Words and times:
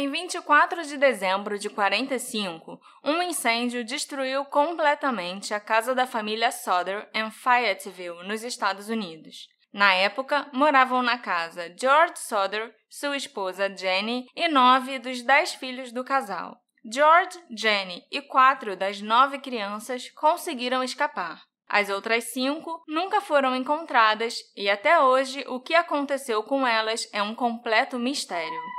Em 0.00 0.08
24 0.08 0.84
de 0.84 0.96
dezembro 0.96 1.58
de 1.58 1.68
45, 1.68 2.80
um 3.02 3.20
incêndio 3.20 3.82
destruiu 3.82 4.44
completamente 4.44 5.52
a 5.52 5.58
casa 5.58 5.92
da 5.92 6.06
família 6.06 6.52
Soder 6.52 7.10
em 7.12 7.28
Fayetteville, 7.32 8.22
nos 8.22 8.44
Estados 8.44 8.88
Unidos. 8.88 9.48
Na 9.72 9.92
época, 9.94 10.48
moravam 10.52 11.02
na 11.02 11.18
casa 11.18 11.74
George 11.76 12.16
Soder, 12.16 12.72
sua 12.88 13.16
esposa 13.16 13.76
Jenny 13.76 14.28
e 14.36 14.46
nove 14.46 15.00
dos 15.00 15.20
dez 15.22 15.54
filhos 15.54 15.90
do 15.90 16.04
casal. 16.04 16.56
George, 16.88 17.36
Jenny 17.50 18.04
e 18.08 18.22
quatro 18.22 18.76
das 18.76 19.00
nove 19.00 19.40
crianças 19.40 20.08
conseguiram 20.10 20.84
escapar. 20.84 21.42
As 21.68 21.90
outras 21.90 22.22
cinco 22.32 22.84
nunca 22.86 23.20
foram 23.20 23.56
encontradas 23.56 24.36
e 24.56 24.70
até 24.70 25.00
hoje 25.00 25.44
o 25.48 25.58
que 25.58 25.74
aconteceu 25.74 26.40
com 26.44 26.64
elas 26.64 27.08
é 27.12 27.20
um 27.20 27.34
completo 27.34 27.98
mistério. 27.98 28.77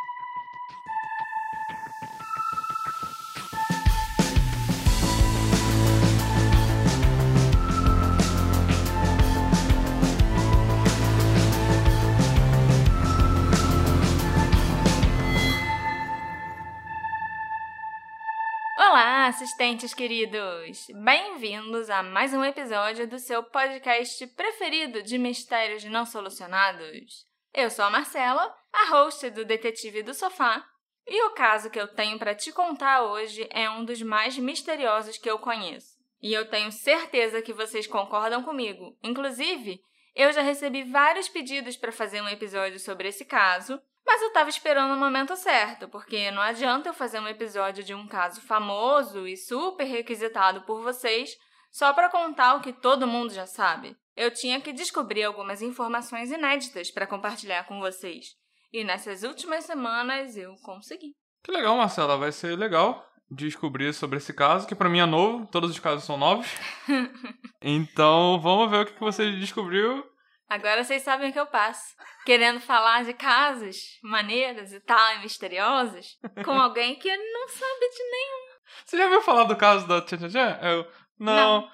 Assistentes 19.30 19.94
queridos! 19.94 20.88
Bem-vindos 21.04 21.88
a 21.92 22.02
mais 22.02 22.34
um 22.34 22.44
episódio 22.44 23.08
do 23.08 23.20
seu 23.20 23.44
podcast 23.44 24.26
preferido 24.26 25.04
de 25.04 25.20
mistérios 25.20 25.84
não 25.84 26.04
solucionados. 26.04 27.28
Eu 27.54 27.70
sou 27.70 27.86
a 27.86 27.92
Marcela, 27.92 28.52
a 28.74 28.90
host 28.90 29.30
do 29.30 29.46
Detetive 29.46 30.02
do 30.02 30.16
Sofá, 30.16 30.66
e 31.08 31.22
o 31.28 31.36
caso 31.36 31.70
que 31.70 31.80
eu 31.80 31.88
tenho 31.88 32.18
para 32.18 32.34
te 32.34 32.52
contar 32.52 33.04
hoje 33.04 33.48
é 33.52 33.70
um 33.70 33.86
dos 33.86 34.02
mais 34.02 34.36
misteriosos 34.36 35.20
que 35.20 35.30
eu 35.30 35.38
conheço. 35.38 36.00
E 36.20 36.34
eu 36.34 36.50
tenho 36.50 36.72
certeza 36.72 37.40
que 37.40 37.54
vocês 37.54 37.86
concordam 37.86 38.42
comigo. 38.42 38.98
Inclusive, 39.04 39.80
eu 40.16 40.34
já 40.34 40.42
recebi 40.42 40.84
vários 40.84 41.30
pedidos 41.30 41.78
para 41.78 41.92
fazer 41.92 42.20
um 42.20 42.28
episódio 42.28 42.80
sobre 42.80 43.10
esse 43.10 43.24
caso, 43.24 43.80
mas 44.10 44.24
eu 44.24 44.30
estava 44.30 44.50
esperando 44.50 44.96
o 44.96 44.98
momento 44.98 45.36
certo, 45.36 45.88
porque 45.88 46.32
não 46.32 46.42
adianta 46.42 46.90
eu 46.90 46.96
fazer 46.96 47.20
um 47.20 47.28
episódio 47.28 47.84
de 47.84 47.94
um 47.94 48.08
caso 48.08 48.42
famoso 48.42 49.28
e 49.28 49.38
super 49.38 49.84
requisitado 49.84 50.62
por 50.62 50.82
vocês 50.82 51.38
só 51.72 51.94
para 51.94 52.10
contar 52.10 52.56
o 52.56 52.60
que 52.60 52.74
todo 52.74 53.06
mundo 53.06 53.32
já 53.32 53.46
sabe. 53.46 53.96
Eu 54.16 54.34
tinha 54.34 54.60
que 54.60 54.74
descobrir 54.74 55.26
algumas 55.26 55.62
informações 55.62 56.32
inéditas 56.32 56.90
para 56.90 57.06
compartilhar 57.06 57.68
com 57.68 57.80
vocês. 57.80 58.30
E 58.74 58.84
nessas 58.84 59.22
últimas 59.22 59.66
semanas 59.66 60.36
eu 60.36 60.56
consegui. 60.64 61.14
Que 61.44 61.52
legal, 61.52 61.78
Marcela. 61.78 62.18
Vai 62.18 62.32
ser 62.32 62.58
legal 62.58 63.06
descobrir 63.30 63.94
sobre 63.94 64.18
esse 64.18 64.34
caso, 64.34 64.68
que 64.68 64.74
para 64.74 64.90
mim 64.90 65.02
é 65.02 65.06
novo. 65.06 65.46
Todos 65.52 65.70
os 65.70 65.80
casos 65.80 66.04
são 66.04 66.18
novos. 66.18 66.48
então, 67.62 68.42
vamos 68.42 68.72
ver 68.72 68.82
o 68.82 68.86
que 68.88 69.00
você 69.00 69.32
descobriu 69.34 70.04
Agora 70.50 70.84
vocês 70.84 71.04
sabem 71.04 71.30
o 71.30 71.34
que 71.34 71.40
eu 71.40 71.46
passo. 71.46 71.96
Querendo 72.26 72.60
falar 72.60 73.04
de 73.06 73.14
casos 73.14 74.00
maneiras 74.02 74.74
e 74.74 74.80
tal, 74.80 75.16
e 75.16 75.20
misteriosas, 75.20 76.18
com 76.44 76.52
alguém 76.60 76.96
que 76.98 77.16
não 77.16 77.48
sabe 77.48 77.90
de 77.90 78.04
nenhum. 78.04 78.50
Você 78.86 78.98
já 78.98 79.04
ouviu 79.04 79.22
falar 79.22 79.44
do 79.44 79.56
caso 79.56 79.88
da 79.88 80.02
Tchan 80.02 80.28
Tchan 80.28 80.60
Eu, 80.62 80.92
não. 81.20 81.62
não. 81.62 81.72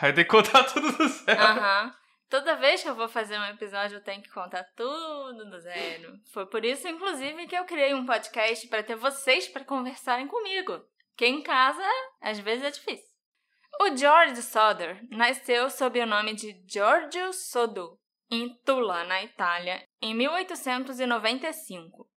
Aí 0.00 0.12
tem 0.12 0.24
que 0.24 0.30
contar 0.30 0.64
tudo 0.64 0.92
do 0.92 1.08
zero. 1.08 1.40
Aham. 1.40 1.84
Uhum. 1.86 2.00
Toda 2.30 2.54
vez 2.54 2.80
que 2.80 2.88
eu 2.88 2.94
vou 2.94 3.08
fazer 3.08 3.36
um 3.36 3.44
episódio, 3.46 3.96
eu 3.96 4.04
tenho 4.04 4.22
que 4.22 4.30
contar 4.30 4.62
tudo 4.76 5.50
do 5.50 5.58
zero. 5.58 6.12
Foi 6.32 6.46
por 6.46 6.64
isso, 6.64 6.86
inclusive, 6.86 7.48
que 7.48 7.56
eu 7.56 7.64
criei 7.64 7.92
um 7.92 8.06
podcast 8.06 8.68
para 8.68 8.84
ter 8.84 8.94
vocês 8.94 9.48
para 9.48 9.64
conversarem 9.64 10.28
comigo. 10.28 10.80
Que 11.16 11.26
em 11.26 11.42
casa, 11.42 11.82
às 12.20 12.38
vezes, 12.38 12.64
é 12.64 12.70
difícil. 12.70 13.09
O 13.78 13.96
George 13.96 14.42
Soder 14.42 15.00
nasceu 15.10 15.70
sob 15.70 16.00
o 16.00 16.06
nome 16.06 16.34
de 16.34 16.60
Giorgio 16.66 17.32
Sodo, 17.32 17.98
em 18.30 18.54
Tula, 18.64 19.04
na 19.04 19.22
Itália, 19.22 19.82
em 20.00 20.14
1895. 20.14 22.08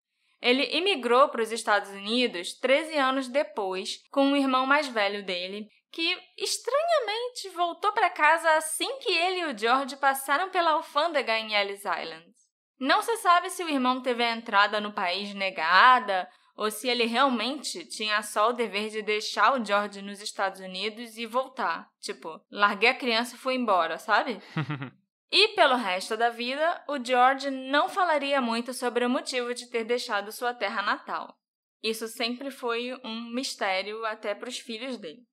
Ele 0.41 0.77
imigrou 0.77 1.29
para 1.29 1.43
os 1.43 1.53
Estados 1.53 1.91
Unidos 1.91 2.55
13 2.59 2.97
anos 2.97 3.29
depois, 3.29 3.99
com 4.11 4.25
um 4.25 4.37
irmão 4.37 4.67
mais 4.67 4.89
velho 4.89 5.25
dele, 5.25 5.69
que 5.93 6.19
estranhamente 6.37 7.49
voltou 7.55 7.93
para 7.93 8.11
casa 8.11 8.51
assim 8.57 8.99
que 8.99 9.13
ele 9.13 9.41
e 9.41 9.45
o 9.45 9.57
George 9.57 9.97
passaram 9.97 10.51
pela 10.51 10.73
alfândega 10.73 11.39
em 11.39 11.55
Ellis 11.55 11.81
Island. 11.81 12.33
Não 12.81 13.03
se 13.03 13.17
sabe 13.19 13.51
se 13.51 13.63
o 13.63 13.69
irmão 13.69 14.03
teve 14.03 14.25
a 14.25 14.35
entrada 14.35 14.81
no 14.81 14.93
país 14.93 15.33
negada 15.35 16.29
ou 16.57 16.71
se 16.71 16.89
ele 16.89 17.05
realmente 17.05 17.85
tinha 17.87 18.23
só 18.23 18.51
o 18.51 18.53
dever 18.53 18.91
de 18.91 19.03
deixar 19.03 19.59
o 19.59 19.65
George 19.65 20.03
nos 20.03 20.21
Estados 20.21 20.61
Unidos 20.61 21.17
e 21.17 21.27
voltar. 21.27 21.91
Tipo, 22.01 22.41
larguei 22.51 22.91
a 22.91 22.95
criança 22.95 23.35
e 23.35 23.39
fui 23.39 23.55
embora, 23.55 23.99
sabe? 23.99 24.41
e 25.31 25.49
pelo 25.49 25.77
resto 25.77 26.17
da 26.17 26.31
vida, 26.31 26.85
o 26.89 27.03
George 27.03 27.51
não 27.51 27.89
falaria 27.89 28.41
muito 28.41 28.75
sobre 28.75 29.05
o 29.05 29.11
motivo 29.11 29.55
de 29.55 29.67
ter 29.67 29.85
deixado 29.85 30.33
sua 30.33 30.53
terra 30.55 30.83
natal. 30.83 31.39
Isso 31.83 32.07
sempre 32.07 32.51
foi 32.51 32.95
um 33.03 33.31
mistério 33.33 34.05
até 34.05 34.35
para 34.35 34.49
os 34.49 34.59
filhos 34.59 34.97
dele. 34.97 35.27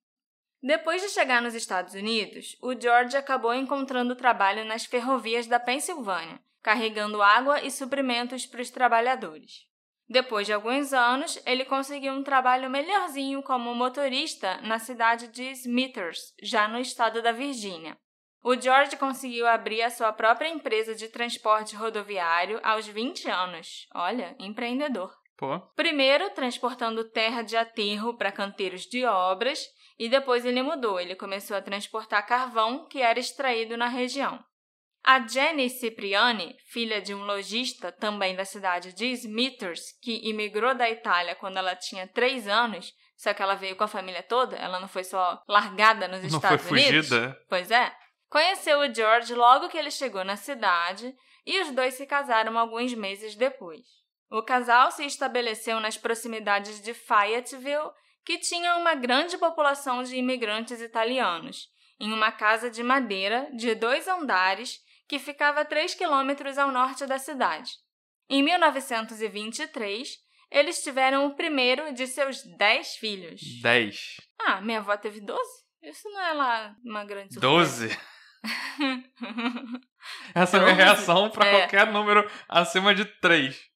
Depois 0.61 1.01
de 1.01 1.09
chegar 1.09 1.41
nos 1.41 1.53
Estados 1.53 1.93
Unidos, 1.93 2.57
o 2.61 2.77
George 2.77 3.15
acabou 3.15 3.53
encontrando 3.53 4.15
trabalho 4.15 4.65
nas 4.65 4.83
ferrovias 4.83 5.47
da 5.47 5.59
Pensilvânia, 5.59 6.41
carregando 6.61 7.21
água 7.21 7.61
e 7.61 7.71
suprimentos 7.71 8.45
para 8.45 8.61
os 8.61 8.69
trabalhadores. 8.69 9.68
Depois 10.09 10.47
de 10.47 10.53
alguns 10.53 10.91
anos, 10.91 11.39
ele 11.45 11.63
conseguiu 11.63 12.13
um 12.13 12.23
trabalho 12.23 12.69
melhorzinho 12.69 13.43
como 13.43 13.75
motorista 13.75 14.59
na 14.61 14.79
cidade 14.79 15.27
de 15.27 15.51
Smithers, 15.51 16.33
já 16.41 16.67
no 16.67 16.79
estado 16.79 17.21
da 17.21 17.31
Virgínia. 17.31 17.95
O 18.41 18.59
George 18.59 18.97
conseguiu 18.97 19.45
abrir 19.45 19.83
a 19.83 19.89
sua 19.91 20.11
própria 20.11 20.47
empresa 20.47 20.95
de 20.95 21.09
transporte 21.09 21.75
rodoviário 21.75 22.59
aos 22.63 22.87
20 22.87 23.29
anos. 23.29 23.87
Olha, 23.93 24.35
empreendedor. 24.39 25.13
Pô. 25.37 25.59
Primeiro, 25.75 26.29
transportando 26.31 27.09
terra 27.11 27.43
de 27.43 27.55
aterro 27.55 28.17
para 28.17 28.31
canteiros 28.31 28.83
de 28.87 29.05
obras, 29.05 29.67
e 29.99 30.09
depois 30.09 30.45
ele 30.45 30.63
mudou. 30.63 30.99
Ele 30.99 31.15
começou 31.15 31.55
a 31.55 31.61
transportar 31.61 32.25
carvão 32.25 32.87
que 32.87 33.01
era 33.01 33.19
extraído 33.19 33.77
na 33.77 33.87
região. 33.87 34.43
A 35.11 35.25
Jenny 35.27 35.71
Cipriani, 35.71 36.55
filha 36.67 37.01
de 37.01 37.15
um 37.15 37.25
lojista 37.25 37.91
também 37.91 38.35
da 38.35 38.45
cidade 38.45 38.93
de 38.93 39.07
Smithers, 39.07 39.91
que 40.03 40.29
imigrou 40.29 40.75
da 40.75 40.87
Itália 40.87 41.33
quando 41.33 41.57
ela 41.57 41.75
tinha 41.75 42.05
três 42.05 42.47
anos, 42.47 42.93
só 43.17 43.33
que 43.33 43.41
ela 43.41 43.55
veio 43.55 43.75
com 43.75 43.83
a 43.83 43.87
família 43.87 44.21
toda, 44.21 44.55
ela 44.55 44.79
não 44.79 44.87
foi 44.87 45.03
só 45.03 45.41
largada 45.47 46.07
nos 46.07 46.21
não 46.21 46.27
Estados 46.27 46.63
foi 46.63 46.77
Unidos. 46.77 47.07
Fugida. 47.07 47.35
Pois 47.49 47.71
é. 47.71 47.91
Conheceu 48.29 48.81
o 48.81 48.93
George 48.93 49.33
logo 49.33 49.67
que 49.67 49.79
ele 49.79 49.89
chegou 49.89 50.23
na 50.23 50.35
cidade 50.35 51.11
e 51.43 51.59
os 51.59 51.71
dois 51.71 51.95
se 51.95 52.05
casaram 52.05 52.55
alguns 52.59 52.93
meses 52.93 53.33
depois. 53.33 53.81
O 54.29 54.43
casal 54.43 54.91
se 54.91 55.03
estabeleceu 55.03 55.79
nas 55.79 55.97
proximidades 55.97 56.83
de 56.83 56.93
Fayetteville, 56.93 57.89
que 58.23 58.37
tinha 58.37 58.75
uma 58.75 58.93
grande 58.93 59.39
população 59.39 60.03
de 60.03 60.15
imigrantes 60.15 60.79
italianos, 60.79 61.67
em 61.99 62.13
uma 62.13 62.31
casa 62.31 62.69
de 62.69 62.83
madeira 62.83 63.49
de 63.55 63.73
dois 63.73 64.07
andares 64.07 64.87
que 65.09 65.17
ficava 65.17 65.61
a 65.61 65.65
3 65.65 65.95
quilômetros 65.95 66.57
ao 66.59 66.71
norte 66.71 67.07
da 67.07 67.17
cidade. 67.17 67.71
Em 68.29 68.43
1923, 68.43 70.07
eles 70.51 70.83
tiveram 70.83 71.25
o 71.25 71.35
primeiro 71.35 71.91
de 71.93 72.05
seus 72.05 72.43
10 72.43 72.95
filhos. 72.97 73.41
10? 73.63 74.17
Ah, 74.39 74.61
minha 74.61 74.77
avó 74.77 74.95
teve 74.95 75.19
12? 75.19 75.41
Isso 75.81 76.07
não 76.09 76.21
é 76.21 76.33
lá 76.33 76.75
uma 76.85 77.03
grande 77.03 77.33
surpresa. 77.33 77.87
12? 77.87 77.99
Essa 80.33 80.57
é 80.57 80.59
a 80.59 80.63
minha 80.63 80.75
reação 80.75 81.29
para 81.31 81.47
é. 81.47 81.59
qualquer 81.59 81.87
número 81.91 82.29
acima 82.47 82.93
de 82.93 83.05
3. 83.05 83.68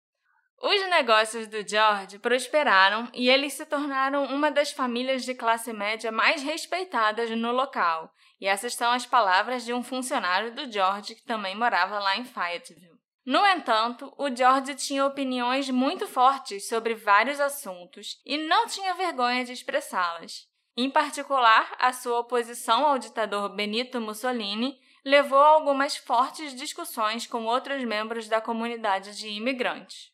Os 0.65 0.81
negócios 0.89 1.45
do 1.49 1.67
George 1.67 2.17
prosperaram 2.19 3.09
e 3.13 3.29
eles 3.29 3.51
se 3.51 3.65
tornaram 3.65 4.23
uma 4.27 4.49
das 4.49 4.71
famílias 4.71 5.25
de 5.25 5.35
classe 5.35 5.73
média 5.73 6.09
mais 6.09 6.41
respeitadas 6.41 7.29
no 7.31 7.51
local. 7.51 8.09
E 8.39 8.47
essas 8.47 8.73
são 8.73 8.89
as 8.89 9.05
palavras 9.05 9.65
de 9.65 9.73
um 9.73 9.83
funcionário 9.83 10.55
do 10.55 10.71
George 10.71 11.15
que 11.15 11.25
também 11.25 11.53
morava 11.53 11.99
lá 11.99 12.15
em 12.15 12.23
Fayetteville. 12.23 12.97
No 13.25 13.45
entanto, 13.45 14.13
o 14.17 14.33
George 14.33 14.73
tinha 14.75 15.05
opiniões 15.05 15.69
muito 15.69 16.07
fortes 16.07 16.69
sobre 16.69 16.95
vários 16.95 17.41
assuntos 17.41 18.21
e 18.25 18.37
não 18.37 18.65
tinha 18.65 18.93
vergonha 18.93 19.43
de 19.43 19.51
expressá-las. 19.51 20.47
Em 20.77 20.89
particular, 20.89 21.75
a 21.77 21.91
sua 21.91 22.19
oposição 22.19 22.85
ao 22.85 22.97
ditador 22.97 23.49
Benito 23.49 23.99
Mussolini 23.99 24.79
levou 25.03 25.39
a 25.39 25.47
algumas 25.49 25.97
fortes 25.97 26.55
discussões 26.55 27.27
com 27.27 27.43
outros 27.43 27.83
membros 27.83 28.29
da 28.29 28.39
comunidade 28.39 29.17
de 29.17 29.27
imigrantes. 29.27 30.12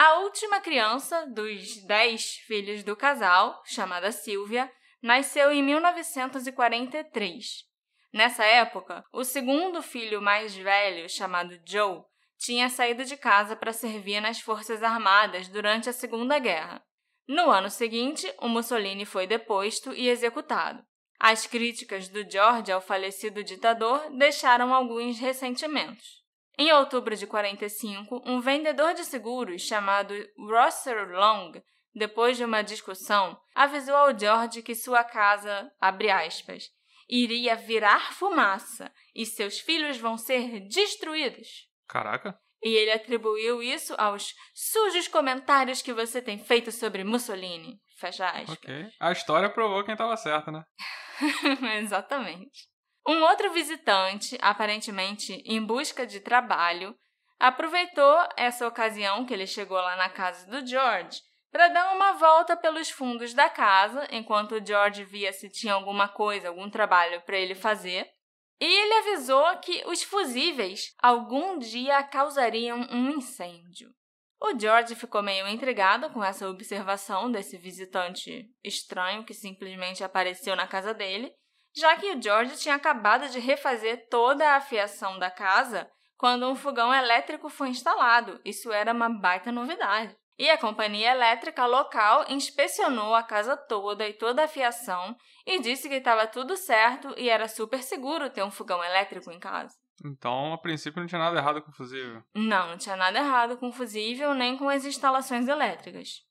A 0.00 0.20
última 0.20 0.60
criança 0.60 1.26
dos 1.26 1.84
dez 1.84 2.36
filhos 2.46 2.84
do 2.84 2.94
casal, 2.94 3.60
chamada 3.66 4.12
Sylvia, 4.12 4.70
nasceu 5.02 5.50
em 5.50 5.60
1943. 5.60 7.64
Nessa 8.12 8.44
época, 8.44 9.04
o 9.12 9.24
segundo 9.24 9.82
filho 9.82 10.22
mais 10.22 10.54
velho, 10.54 11.08
chamado 11.08 11.58
Joe, 11.66 12.04
tinha 12.38 12.68
saído 12.68 13.04
de 13.04 13.16
casa 13.16 13.56
para 13.56 13.72
servir 13.72 14.20
nas 14.20 14.38
Forças 14.38 14.84
Armadas 14.84 15.48
durante 15.48 15.90
a 15.90 15.92
Segunda 15.92 16.38
Guerra. 16.38 16.80
No 17.26 17.50
ano 17.50 17.68
seguinte, 17.68 18.32
o 18.38 18.46
Mussolini 18.46 19.04
foi 19.04 19.26
deposto 19.26 19.92
e 19.92 20.08
executado. 20.08 20.80
As 21.18 21.44
críticas 21.44 22.08
do 22.08 22.22
George 22.30 22.70
ao 22.70 22.80
falecido 22.80 23.42
ditador 23.42 24.16
deixaram 24.16 24.72
alguns 24.72 25.18
ressentimentos. 25.18 26.17
Em 26.58 26.72
outubro 26.72 27.14
de 27.14 27.24
45, 27.24 28.20
um 28.26 28.40
vendedor 28.40 28.92
de 28.92 29.04
seguros 29.04 29.62
chamado 29.62 30.12
Rosser 30.36 31.08
Long, 31.08 31.52
depois 31.94 32.36
de 32.36 32.44
uma 32.44 32.62
discussão, 32.62 33.40
avisou 33.54 33.94
ao 33.94 34.18
George 34.18 34.62
que 34.62 34.74
sua 34.74 35.04
casa, 35.04 35.70
abre 35.80 36.10
aspas, 36.10 36.64
iria 37.08 37.54
virar 37.54 38.12
fumaça 38.12 38.92
e 39.14 39.24
seus 39.24 39.60
filhos 39.60 39.98
vão 39.98 40.18
ser 40.18 40.66
destruídos. 40.68 41.68
Caraca. 41.86 42.36
E 42.60 42.74
ele 42.74 42.90
atribuiu 42.90 43.62
isso 43.62 43.94
aos 43.96 44.34
sujos 44.52 45.06
comentários 45.06 45.80
que 45.80 45.92
você 45.92 46.20
tem 46.20 46.38
feito 46.38 46.72
sobre 46.72 47.04
Mussolini. 47.04 47.80
Fecha 47.98 48.26
aspas. 48.26 48.50
Ok. 48.50 48.90
A 49.00 49.12
história 49.12 49.48
provou 49.48 49.84
quem 49.84 49.94
estava 49.94 50.16
certo, 50.16 50.50
né? 50.50 50.64
Exatamente. 51.78 52.67
Um 53.08 53.22
outro 53.22 53.50
visitante, 53.54 54.36
aparentemente 54.38 55.42
em 55.46 55.64
busca 55.64 56.06
de 56.06 56.20
trabalho, 56.20 56.94
aproveitou 57.40 58.28
essa 58.36 58.68
ocasião 58.68 59.24
que 59.24 59.32
ele 59.32 59.46
chegou 59.46 59.78
lá 59.78 59.96
na 59.96 60.10
casa 60.10 60.46
do 60.46 60.66
George 60.66 61.22
para 61.50 61.68
dar 61.68 61.94
uma 61.94 62.12
volta 62.12 62.54
pelos 62.54 62.90
fundos 62.90 63.32
da 63.32 63.48
casa, 63.48 64.06
enquanto 64.10 64.56
o 64.56 64.66
George 64.66 65.04
via 65.04 65.32
se 65.32 65.48
tinha 65.48 65.72
alguma 65.72 66.06
coisa, 66.06 66.48
algum 66.48 66.68
trabalho 66.68 67.22
para 67.22 67.38
ele 67.38 67.54
fazer. 67.54 68.06
E 68.60 68.66
ele 68.66 68.94
avisou 68.96 69.56
que 69.60 69.82
os 69.86 70.02
fusíveis 70.02 70.94
algum 71.02 71.58
dia 71.58 72.02
causariam 72.02 72.86
um 72.90 73.08
incêndio. 73.12 73.88
O 74.38 74.58
George 74.58 74.94
ficou 74.94 75.22
meio 75.22 75.48
intrigado 75.48 76.10
com 76.10 76.22
essa 76.22 76.46
observação 76.46 77.32
desse 77.32 77.56
visitante 77.56 78.50
estranho 78.62 79.24
que 79.24 79.32
simplesmente 79.32 80.04
apareceu 80.04 80.54
na 80.54 80.66
casa 80.66 80.92
dele, 80.92 81.32
já 81.76 81.96
que 81.96 82.12
o 82.12 82.22
George 82.22 82.56
tinha 82.56 82.74
acabado 82.74 83.28
de 83.28 83.38
refazer 83.38 84.08
toda 84.08 84.54
a 84.54 84.60
fiação 84.60 85.18
da 85.18 85.30
casa 85.30 85.90
quando 86.16 86.48
um 86.48 86.56
fogão 86.56 86.92
elétrico 86.92 87.48
foi 87.48 87.68
instalado. 87.68 88.40
Isso 88.44 88.72
era 88.72 88.92
uma 88.92 89.08
baita 89.08 89.52
novidade. 89.52 90.16
E 90.38 90.48
a 90.48 90.58
companhia 90.58 91.10
elétrica 91.10 91.66
local 91.66 92.24
inspecionou 92.28 93.14
a 93.14 93.24
casa 93.24 93.56
toda 93.56 94.08
e 94.08 94.12
toda 94.12 94.44
a 94.44 94.48
fiação 94.48 95.16
e 95.44 95.58
disse 95.58 95.88
que 95.88 95.96
estava 95.96 96.28
tudo 96.28 96.56
certo 96.56 97.12
e 97.16 97.28
era 97.28 97.48
super 97.48 97.82
seguro 97.82 98.30
ter 98.30 98.44
um 98.44 98.50
fogão 98.50 98.82
elétrico 98.84 99.32
em 99.32 99.40
casa. 99.40 99.74
Então, 100.04 100.52
a 100.52 100.58
princípio, 100.58 101.00
não 101.00 101.08
tinha 101.08 101.18
nada 101.18 101.38
errado 101.38 101.60
com 101.60 101.70
o 101.70 101.74
fusível. 101.74 102.22
Não, 102.36 102.68
não 102.68 102.78
tinha 102.78 102.94
nada 102.94 103.18
errado 103.18 103.56
com 103.58 103.68
o 103.68 103.72
fusível 103.72 104.32
nem 104.32 104.56
com 104.56 104.68
as 104.68 104.84
instalações 104.84 105.48
elétricas. 105.48 106.22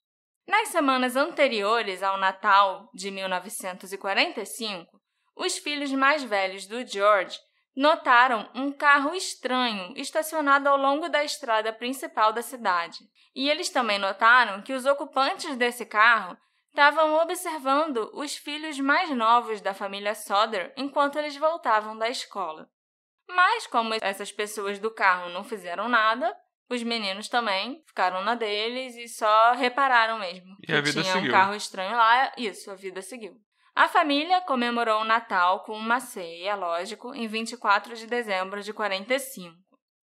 Nas 0.48 0.70
semanas 0.70 1.18
anteriores 1.18 2.02
ao 2.02 2.18
Natal 2.18 2.90
de 2.94 3.12
1945, 3.12 4.97
os 5.38 5.58
filhos 5.58 5.92
mais 5.92 6.24
velhos 6.24 6.66
do 6.66 6.86
George 6.86 7.40
notaram 7.76 8.50
um 8.56 8.72
carro 8.72 9.14
estranho 9.14 9.94
estacionado 9.96 10.68
ao 10.68 10.78
longo 10.78 11.08
da 11.10 11.24
estrada 11.24 11.72
principal 11.72 12.34
da 12.34 12.42
cidade. 12.42 13.00
E 13.36 13.50
eles 13.50 13.70
também 13.70 14.00
notaram 14.00 14.62
que 14.64 14.74
os 14.74 14.86
ocupantes 14.86 15.56
desse 15.56 15.86
carro 15.86 16.36
estavam 16.70 17.16
observando 17.16 18.10
os 18.14 18.36
filhos 18.36 18.80
mais 18.80 19.10
novos 19.12 19.62
da 19.62 19.74
família 19.74 20.16
Soder 20.16 20.74
enquanto 20.76 21.18
eles 21.18 21.36
voltavam 21.38 21.98
da 21.98 22.10
escola. 22.10 22.68
Mas, 23.28 23.68
como 23.68 23.94
essas 24.02 24.32
pessoas 24.32 24.80
do 24.80 24.90
carro 24.90 25.30
não 25.30 25.44
fizeram 25.44 25.88
nada, 25.90 26.36
os 26.70 26.82
meninos 26.82 27.30
também 27.30 27.84
ficaram 27.86 28.24
na 28.24 28.36
deles 28.36 28.96
e 28.96 29.08
só 29.08 29.54
repararam 29.54 30.20
mesmo 30.20 30.56
E 30.64 30.68
que 30.68 30.74
a 30.74 30.82
vida 30.82 31.02
tinha 31.02 31.14
seguiu. 31.14 31.30
um 31.30 31.32
carro 31.32 31.56
estranho 31.56 31.96
lá. 31.96 32.32
Isso, 32.38 32.72
a 32.72 32.76
vida 32.76 33.02
seguiu. 33.02 33.36
A 33.78 33.88
família 33.88 34.42
comemorou 34.42 35.02
o 35.02 35.06
Natal 35.06 35.60
com 35.60 35.78
uma 35.78 36.00
ceia, 36.00 36.56
lógico, 36.56 37.14
em 37.14 37.28
24 37.28 37.96
de 37.96 38.08
dezembro 38.08 38.64
de 38.64 38.74
45. 38.74 39.54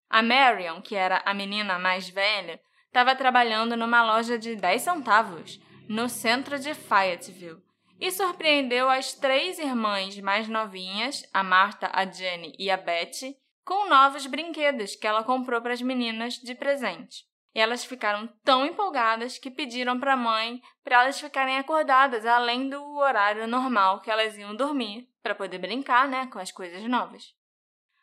A 0.07 0.21
Marion, 0.21 0.79
que 0.79 0.93
era 0.93 1.23
a 1.25 1.33
menina 1.33 1.79
mais 1.79 2.07
velha, 2.07 2.61
estava 2.85 3.15
trabalhando 3.15 3.75
numa 3.75 4.03
loja 4.03 4.37
de 4.37 4.55
10 4.55 4.79
centavos, 4.79 5.59
no 5.89 6.07
centro 6.07 6.59
de 6.59 6.75
Fayetteville, 6.75 7.63
e 7.99 8.11
surpreendeu 8.11 8.91
as 8.91 9.13
três 9.13 9.57
irmãs 9.57 10.19
mais 10.19 10.47
novinhas, 10.47 11.27
a 11.33 11.43
Marta, 11.43 11.89
a 11.91 12.05
Jenny 12.05 12.53
e 12.59 12.69
a 12.69 12.77
Betty, 12.77 13.35
com 13.65 13.89
novos 13.89 14.27
brinquedos 14.27 14.95
que 14.95 15.07
ela 15.07 15.23
comprou 15.23 15.59
para 15.63 15.73
as 15.73 15.81
meninas 15.81 16.35
de 16.35 16.53
presente. 16.53 17.23
E 17.53 17.59
elas 17.59 17.85
ficaram 17.85 18.27
tão 18.43 18.65
empolgadas 18.65 19.37
que 19.37 19.51
pediram 19.51 19.99
para 19.99 20.13
a 20.13 20.17
mãe 20.17 20.61
para 20.83 21.03
elas 21.03 21.19
ficarem 21.19 21.57
acordadas 21.57 22.25
além 22.25 22.69
do 22.69 22.81
horário 22.97 23.47
normal 23.47 24.01
que 24.01 24.09
elas 24.09 24.37
iam 24.37 24.55
dormir, 24.55 25.07
para 25.21 25.35
poder 25.35 25.57
brincar, 25.57 26.07
né, 26.07 26.27
com 26.27 26.39
as 26.39 26.51
coisas 26.51 26.83
novas. 26.83 27.33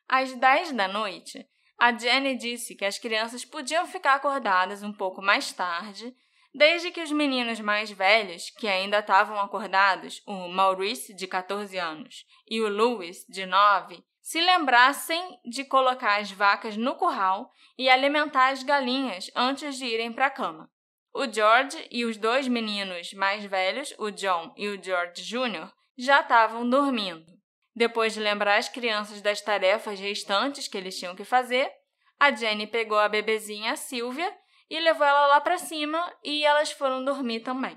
Às 0.08 0.32
10 0.32 0.72
da 0.72 0.88
noite, 0.88 1.46
a 1.78 1.96
Jenny 1.96 2.36
disse 2.36 2.74
que 2.74 2.84
as 2.84 2.98
crianças 2.98 3.44
podiam 3.44 3.86
ficar 3.86 4.14
acordadas 4.14 4.82
um 4.82 4.92
pouco 4.92 5.22
mais 5.22 5.52
tarde, 5.52 6.14
desde 6.52 6.90
que 6.90 7.02
os 7.02 7.12
meninos 7.12 7.60
mais 7.60 7.90
velhos, 7.90 8.50
que 8.50 8.66
ainda 8.66 8.98
estavam 8.98 9.38
acordados, 9.38 10.22
o 10.26 10.48
Maurice, 10.48 11.14
de 11.14 11.26
14 11.26 11.78
anos, 11.78 12.26
e 12.48 12.60
o 12.60 12.68
Louis, 12.68 13.24
de 13.28 13.46
9, 13.46 14.02
se 14.30 14.40
lembrassem 14.40 15.40
de 15.44 15.64
colocar 15.64 16.20
as 16.20 16.30
vacas 16.30 16.76
no 16.76 16.94
curral 16.94 17.50
e 17.76 17.90
alimentar 17.90 18.50
as 18.50 18.62
galinhas 18.62 19.28
antes 19.34 19.76
de 19.76 19.84
irem 19.84 20.12
para 20.12 20.26
a 20.26 20.30
cama. 20.30 20.70
O 21.12 21.26
George 21.26 21.76
e 21.90 22.04
os 22.04 22.16
dois 22.16 22.46
meninos 22.46 23.12
mais 23.12 23.44
velhos, 23.44 23.92
o 23.98 24.08
John 24.12 24.54
e 24.56 24.68
o 24.68 24.80
George 24.80 25.20
Jr., 25.24 25.72
já 25.98 26.20
estavam 26.20 26.70
dormindo. 26.70 27.26
Depois 27.74 28.14
de 28.14 28.20
lembrar 28.20 28.58
as 28.58 28.68
crianças 28.68 29.20
das 29.20 29.40
tarefas 29.40 29.98
restantes 29.98 30.68
que 30.68 30.78
eles 30.78 30.96
tinham 30.96 31.16
que 31.16 31.24
fazer, 31.24 31.68
a 32.16 32.30
Jenny 32.30 32.68
pegou 32.68 33.00
a 33.00 33.08
bebezinha, 33.08 33.72
a 33.72 33.76
Sylvia, 33.76 34.32
e 34.70 34.78
levou 34.78 35.04
ela 35.04 35.26
lá 35.26 35.40
para 35.40 35.58
cima 35.58 36.08
e 36.22 36.44
elas 36.44 36.70
foram 36.70 37.04
dormir 37.04 37.40
também. 37.40 37.76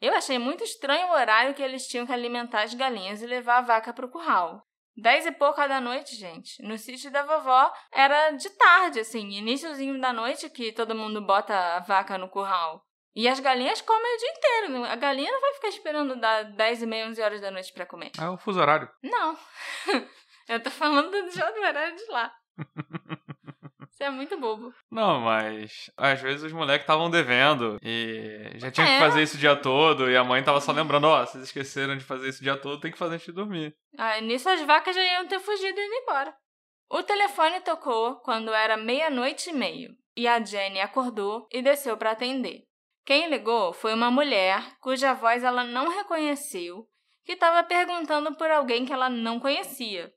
Eu 0.00 0.14
achei 0.14 0.38
muito 0.38 0.62
estranho 0.62 1.08
o 1.08 1.12
horário 1.12 1.54
que 1.54 1.62
eles 1.62 1.88
tinham 1.88 2.06
que 2.06 2.12
alimentar 2.12 2.62
as 2.62 2.72
galinhas 2.72 3.20
e 3.20 3.26
levar 3.26 3.58
a 3.58 3.62
vaca 3.62 3.92
para 3.92 4.06
o 4.06 4.10
curral. 4.10 4.64
Dez 4.96 5.24
e 5.24 5.32
pouca 5.32 5.66
da 5.66 5.80
noite, 5.80 6.14
gente. 6.14 6.62
No 6.62 6.76
sítio 6.76 7.10
da 7.10 7.22
vovó 7.22 7.72
era 7.90 8.30
de 8.32 8.50
tarde, 8.50 9.00
assim, 9.00 9.30
iníciozinho 9.30 10.00
da 10.00 10.12
noite 10.12 10.50
que 10.50 10.72
todo 10.72 10.94
mundo 10.94 11.20
bota 11.24 11.54
a 11.76 11.80
vaca 11.80 12.18
no 12.18 12.28
curral. 12.28 12.84
E 13.14 13.28
as 13.28 13.40
galinhas 13.40 13.80
comem 13.82 14.14
o 14.14 14.18
dia 14.18 14.30
inteiro. 14.30 14.84
A 14.84 14.96
galinha 14.96 15.30
não 15.30 15.40
vai 15.40 15.54
ficar 15.54 15.68
esperando 15.68 16.16
dar 16.16 16.44
10 16.44 16.82
e 16.82 16.86
meia, 16.86 17.06
11 17.08 17.22
horas 17.22 17.40
da 17.40 17.50
noite 17.50 17.72
para 17.72 17.86
comer. 17.86 18.10
É 18.18 18.28
o 18.28 18.38
fuso 18.38 18.60
horário. 18.60 18.88
Não. 19.02 19.36
Eu 20.48 20.62
tô 20.62 20.70
falando 20.70 21.30
já 21.30 21.50
do 21.50 21.60
horário 21.60 21.96
de 21.96 22.04
lá. 22.06 22.34
Você 24.02 24.06
é 24.06 24.10
muito 24.10 24.36
bobo. 24.36 24.74
Não, 24.90 25.20
mas 25.20 25.88
às 25.96 26.20
vezes 26.20 26.42
os 26.42 26.52
moleques 26.52 26.82
estavam 26.82 27.08
devendo 27.08 27.78
e 27.80 28.50
já 28.56 28.68
tinha 28.68 28.84
É. 28.84 28.94
que 28.94 29.04
fazer 29.04 29.22
isso 29.22 29.36
o 29.36 29.38
dia 29.38 29.54
todo 29.54 30.10
e 30.10 30.16
a 30.16 30.24
mãe 30.24 30.42
tava 30.42 30.60
só 30.60 30.72
lembrando, 30.72 31.04
ó, 31.06 31.24
vocês 31.24 31.44
esqueceram 31.44 31.96
de 31.96 32.02
fazer 32.02 32.28
isso 32.28 32.40
o 32.40 32.42
dia 32.42 32.56
todo, 32.56 32.80
tem 32.80 32.90
que 32.90 32.98
fazer 32.98 33.14
antes 33.14 33.26
de 33.26 33.32
dormir. 33.32 33.72
Ah, 33.96 34.20
nisso 34.20 34.48
as 34.48 34.60
vacas 34.62 34.96
já 34.96 35.04
iam 35.04 35.28
ter 35.28 35.38
fugido 35.38 35.78
e 35.78 35.84
ido 35.84 35.94
embora. 35.94 36.34
O 36.90 37.00
telefone 37.04 37.60
tocou 37.60 38.16
quando 38.22 38.52
era 38.52 38.76
meia-noite 38.76 39.50
e 39.50 39.52
meio, 39.52 39.94
e 40.16 40.26
a 40.26 40.42
Jenny 40.44 40.80
acordou 40.80 41.46
e 41.52 41.62
desceu 41.62 41.96
para 41.96 42.10
atender. 42.10 42.64
Quem 43.06 43.28
ligou 43.28 43.72
foi 43.72 43.94
uma 43.94 44.10
mulher 44.10 44.64
cuja 44.80 45.14
voz 45.14 45.44
ela 45.44 45.62
não 45.62 45.88
reconheceu, 45.96 46.88
que 47.24 47.34
estava 47.34 47.62
perguntando 47.62 48.34
por 48.34 48.50
alguém 48.50 48.84
que 48.84 48.92
ela 48.92 49.08
não 49.08 49.38
conhecia. 49.38 50.12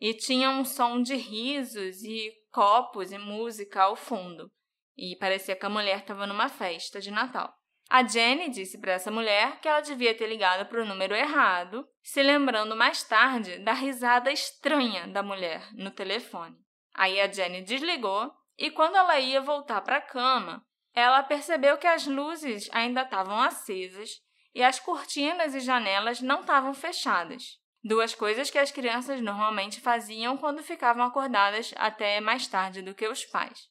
E 0.00 0.14
tinha 0.14 0.50
um 0.50 0.64
som 0.64 1.02
de 1.02 1.16
risos 1.16 2.02
e 2.04 2.30
copos 2.56 3.12
e 3.12 3.18
música 3.18 3.82
ao 3.82 3.94
fundo. 3.94 4.50
E 4.96 5.14
parecia 5.16 5.54
que 5.54 5.66
a 5.66 5.68
mulher 5.68 5.98
estava 5.98 6.26
numa 6.26 6.48
festa 6.48 7.02
de 7.02 7.10
Natal. 7.10 7.52
A 7.86 8.02
Jenny 8.02 8.48
disse 8.48 8.80
para 8.80 8.92
essa 8.92 9.10
mulher 9.10 9.60
que 9.60 9.68
ela 9.68 9.82
devia 9.82 10.16
ter 10.16 10.26
ligado 10.26 10.66
para 10.66 10.80
o 10.80 10.86
número 10.86 11.14
errado, 11.14 11.86
se 12.02 12.22
lembrando 12.22 12.74
mais 12.74 13.02
tarde 13.02 13.58
da 13.58 13.74
risada 13.74 14.32
estranha 14.32 15.06
da 15.06 15.22
mulher 15.22 15.68
no 15.74 15.90
telefone. 15.90 16.56
Aí 16.94 17.20
a 17.20 17.30
Jenny 17.30 17.60
desligou 17.60 18.32
e 18.56 18.70
quando 18.70 18.96
ela 18.96 19.20
ia 19.20 19.42
voltar 19.42 19.82
para 19.82 19.98
a 19.98 20.00
cama, 20.00 20.64
ela 20.94 21.22
percebeu 21.22 21.76
que 21.76 21.86
as 21.86 22.06
luzes 22.06 22.70
ainda 22.72 23.02
estavam 23.02 23.38
acesas 23.38 24.12
e 24.54 24.62
as 24.62 24.80
cortinas 24.80 25.54
e 25.54 25.60
janelas 25.60 26.22
não 26.22 26.40
estavam 26.40 26.72
fechadas. 26.72 27.60
Duas 27.86 28.16
coisas 28.16 28.50
que 28.50 28.58
as 28.58 28.72
crianças 28.72 29.20
normalmente 29.20 29.80
faziam 29.80 30.36
quando 30.36 30.60
ficavam 30.60 31.04
acordadas 31.04 31.72
até 31.76 32.20
mais 32.20 32.44
tarde 32.48 32.82
do 32.82 32.92
que 32.92 33.06
os 33.06 33.24
pais. 33.26 33.68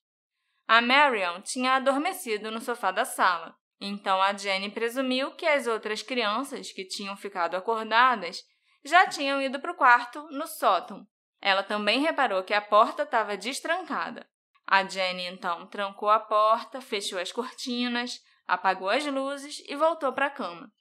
A 0.65 0.79
Marion 0.79 1.41
tinha 1.41 1.73
adormecido 1.73 2.49
no 2.49 2.61
sofá 2.61 2.91
da 2.91 3.03
sala, 3.03 3.53
então 3.77 4.21
a 4.21 4.31
Jenny 4.31 4.71
presumiu 4.71 5.31
que 5.31 5.45
as 5.45 5.67
outras 5.67 6.01
crianças 6.01 6.71
que 6.71 6.87
tinham 6.87 7.17
ficado 7.17 7.55
acordadas 7.55 8.41
já 8.85 9.05
tinham 9.05 9.41
ido 9.41 9.59
para 9.59 9.73
o 9.73 9.75
quarto 9.75 10.25
no 10.31 10.47
sótão. 10.47 11.05
Ela 11.41 11.61
também 11.61 11.99
reparou 11.99 12.41
que 12.41 12.53
a 12.53 12.61
porta 12.61 13.03
estava 13.03 13.35
destrancada. 13.35 14.25
A 14.65 14.85
Jenny 14.85 15.25
então 15.25 15.67
trancou 15.67 16.09
a 16.09 16.21
porta, 16.21 16.79
fechou 16.79 17.19
as 17.19 17.33
cortinas, 17.33 18.21
apagou 18.47 18.87
as 18.87 19.05
luzes 19.05 19.61
e 19.67 19.75
voltou 19.75 20.13
para 20.13 20.27
a 20.27 20.31
cama. 20.31 20.71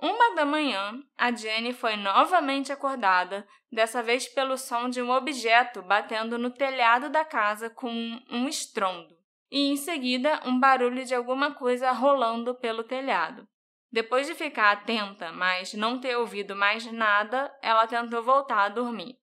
Uma 0.00 0.34
da 0.34 0.44
manhã, 0.44 1.00
a 1.16 1.32
Jenny 1.32 1.72
foi 1.72 1.96
novamente 1.96 2.72
acordada, 2.72 3.46
dessa 3.70 4.02
vez 4.02 4.28
pelo 4.28 4.56
som 4.56 4.88
de 4.88 5.00
um 5.00 5.10
objeto 5.10 5.82
batendo 5.82 6.36
no 6.36 6.50
telhado 6.50 7.08
da 7.08 7.24
casa 7.24 7.70
com 7.70 7.90
um 8.30 8.48
estrondo, 8.48 9.16
e 9.50 9.68
em 9.68 9.76
seguida 9.76 10.40
um 10.44 10.58
barulho 10.58 11.04
de 11.04 11.14
alguma 11.14 11.54
coisa 11.54 11.92
rolando 11.92 12.54
pelo 12.54 12.84
telhado. 12.84 13.46
Depois 13.90 14.26
de 14.26 14.34
ficar 14.34 14.72
atenta, 14.72 15.30
mas 15.30 15.72
não 15.74 16.00
ter 16.00 16.16
ouvido 16.16 16.56
mais 16.56 16.84
nada, 16.90 17.56
ela 17.62 17.86
tentou 17.86 18.22
voltar 18.22 18.64
a 18.64 18.68
dormir. 18.68 19.16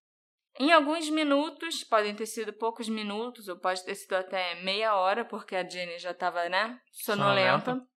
Em 0.59 0.71
alguns 0.71 1.09
minutos, 1.09 1.83
podem 1.83 2.15
ter 2.15 2.25
sido 2.25 2.53
poucos 2.53 2.87
minutos, 2.87 3.47
ou 3.47 3.57
pode 3.57 3.83
ter 3.83 3.95
sido 3.95 4.13
até 4.13 4.55
meia 4.55 4.95
hora, 4.95 5.25
porque 5.25 5.55
a 5.55 5.67
Jenny 5.67 5.97
já 5.99 6.11
estava, 6.11 6.47
né, 6.49 6.79
sonolenta. 6.91 7.71
sonolenta. 7.71 7.90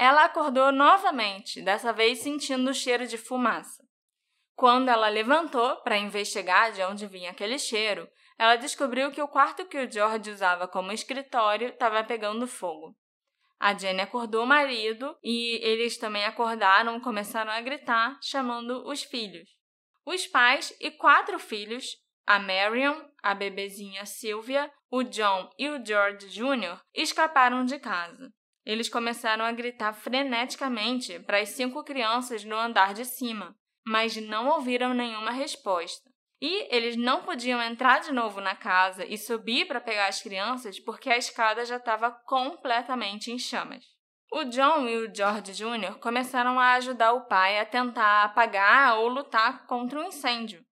Ela 0.00 0.24
acordou 0.24 0.72
novamente, 0.72 1.60
dessa 1.60 1.92
vez 1.92 2.20
sentindo 2.20 2.70
o 2.70 2.74
cheiro 2.74 3.06
de 3.06 3.18
fumaça. 3.18 3.84
Quando 4.56 4.88
ela 4.88 5.10
levantou 5.10 5.76
para 5.82 5.98
investigar 5.98 6.72
de 6.72 6.82
onde 6.82 7.06
vinha 7.06 7.32
aquele 7.32 7.58
cheiro, 7.58 8.08
ela 8.38 8.56
descobriu 8.56 9.10
que 9.10 9.20
o 9.20 9.28
quarto 9.28 9.66
que 9.66 9.76
o 9.76 9.92
George 9.92 10.30
usava 10.30 10.66
como 10.66 10.90
escritório 10.90 11.68
estava 11.68 12.02
pegando 12.02 12.46
fogo. 12.46 12.96
A 13.58 13.76
Jenny 13.76 14.00
acordou 14.00 14.44
o 14.44 14.46
marido 14.46 15.14
e 15.22 15.60
eles 15.62 15.98
também 15.98 16.24
acordaram 16.24 16.96
e 16.96 17.02
começaram 17.02 17.52
a 17.52 17.60
gritar, 17.60 18.18
chamando 18.22 18.88
os 18.88 19.02
filhos. 19.02 19.50
Os 20.06 20.26
pais 20.26 20.74
e 20.80 20.90
quatro 20.90 21.38
filhos, 21.38 21.84
a 22.26 22.38
Marion, 22.38 23.02
a 23.22 23.34
bebezinha 23.34 24.06
Sylvia, 24.06 24.72
o 24.90 25.02
John 25.02 25.50
e 25.58 25.68
o 25.68 25.84
George 25.84 26.26
Jr., 26.30 26.80
escaparam 26.94 27.66
de 27.66 27.78
casa. 27.78 28.32
Eles 28.70 28.88
começaram 28.88 29.44
a 29.44 29.50
gritar 29.50 29.92
freneticamente 29.92 31.18
para 31.18 31.40
as 31.40 31.48
cinco 31.48 31.82
crianças 31.82 32.44
no 32.44 32.54
andar 32.54 32.94
de 32.94 33.04
cima, 33.04 33.52
mas 33.84 34.14
não 34.14 34.46
ouviram 34.46 34.94
nenhuma 34.94 35.32
resposta. 35.32 36.08
E 36.40 36.72
eles 36.72 36.94
não 36.94 37.24
podiam 37.24 37.60
entrar 37.60 37.98
de 37.98 38.12
novo 38.12 38.40
na 38.40 38.54
casa 38.54 39.04
e 39.04 39.18
subir 39.18 39.66
para 39.66 39.80
pegar 39.80 40.06
as 40.06 40.22
crianças 40.22 40.78
porque 40.78 41.10
a 41.10 41.18
escada 41.18 41.64
já 41.64 41.78
estava 41.78 42.12
completamente 42.12 43.32
em 43.32 43.40
chamas. 43.40 43.84
O 44.32 44.44
John 44.44 44.86
e 44.86 44.98
o 44.98 45.12
George 45.12 45.52
Jr. 45.52 45.98
começaram 45.98 46.56
a 46.60 46.74
ajudar 46.74 47.12
o 47.14 47.26
pai 47.26 47.58
a 47.58 47.66
tentar 47.66 48.22
apagar 48.22 48.98
ou 48.98 49.08
lutar 49.08 49.66
contra 49.66 49.98
o 49.98 50.04
um 50.04 50.06
incêndio. 50.06 50.64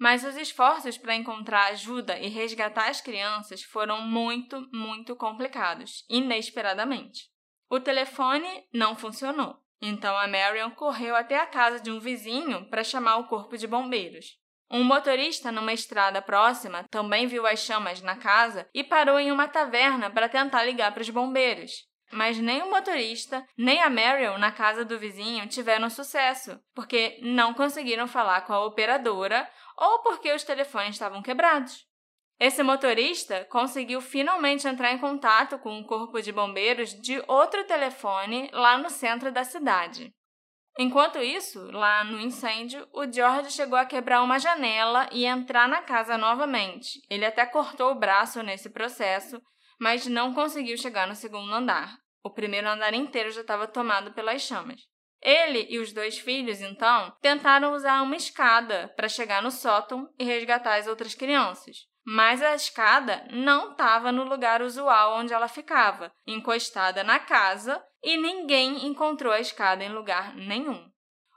Mas 0.00 0.24
os 0.24 0.36
esforços 0.36 0.96
para 0.96 1.14
encontrar 1.14 1.66
ajuda 1.66 2.18
e 2.18 2.28
resgatar 2.28 2.88
as 2.88 3.02
crianças 3.02 3.62
foram 3.62 4.00
muito, 4.00 4.66
muito 4.72 5.14
complicados, 5.14 6.02
inesperadamente. 6.08 7.30
O 7.72 7.80
telefone 7.80 8.66
não 8.70 8.94
funcionou. 8.94 9.56
Então 9.80 10.14
a 10.18 10.28
Marion 10.28 10.72
correu 10.72 11.16
até 11.16 11.38
a 11.38 11.46
casa 11.46 11.80
de 11.80 11.90
um 11.90 11.98
vizinho 11.98 12.68
para 12.68 12.84
chamar 12.84 13.16
o 13.16 13.28
corpo 13.28 13.56
de 13.56 13.66
bombeiros. 13.66 14.36
Um 14.70 14.84
motorista 14.84 15.50
numa 15.50 15.72
estrada 15.72 16.20
próxima 16.20 16.84
também 16.90 17.26
viu 17.26 17.46
as 17.46 17.60
chamas 17.60 18.02
na 18.02 18.14
casa 18.14 18.68
e 18.74 18.84
parou 18.84 19.18
em 19.18 19.32
uma 19.32 19.48
taverna 19.48 20.10
para 20.10 20.28
tentar 20.28 20.64
ligar 20.64 20.92
para 20.92 21.00
os 21.00 21.08
bombeiros. 21.08 21.88
Mas 22.12 22.36
nem 22.36 22.60
o 22.60 22.70
motorista, 22.70 23.42
nem 23.56 23.82
a 23.82 23.88
Marion 23.88 24.36
na 24.36 24.52
casa 24.52 24.84
do 24.84 24.98
vizinho 24.98 25.48
tiveram 25.48 25.88
sucesso, 25.88 26.60
porque 26.74 27.18
não 27.22 27.54
conseguiram 27.54 28.06
falar 28.06 28.42
com 28.42 28.52
a 28.52 28.66
operadora 28.66 29.48
ou 29.78 30.00
porque 30.00 30.30
os 30.30 30.44
telefones 30.44 30.90
estavam 30.90 31.22
quebrados. 31.22 31.90
Esse 32.42 32.60
motorista 32.64 33.44
conseguiu 33.44 34.00
finalmente 34.00 34.66
entrar 34.66 34.90
em 34.90 34.98
contato 34.98 35.60
com 35.60 35.78
um 35.78 35.84
corpo 35.84 36.20
de 36.20 36.32
bombeiros 36.32 36.92
de 37.00 37.22
outro 37.28 37.62
telefone 37.62 38.50
lá 38.52 38.76
no 38.76 38.90
centro 38.90 39.30
da 39.30 39.44
cidade. 39.44 40.12
Enquanto 40.76 41.20
isso, 41.20 41.70
lá 41.70 42.02
no 42.02 42.18
incêndio, 42.18 42.84
o 42.92 43.04
George 43.08 43.52
chegou 43.52 43.78
a 43.78 43.86
quebrar 43.86 44.24
uma 44.24 44.40
janela 44.40 45.08
e 45.12 45.24
entrar 45.24 45.68
na 45.68 45.82
casa 45.82 46.18
novamente. 46.18 47.00
Ele 47.08 47.24
até 47.24 47.46
cortou 47.46 47.92
o 47.92 47.94
braço 47.94 48.42
nesse 48.42 48.68
processo, 48.70 49.40
mas 49.78 50.08
não 50.08 50.34
conseguiu 50.34 50.76
chegar 50.76 51.06
no 51.06 51.14
segundo 51.14 51.54
andar. 51.54 51.96
O 52.24 52.30
primeiro 52.30 52.68
andar 52.68 52.92
inteiro 52.92 53.30
já 53.30 53.42
estava 53.42 53.68
tomado 53.68 54.14
pelas 54.14 54.42
chamas. 54.42 54.80
Ele 55.22 55.68
e 55.70 55.78
os 55.78 55.92
dois 55.92 56.18
filhos, 56.18 56.60
então, 56.60 57.16
tentaram 57.20 57.72
usar 57.72 58.02
uma 58.02 58.16
escada 58.16 58.92
para 58.96 59.08
chegar 59.08 59.40
no 59.40 59.52
sótão 59.52 60.12
e 60.18 60.24
resgatar 60.24 60.74
as 60.74 60.88
outras 60.88 61.14
crianças. 61.14 61.91
Mas 62.04 62.42
a 62.42 62.54
escada 62.54 63.24
não 63.30 63.70
estava 63.70 64.10
no 64.10 64.24
lugar 64.24 64.60
usual 64.60 65.18
onde 65.18 65.32
ela 65.32 65.46
ficava, 65.46 66.12
encostada 66.26 67.04
na 67.04 67.20
casa, 67.20 67.82
e 68.02 68.16
ninguém 68.16 68.86
encontrou 68.86 69.32
a 69.32 69.40
escada 69.40 69.84
em 69.84 69.92
lugar 69.92 70.34
nenhum. 70.34 70.90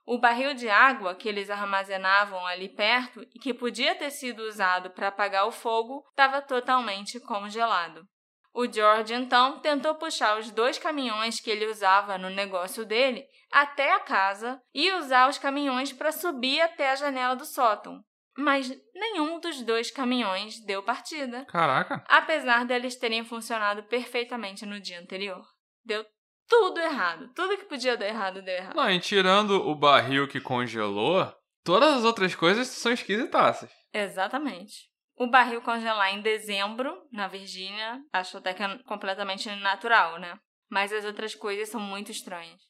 O 0.08 0.20
barril 0.20 0.54
de 0.54 0.70
água 0.70 1.16
que 1.16 1.28
eles 1.28 1.50
armazenavam 1.50 2.46
ali 2.46 2.70
perto 2.70 3.22
e 3.34 3.40
que 3.40 3.54
podia 3.54 3.96
ter 3.96 4.12
sido 4.12 4.42
usado 4.44 4.92
para 4.92 5.08
apagar 5.08 5.48
o 5.48 5.52
fogo 5.52 6.04
estava 6.10 6.42
totalmente 6.42 7.20
congelado. 7.20 8.08
O 8.54 8.72
George 8.72 9.14
então 9.14 9.60
tentou 9.60 9.96
puxar 9.96 10.40
os 10.40 10.50
dois 10.50 10.78
caminhões 10.78 11.42
que 11.42 11.50
ele 11.50 11.68
usava 11.68 12.18
no 12.18 12.30
negócio 12.30 12.86
dele 12.86 13.26
até 13.52 13.94
a 13.94 14.00
casa 14.00 14.62
e 14.74 14.92
usar 14.94 15.28
os 15.28 15.38
caminhões 15.38 15.92
para 15.92 16.12
subir 16.12 16.62
até 16.62 16.92
a 16.92 16.96
janela 16.96 17.36
do 17.36 17.46
sótão, 17.46 18.02
mas 18.38 18.72
nenhum 18.94 19.40
dos 19.40 19.62
dois 19.62 19.90
caminhões 19.90 20.64
deu 20.66 20.84
partida. 20.84 21.46
Caraca! 21.46 22.04
Apesar 22.08 22.66
deles 22.66 22.96
terem 22.96 23.24
funcionado 23.24 23.84
perfeitamente 23.84 24.66
no 24.66 24.80
dia 24.80 25.00
anterior. 25.00 25.44
Deu 25.84 26.06
tudo 26.48 26.80
errado. 26.80 27.32
Tudo 27.34 27.58
que 27.58 27.66
podia 27.66 27.98
dar 27.98 28.08
errado 28.08 28.42
deu 28.42 28.56
errado. 28.56 28.76
Não, 28.76 28.90
e 28.90 29.00
tirando 29.00 29.68
o 29.68 29.76
barril 29.76 30.28
que 30.28 30.40
congelou, 30.40 31.32
todas 31.64 31.96
as 31.98 32.04
outras 32.04 32.36
coisas 32.36 32.68
são 32.68 32.92
esquisitaças. 32.92 33.72
Exatamente. 33.94 34.90
O 35.18 35.28
barril 35.28 35.62
congelar 35.62 36.14
em 36.14 36.22
dezembro, 36.22 36.94
na 37.12 37.28
Virgínia, 37.28 38.02
acho 38.12 38.38
até 38.38 38.54
que 38.54 38.62
é 38.62 38.78
completamente 38.80 39.50
natural, 39.56 40.20
né? 40.20 40.38
Mas 40.70 40.92
as 40.92 41.06
outras 41.06 41.34
coisas 41.34 41.70
são 41.70 41.80
muito 41.80 42.12
estranhas. 42.12 42.62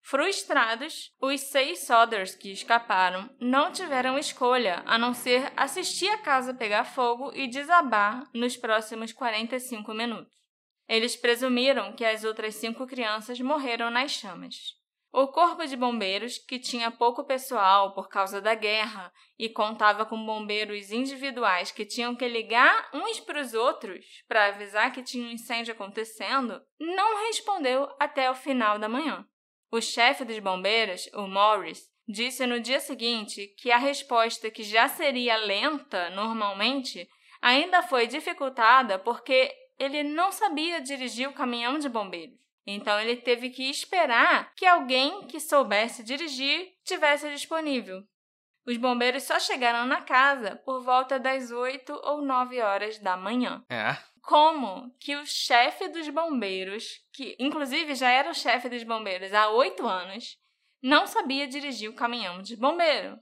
Frustrados, 0.00 1.12
os 1.20 1.40
seis 1.40 1.86
Sodders 1.86 2.34
que 2.34 2.50
escaparam 2.50 3.28
não 3.40 3.70
tiveram 3.70 4.18
escolha 4.18 4.82
a 4.86 4.96
não 4.96 5.12
ser 5.12 5.52
assistir 5.56 6.08
a 6.08 6.18
casa 6.18 6.54
pegar 6.54 6.84
fogo 6.84 7.30
e 7.34 7.46
desabar 7.46 8.28
nos 8.32 8.56
próximos 8.56 9.12
45 9.12 9.92
minutos. 9.92 10.32
Eles 10.88 11.14
presumiram 11.14 11.92
que 11.92 12.04
as 12.04 12.24
outras 12.24 12.54
cinco 12.54 12.86
crianças 12.86 13.38
morreram 13.40 13.90
nas 13.90 14.10
chamas. 14.10 14.78
O 15.12 15.26
corpo 15.28 15.66
de 15.66 15.74
bombeiros, 15.74 16.38
que 16.38 16.58
tinha 16.58 16.90
pouco 16.90 17.24
pessoal 17.24 17.94
por 17.94 18.08
causa 18.08 18.42
da 18.42 18.54
guerra 18.54 19.12
e 19.38 19.48
contava 19.48 20.04
com 20.04 20.24
bombeiros 20.24 20.90
individuais 20.90 21.70
que 21.70 21.86
tinham 21.86 22.14
que 22.14 22.28
ligar 22.28 22.90
uns 22.92 23.18
para 23.18 23.40
os 23.40 23.54
outros 23.54 24.04
para 24.28 24.46
avisar 24.46 24.92
que 24.92 25.02
tinha 25.02 25.26
um 25.26 25.32
incêndio 25.32 25.72
acontecendo, 25.72 26.62
não 26.78 27.26
respondeu 27.26 27.88
até 27.98 28.30
o 28.30 28.34
final 28.34 28.78
da 28.78 28.88
manhã. 28.88 29.26
O 29.70 29.80
chefe 29.80 30.24
dos 30.24 30.38
bombeiros, 30.38 31.08
o 31.12 31.26
Morris, 31.26 31.90
disse 32.06 32.46
no 32.46 32.58
dia 32.58 32.80
seguinte 32.80 33.48
que 33.58 33.70
a 33.70 33.76
resposta, 33.76 34.50
que 34.50 34.62
já 34.62 34.88
seria 34.88 35.36
lenta 35.36 36.08
normalmente, 36.10 37.06
ainda 37.40 37.82
foi 37.82 38.06
dificultada 38.06 38.98
porque 38.98 39.54
ele 39.78 40.02
não 40.02 40.32
sabia 40.32 40.80
dirigir 40.80 41.28
o 41.28 41.34
caminhão 41.34 41.78
de 41.78 41.88
bombeiros. 41.88 42.38
Então 42.66 42.98
ele 43.00 43.16
teve 43.16 43.50
que 43.50 43.68
esperar 43.70 44.52
que 44.54 44.66
alguém 44.66 45.26
que 45.26 45.38
soubesse 45.38 46.02
dirigir 46.02 46.72
tivesse 46.84 47.30
disponível. 47.30 48.02
Os 48.66 48.76
bombeiros 48.76 49.22
só 49.22 49.38
chegaram 49.38 49.86
na 49.86 50.02
casa 50.02 50.56
por 50.64 50.82
volta 50.82 51.18
das 51.18 51.50
8 51.50 51.92
ou 52.04 52.22
9 52.22 52.60
horas 52.60 52.98
da 52.98 53.16
manhã. 53.16 53.64
É 53.70 53.96
como 54.28 54.94
que 55.00 55.16
o 55.16 55.24
chefe 55.24 55.88
dos 55.88 56.06
bombeiros, 56.10 57.00
que 57.14 57.34
inclusive 57.38 57.94
já 57.94 58.10
era 58.10 58.30
o 58.30 58.34
chefe 58.34 58.68
dos 58.68 58.82
bombeiros 58.82 59.32
há 59.32 59.48
oito 59.48 59.86
anos, 59.86 60.36
não 60.82 61.06
sabia 61.06 61.48
dirigir 61.48 61.88
o 61.88 61.94
caminhão 61.94 62.42
de 62.42 62.54
bombeiro. 62.54 63.18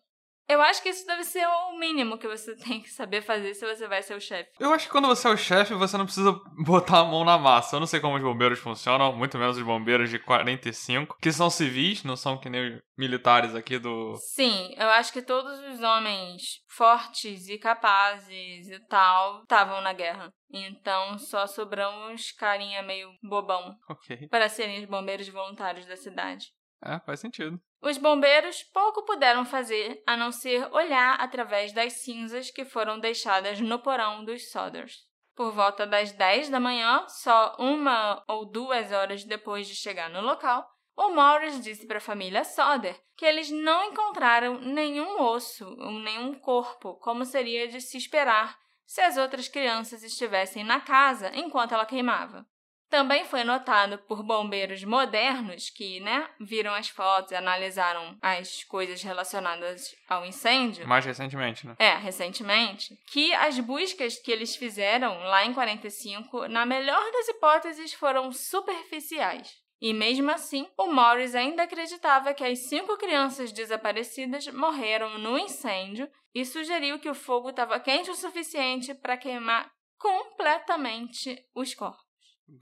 Eu 0.49 0.63
acho 0.63 0.83
que 0.83 0.89
isso 0.89 1.07
deve 1.07 1.25
ser 1.25 1.47
o 1.47 1.79
mínimo 1.79 2.19
que 2.19 2.29
você 2.29 2.55
tem 2.57 2.81
que 2.81 2.91
saber 2.91 3.23
fazer 3.23 3.55
se 3.55 3.67
você 3.67 3.89
vai 3.89 4.03
ser 4.03 4.15
o 4.15 4.21
chefe. 4.21 4.51
Eu 4.59 4.73
acho 4.73 4.87
que 4.87 4.93
quando 4.93 5.09
você 5.09 5.27
é 5.27 5.31
o 5.31 5.37
chefe, 5.37 5.75
você 5.75 5.97
não 5.97 6.05
precisa 6.05 6.33
botar 6.65 7.01
a 7.01 7.05
mão 7.05 7.25
na 7.25 7.37
massa. 7.37 7.77
Eu 7.77 7.81
não 7.81 7.87
sei 7.87 8.01
como 8.01 8.17
os 8.17 8.23
bombeiros 8.23 8.59
funcionam, 8.59 9.15
muito 9.15 9.39
menos 9.39 9.57
os 9.57 9.63
bombeiros 9.63 10.09
de 10.11 10.19
45, 10.19 11.17
que 11.21 11.33
são 11.33 11.51
civis, 11.51 12.05
não 12.05 12.17
são 12.17 12.39
que 12.39 12.49
nem 12.49 12.77
os 12.77 12.83
militares 12.97 13.55
aqui 13.55 13.79
do. 13.79 14.17
Sim, 14.17 14.75
eu 14.77 14.89
acho 14.91 15.13
que 15.13 15.23
todos 15.23 15.59
os 15.61 15.81
homens 15.81 16.61
fortes 16.69 17.49
e 17.49 17.59
capazes 17.59 18.69
e 18.69 18.79
tal 18.89 19.43
estavam 19.43 19.81
na 19.81 19.93
guerra. 19.93 20.33
Então 20.51 21.19
só 21.19 21.47
sobrou 21.47 21.91
uns 22.09 22.31
carinha 22.33 22.83
meio 22.83 23.11
bobão 23.23 23.75
okay. 23.91 24.29
para 24.29 24.49
serem 24.49 24.81
os 24.81 24.89
bombeiros 24.89 25.29
voluntários 25.29 25.87
da 25.87 25.97
cidade. 25.97 26.47
É, 26.85 27.01
faz 27.01 27.21
sentido. 27.21 27.61
Os 27.89 27.99
bombeiros 27.99 28.65
pouco 28.65 29.05
puderam 29.05 29.45
fazer 29.45 30.03
a 30.05 30.17
não 30.17 30.33
ser 30.33 30.67
olhar 30.73 31.21
através 31.21 31.73
das 31.73 31.93
cinzas 31.93 32.51
que 32.51 32.65
foram 32.65 32.99
deixadas 32.99 33.61
no 33.61 33.79
porão 33.79 34.25
dos 34.25 34.51
Sodders. 34.51 35.05
Por 35.37 35.53
volta 35.53 35.87
das 35.87 36.11
10 36.11 36.49
da 36.49 36.59
manhã, 36.59 37.07
só 37.07 37.55
uma 37.61 38.25
ou 38.27 38.45
duas 38.45 38.91
horas 38.91 39.23
depois 39.23 39.69
de 39.69 39.77
chegar 39.77 40.11
no 40.11 40.21
local, 40.21 40.69
o 40.97 41.11
Morris 41.11 41.63
disse 41.63 41.87
para 41.87 41.99
a 41.99 42.01
família 42.01 42.43
Soder 42.43 43.01
que 43.17 43.25
eles 43.25 43.53
não 43.53 43.85
encontraram 43.85 44.59
nenhum 44.59 45.23
osso 45.23 45.65
ou 45.79 45.93
nenhum 45.93 46.35
corpo, 46.41 46.97
como 46.97 47.25
seria 47.25 47.69
de 47.69 47.81
se 47.81 47.97
esperar 47.97 48.59
se 48.85 49.01
as 49.01 49.17
outras 49.17 49.47
crianças 49.47 50.03
estivessem 50.03 50.65
na 50.65 50.81
casa 50.81 51.31
enquanto 51.37 51.71
ela 51.71 51.87
queimava. 51.87 52.45
Também 52.89 53.25
foi 53.25 53.43
notado 53.43 53.99
por 53.99 54.23
bombeiros 54.23 54.85
modernos 54.85 55.71
que, 55.71 56.01
né, 56.01 56.29
viram 56.41 56.73
as 56.73 56.89
fotos 56.89 57.33
e 57.33 57.35
analisaram 57.35 58.17
as 58.23 58.63
coisas 58.65 59.03
relacionadas 59.03 59.95
ao 60.09 60.25
incêndio. 60.25 60.87
Mais 60.87 61.05
recentemente, 61.05 61.67
né? 61.67 61.75
É, 61.79 61.97
recentemente, 61.97 62.97
que 63.09 63.35
as 63.35 63.59
buscas 63.59 64.17
que 64.19 64.31
eles 64.31 64.55
fizeram 64.55 65.19
lá 65.25 65.45
em 65.45 65.53
45, 65.53 66.47
na 66.49 66.65
melhor 66.65 67.03
das 67.13 67.29
hipóteses, 67.29 67.93
foram 67.93 68.31
superficiais. 68.31 69.67
E 69.81 69.93
mesmo 69.93 70.31
assim, 70.31 70.67
o 70.79 70.87
Morris 70.87 71.35
ainda 71.35 71.65
acreditava 71.65 72.33
que 72.33 72.45
as 72.45 72.69
cinco 72.69 72.97
crianças 72.97 73.53
desaparecidas 73.53 74.47
morreram 74.49 75.19
no 75.19 75.39
incêndio 75.39 76.09
e 76.35 76.45
sugeriu 76.45 76.99
que 76.99 77.11
o 77.11 77.15
fogo 77.15 77.51
estava 77.51 77.79
quente 77.81 78.11
o 78.11 78.15
suficiente 78.15 78.95
para 78.95 79.19
queimar 79.19 79.71
completamente 79.99 81.37
os 81.55 81.75
corpos. 81.75 82.06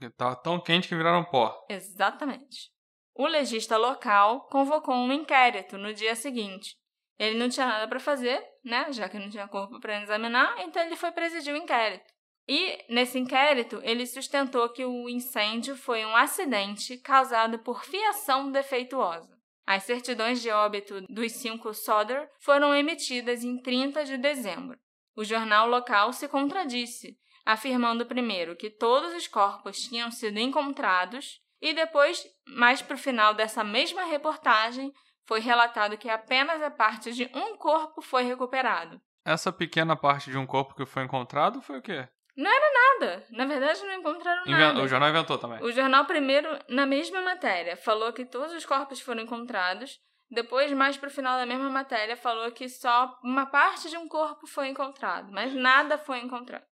Estava 0.01 0.35
tão 0.35 0.59
quente 0.59 0.87
que 0.87 0.95
viraram 0.95 1.23
pó. 1.23 1.65
Exatamente. 1.69 2.71
O 3.13 3.27
legista 3.27 3.77
local 3.77 4.47
convocou 4.49 4.95
um 4.95 5.11
inquérito 5.11 5.77
no 5.77 5.93
dia 5.93 6.15
seguinte. 6.15 6.75
Ele 7.17 7.37
não 7.37 7.47
tinha 7.47 7.65
nada 7.65 7.87
para 7.87 7.99
fazer, 7.99 8.43
né? 8.63 8.91
Já 8.91 9.07
que 9.07 9.17
não 9.17 9.29
tinha 9.29 9.47
corpo 9.47 9.79
para 9.79 10.01
examinar, 10.01 10.55
então 10.59 10.83
ele 10.83 10.97
foi 10.97 11.11
presidir 11.11 11.53
o 11.53 11.57
inquérito. 11.57 12.13
E 12.47 12.83
nesse 12.89 13.17
inquérito, 13.17 13.79
ele 13.83 14.05
sustentou 14.05 14.69
que 14.69 14.85
o 14.85 15.09
incêndio 15.09 15.75
foi 15.75 16.05
um 16.05 16.15
acidente 16.15 16.97
causado 16.97 17.59
por 17.59 17.83
fiação 17.83 18.51
defeituosa. 18.51 19.35
As 19.65 19.83
certidões 19.83 20.41
de 20.41 20.51
óbito 20.51 21.01
dos 21.09 21.31
cinco 21.31 21.73
Soder 21.73 22.29
foram 22.39 22.75
emitidas 22.75 23.43
em 23.43 23.59
30 23.59 24.05
de 24.05 24.17
dezembro. 24.17 24.77
O 25.15 25.23
jornal 25.23 25.67
local 25.67 26.13
se 26.13 26.27
contradisse, 26.27 27.17
afirmando 27.45 28.05
primeiro 28.05 28.55
que 28.55 28.69
todos 28.69 29.13
os 29.13 29.27
corpos 29.27 29.77
tinham 29.77 30.09
sido 30.11 30.39
encontrados 30.39 31.39
e 31.61 31.73
depois, 31.73 32.23
mais 32.47 32.81
para 32.81 32.95
o 32.95 32.99
final 32.99 33.33
dessa 33.33 33.63
mesma 33.63 34.03
reportagem, 34.03 34.91
foi 35.25 35.39
relatado 35.39 35.97
que 35.97 36.09
apenas 36.09 36.61
a 36.61 36.69
parte 36.69 37.11
de 37.11 37.29
um 37.33 37.55
corpo 37.57 38.01
foi 38.01 38.23
recuperado. 38.23 38.99
Essa 39.25 39.51
pequena 39.51 39.95
parte 39.95 40.29
de 40.29 40.37
um 40.37 40.45
corpo 40.45 40.75
que 40.75 40.85
foi 40.85 41.03
encontrado 41.03 41.61
foi 41.61 41.79
o 41.79 41.81
quê? 41.81 42.07
Não 42.37 42.51
era 42.51 42.99
nada. 42.99 43.25
Na 43.31 43.45
verdade, 43.45 43.81
não 43.83 43.93
encontraram 43.93 44.45
nada. 44.45 44.81
O 44.81 44.87
jornal 44.87 45.09
inventou 45.09 45.37
também. 45.37 45.63
O 45.63 45.71
jornal, 45.71 46.05
primeiro, 46.05 46.47
na 46.69 46.85
mesma 46.85 47.21
matéria, 47.21 47.77
falou 47.77 48.11
que 48.11 48.25
todos 48.25 48.53
os 48.53 48.65
corpos 48.65 48.99
foram 48.99 49.21
encontrados. 49.21 49.99
Depois, 50.29 50.71
mais 50.73 50.97
pro 50.97 51.09
final 51.09 51.37
da 51.37 51.45
mesma 51.45 51.69
matéria, 51.69 52.17
falou 52.17 52.51
que 52.51 52.67
só 52.67 53.17
uma 53.23 53.45
parte 53.45 53.89
de 53.89 53.97
um 53.97 54.07
corpo 54.07 54.45
foi 54.45 54.67
encontrado, 54.67 55.31
mas 55.31 55.53
nada 55.53 55.97
foi 55.97 56.19
encontrado. 56.19 56.65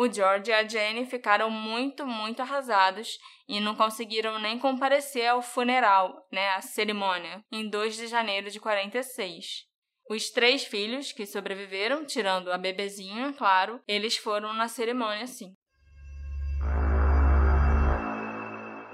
O 0.00 0.06
George 0.06 0.52
e 0.52 0.54
a 0.54 0.64
Jenny 0.64 1.04
ficaram 1.06 1.50
muito, 1.50 2.06
muito 2.06 2.40
arrasados 2.40 3.18
e 3.48 3.58
não 3.58 3.74
conseguiram 3.74 4.38
nem 4.38 4.56
comparecer 4.56 5.26
ao 5.26 5.42
funeral, 5.42 6.24
né, 6.30 6.50
a 6.50 6.60
cerimônia, 6.60 7.44
em 7.50 7.68
2 7.68 7.96
de 7.96 8.06
janeiro 8.06 8.48
de 8.48 8.60
46. 8.60 9.66
Os 10.08 10.30
três 10.30 10.62
filhos 10.62 11.10
que 11.10 11.26
sobreviveram, 11.26 12.04
tirando 12.04 12.52
a 12.52 12.56
bebezinha, 12.56 13.32
claro, 13.32 13.82
eles 13.88 14.16
foram 14.16 14.52
na 14.52 14.68
cerimônia 14.68 15.26
sim. 15.26 15.52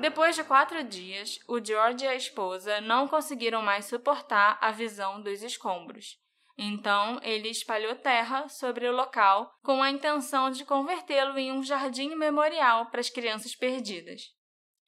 Depois 0.00 0.34
de 0.34 0.44
quatro 0.44 0.82
dias, 0.84 1.38
o 1.46 1.62
George 1.62 2.02
e 2.02 2.08
a 2.08 2.14
esposa 2.14 2.80
não 2.80 3.06
conseguiram 3.08 3.60
mais 3.60 3.84
suportar 3.84 4.56
a 4.58 4.70
visão 4.70 5.20
dos 5.20 5.42
escombros. 5.42 6.23
Então, 6.56 7.18
ele 7.22 7.48
espalhou 7.48 7.96
terra 7.96 8.48
sobre 8.48 8.86
o 8.86 8.94
local 8.94 9.52
com 9.62 9.82
a 9.82 9.90
intenção 9.90 10.50
de 10.50 10.64
convertê-lo 10.64 11.36
em 11.38 11.50
um 11.50 11.62
jardim 11.62 12.14
memorial 12.14 12.90
para 12.90 13.00
as 13.00 13.10
crianças 13.10 13.56
perdidas. 13.56 14.22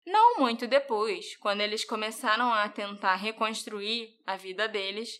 Não 0.07 0.39
muito 0.39 0.69
depois, 0.69 1.37
quando 1.39 1.63
eles 1.63 1.85
começaram 1.85 2.53
a 2.53 2.69
tentar 2.69 3.17
reconstruir 3.17 4.11
a 4.25 4.37
vida 4.37 4.69
deles, 4.69 5.11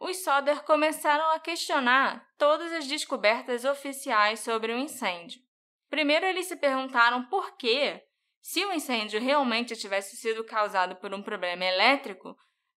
os 0.00 0.24
Soder 0.24 0.64
começaram 0.64 1.30
a 1.32 1.38
questionar 1.38 2.26
todas 2.38 2.72
as 2.72 2.86
descobertas 2.86 3.66
oficiais 3.66 4.40
sobre 4.40 4.72
o 4.72 4.78
incêndio. 4.78 5.38
Primeiro, 5.90 6.24
eles 6.24 6.46
se 6.46 6.56
perguntaram 6.56 7.26
por 7.26 7.58
que, 7.58 8.02
se 8.40 8.64
o 8.64 8.72
incêndio 8.72 9.20
realmente 9.20 9.76
tivesse 9.76 10.16
sido 10.16 10.42
causado 10.42 10.96
por 10.96 11.12
um 11.12 11.22
problema 11.22 11.66
elétrico, 11.66 12.34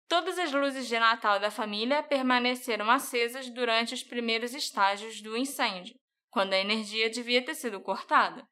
todas 0.08 0.38
as 0.38 0.52
luzes 0.52 0.88
de 0.88 0.98
Natal 0.98 1.40
da 1.40 1.52
família 1.52 2.04
permaneceram 2.04 2.90
acesas 2.90 3.50
durante 3.50 3.94
os 3.94 4.04
primeiros 4.04 4.54
estágios 4.54 5.22
do 5.22 5.36
incêndio, 5.38 5.96
quando 6.30 6.54
a 6.54 6.60
energia 6.60 7.10
devia 7.10 7.44
ter 7.44 7.56
sido 7.56 7.80
cortada. 7.82 8.48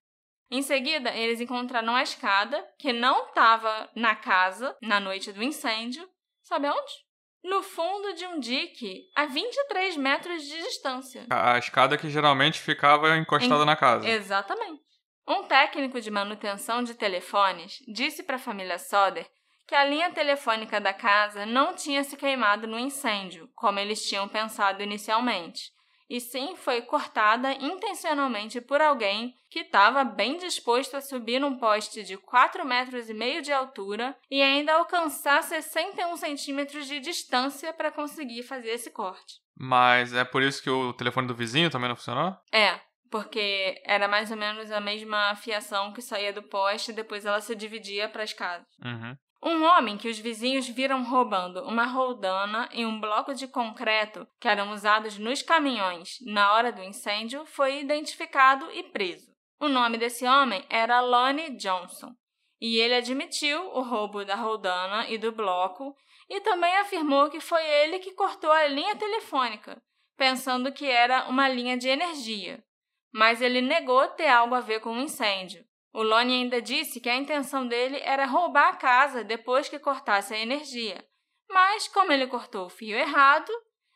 Em 0.49 0.61
seguida, 0.61 1.15
eles 1.15 1.39
encontraram 1.39 1.95
a 1.95 2.03
escada, 2.03 2.67
que 2.77 2.91
não 2.91 3.27
estava 3.27 3.89
na 3.95 4.15
casa 4.15 4.75
na 4.81 4.99
noite 4.99 5.31
do 5.31 5.41
incêndio. 5.41 6.07
Sabe 6.43 6.67
onde? 6.67 7.11
no 7.43 7.63
fundo 7.63 8.13
de 8.13 8.25
um 8.25 8.39
dique 8.39 9.09
a 9.15 9.25
23 9.25 9.97
metros 9.97 10.43
de 10.43 10.57
distância. 10.57 11.25
A, 11.29 11.57
escada 11.57 11.97
que 11.97 12.09
geralmente 12.09 12.59
ficava 12.59 13.17
encostada 13.17 13.63
em... 13.63 13.65
na 13.65 13.75
casa. 13.75 14.07
Exatamente. 14.07 14.81
Um 15.27 15.43
técnico 15.43 15.99
de 16.01 16.11
manutenção 16.11 16.83
de 16.83 16.93
telefones 16.93 17.77
disse 17.87 18.23
para 18.23 18.35
a 18.35 18.39
família 18.39 18.77
Soder 18.77 19.27
que 19.71 19.75
a 19.75 19.85
linha 19.85 20.11
telefônica 20.11 20.81
da 20.81 20.93
casa 20.93 21.45
não 21.45 21.73
tinha 21.73 22.03
se 22.03 22.17
queimado 22.17 22.67
no 22.67 22.77
incêndio, 22.77 23.49
como 23.55 23.79
eles 23.79 24.03
tinham 24.03 24.27
pensado 24.27 24.83
inicialmente, 24.83 25.71
e 26.09 26.19
sim 26.19 26.57
foi 26.57 26.81
cortada 26.81 27.53
intencionalmente 27.53 28.59
por 28.59 28.81
alguém 28.81 29.33
que 29.49 29.59
estava 29.59 30.03
bem 30.03 30.37
disposto 30.37 30.97
a 30.97 31.01
subir 31.01 31.39
num 31.39 31.57
poste 31.57 32.03
de 32.03 32.17
4 32.17 32.65
metros 32.65 33.09
e 33.09 33.13
meio 33.13 33.41
de 33.41 33.53
altura 33.53 34.13
e 34.29 34.41
ainda 34.41 34.73
alcançar 34.73 35.41
61 35.41 36.17
centímetros 36.17 36.85
de 36.85 36.99
distância 36.99 37.71
para 37.71 37.93
conseguir 37.93 38.43
fazer 38.43 38.71
esse 38.71 38.91
corte. 38.91 39.35
Mas 39.57 40.13
é 40.13 40.25
por 40.25 40.43
isso 40.43 40.61
que 40.61 40.69
o 40.69 40.91
telefone 40.91 41.29
do 41.29 41.33
vizinho 41.33 41.69
também 41.69 41.87
não 41.87 41.95
funcionou? 41.95 42.35
É, 42.51 42.77
porque 43.09 43.81
era 43.85 44.05
mais 44.09 44.31
ou 44.31 44.35
menos 44.35 44.69
a 44.69 44.81
mesma 44.81 45.33
fiação 45.35 45.93
que 45.93 46.01
saía 46.01 46.33
do 46.33 46.43
poste 46.43 46.91
e 46.91 46.93
depois 46.93 47.25
ela 47.25 47.39
se 47.39 47.55
dividia 47.55 48.09
para 48.09 48.23
as 48.23 48.33
casas. 48.33 48.67
Uhum. 48.83 49.15
Um 49.43 49.63
homem 49.63 49.97
que 49.97 50.07
os 50.07 50.19
vizinhos 50.19 50.67
viram 50.67 51.03
roubando 51.03 51.63
uma 51.63 51.85
roldana 51.85 52.69
e 52.71 52.85
um 52.85 52.99
bloco 53.01 53.33
de 53.33 53.47
concreto 53.47 54.27
que 54.39 54.47
eram 54.47 54.71
usados 54.71 55.17
nos 55.17 55.41
caminhões 55.41 56.17
na 56.21 56.53
hora 56.53 56.71
do 56.71 56.83
incêndio 56.83 57.43
foi 57.47 57.79
identificado 57.79 58.71
e 58.71 58.83
preso. 58.83 59.31
O 59.59 59.67
nome 59.67 59.97
desse 59.97 60.25
homem 60.25 60.63
era 60.69 61.01
Lonnie 61.01 61.57
Johnson 61.57 62.15
e 62.61 62.77
ele 62.77 62.93
admitiu 62.93 63.59
o 63.73 63.81
roubo 63.81 64.23
da 64.23 64.35
roldana 64.35 65.09
e 65.09 65.17
do 65.17 65.31
bloco 65.31 65.95
e 66.29 66.39
também 66.41 66.75
afirmou 66.77 67.29
que 67.29 67.39
foi 67.39 67.65
ele 67.65 67.97
que 67.97 68.13
cortou 68.13 68.51
a 68.51 68.67
linha 68.67 68.95
telefônica, 68.95 69.81
pensando 70.15 70.71
que 70.71 70.85
era 70.85 71.27
uma 71.27 71.49
linha 71.49 71.75
de 71.75 71.89
energia. 71.89 72.63
Mas 73.11 73.41
ele 73.41 73.59
negou 73.59 74.07
ter 74.09 74.27
algo 74.27 74.53
a 74.53 74.61
ver 74.61 74.79
com 74.79 74.93
o 74.93 74.99
incêndio. 74.99 75.65
O 75.93 76.03
Lonnie 76.03 76.43
ainda 76.43 76.61
disse 76.61 77.01
que 77.01 77.09
a 77.09 77.15
intenção 77.15 77.67
dele 77.67 77.99
era 78.03 78.25
roubar 78.25 78.69
a 78.69 78.75
casa 78.75 79.23
depois 79.23 79.67
que 79.67 79.77
cortasse 79.77 80.33
a 80.33 80.39
energia. 80.39 81.03
Mas, 81.49 81.87
como 81.87 82.11
ele 82.11 82.27
cortou 82.27 82.67
o 82.67 82.69
fio 82.69 82.97
errado, 82.97 83.51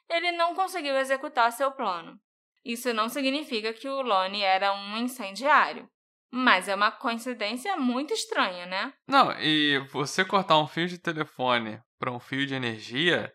ele 0.09 0.31
não 0.33 0.53
conseguiu 0.53 0.95
executar 0.97 1.51
seu 1.51 1.71
plano. 1.71 2.19
Isso 2.63 2.93
não 2.93 3.07
significa 3.07 3.71
que 3.73 3.87
o 3.87 4.01
Lonnie 4.01 4.41
era 4.41 4.73
um 4.73 4.97
incendiário. 4.97 5.89
Mas 6.31 6.67
é 6.67 6.75
uma 6.75 6.91
coincidência 6.91 7.77
muito 7.77 8.13
estranha, 8.13 8.65
né? 8.65 8.93
Não, 9.07 9.31
e 9.39 9.79
você 9.91 10.25
cortar 10.25 10.59
um 10.59 10.67
fio 10.67 10.87
de 10.87 10.97
telefone 10.97 11.79
para 11.97 12.11
um 12.11 12.19
fio 12.19 12.45
de 12.45 12.53
energia 12.53 13.31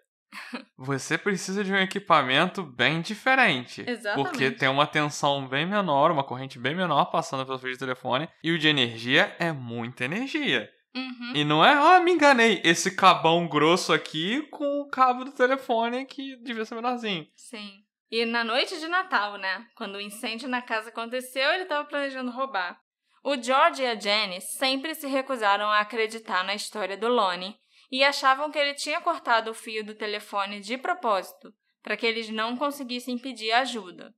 você 0.76 1.18
precisa 1.18 1.64
de 1.64 1.72
um 1.72 1.78
equipamento 1.78 2.62
bem 2.62 3.00
diferente. 3.00 3.84
Exatamente. 3.86 4.28
Porque 4.28 4.50
tem 4.50 4.68
uma 4.68 4.86
tensão 4.86 5.46
bem 5.46 5.66
menor, 5.66 6.10
uma 6.10 6.24
corrente 6.24 6.58
bem 6.58 6.74
menor 6.74 7.06
passando 7.06 7.44
pelo 7.44 7.58
fio 7.58 7.72
de 7.72 7.78
telefone. 7.78 8.28
E 8.42 8.52
o 8.52 8.58
de 8.58 8.68
energia 8.68 9.34
é 9.38 9.52
muita 9.52 10.04
energia. 10.04 10.70
Uhum. 10.94 11.32
E 11.34 11.44
não 11.44 11.64
é, 11.64 11.72
ah, 11.72 12.00
me 12.00 12.12
enganei, 12.12 12.60
esse 12.64 12.96
cabão 12.96 13.46
grosso 13.46 13.92
aqui 13.92 14.42
com 14.50 14.80
o 14.80 14.88
cabo 14.88 15.24
do 15.24 15.32
telefone 15.32 16.04
que 16.04 16.36
devia 16.36 16.64
ser 16.64 16.74
menorzinho. 16.74 17.26
Sim. 17.36 17.84
E 18.10 18.24
na 18.24 18.42
noite 18.42 18.78
de 18.80 18.88
Natal, 18.88 19.36
né? 19.36 19.66
Quando 19.76 19.94
o 19.94 20.00
incêndio 20.00 20.48
na 20.48 20.60
casa 20.60 20.88
aconteceu, 20.88 21.48
ele 21.52 21.62
estava 21.62 21.84
planejando 21.84 22.32
roubar. 22.32 22.80
O 23.22 23.40
George 23.40 23.82
e 23.82 23.86
a 23.86 23.94
Jenny 23.94 24.40
sempre 24.40 24.94
se 24.94 25.06
recusaram 25.06 25.66
a 25.66 25.80
acreditar 25.80 26.42
na 26.42 26.54
história 26.54 26.96
do 26.96 27.06
Lonnie 27.06 27.56
e 27.90 28.04
achavam 28.04 28.50
que 28.50 28.58
ele 28.58 28.74
tinha 28.74 29.00
cortado 29.00 29.50
o 29.50 29.54
fio 29.54 29.84
do 29.84 29.94
telefone 29.94 30.60
de 30.60 30.78
propósito, 30.78 31.52
para 31.82 31.96
que 31.96 32.06
eles 32.06 32.28
não 32.28 32.56
conseguissem 32.56 33.18
pedir 33.18 33.52
ajuda. 33.52 34.14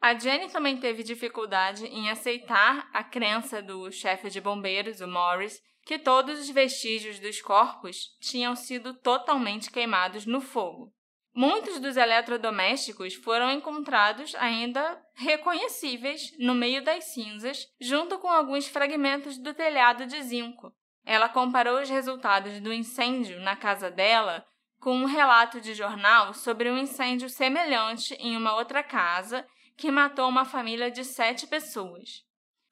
A 0.00 0.16
Jenny 0.16 0.48
também 0.50 0.78
teve 0.78 1.02
dificuldade 1.02 1.86
em 1.86 2.08
aceitar 2.08 2.88
a 2.92 3.02
crença 3.02 3.60
do 3.60 3.90
chefe 3.90 4.30
de 4.30 4.40
bombeiros, 4.40 5.00
o 5.00 5.08
Morris, 5.08 5.60
que 5.84 5.98
todos 5.98 6.38
os 6.38 6.50
vestígios 6.50 7.18
dos 7.18 7.40
corpos 7.40 8.16
tinham 8.20 8.54
sido 8.54 8.94
totalmente 8.94 9.70
queimados 9.70 10.26
no 10.26 10.40
fogo. 10.40 10.92
Muitos 11.34 11.78
dos 11.80 11.96
eletrodomésticos 11.96 13.14
foram 13.14 13.50
encontrados 13.50 14.34
ainda 14.36 15.00
reconhecíveis 15.14 16.32
no 16.38 16.54
meio 16.54 16.82
das 16.82 17.04
cinzas, 17.12 17.66
junto 17.80 18.18
com 18.18 18.28
alguns 18.28 18.66
fragmentos 18.66 19.38
do 19.38 19.54
telhado 19.54 20.06
de 20.06 20.20
zinco. 20.22 20.72
Ela 21.10 21.26
comparou 21.26 21.80
os 21.80 21.88
resultados 21.88 22.60
do 22.60 22.70
incêndio 22.70 23.40
na 23.40 23.56
casa 23.56 23.90
dela 23.90 24.44
com 24.78 24.94
um 24.94 25.06
relato 25.06 25.58
de 25.58 25.72
jornal 25.72 26.34
sobre 26.34 26.70
um 26.70 26.76
incêndio 26.76 27.30
semelhante 27.30 28.12
em 28.16 28.36
uma 28.36 28.54
outra 28.54 28.82
casa 28.82 29.42
que 29.74 29.90
matou 29.90 30.28
uma 30.28 30.44
família 30.44 30.90
de 30.90 31.02
sete 31.06 31.46
pessoas. 31.46 32.22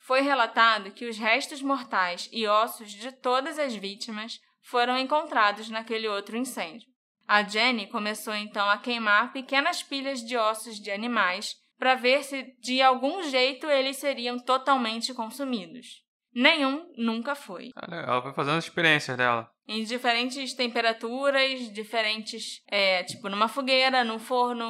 Foi 0.00 0.20
relatado 0.20 0.90
que 0.90 1.06
os 1.06 1.16
restos 1.16 1.62
mortais 1.62 2.28
e 2.30 2.46
ossos 2.46 2.92
de 2.92 3.10
todas 3.10 3.58
as 3.58 3.74
vítimas 3.74 4.38
foram 4.60 4.98
encontrados 4.98 5.70
naquele 5.70 6.06
outro 6.06 6.36
incêndio. 6.36 6.86
A 7.26 7.42
Jenny 7.42 7.86
começou 7.86 8.34
então 8.34 8.68
a 8.68 8.76
queimar 8.76 9.32
pequenas 9.32 9.82
pilhas 9.82 10.20
de 10.20 10.36
ossos 10.36 10.76
de 10.78 10.90
animais 10.90 11.54
para 11.78 11.94
ver 11.94 12.22
se 12.22 12.54
de 12.60 12.82
algum 12.82 13.22
jeito 13.22 13.66
eles 13.66 13.96
seriam 13.96 14.38
totalmente 14.38 15.14
consumidos. 15.14 16.05
Nenhum 16.36 16.92
nunca 16.98 17.34
foi. 17.34 17.70
Ela 17.90 18.20
foi 18.20 18.34
fazendo 18.34 18.58
as 18.58 18.64
experiências 18.64 19.16
dela. 19.16 19.50
Em 19.66 19.82
diferentes 19.82 20.52
temperaturas, 20.52 21.72
diferentes. 21.72 22.62
É, 22.68 23.02
tipo, 23.04 23.30
numa 23.30 23.48
fogueira, 23.48 24.04
num 24.04 24.18
forno. 24.18 24.68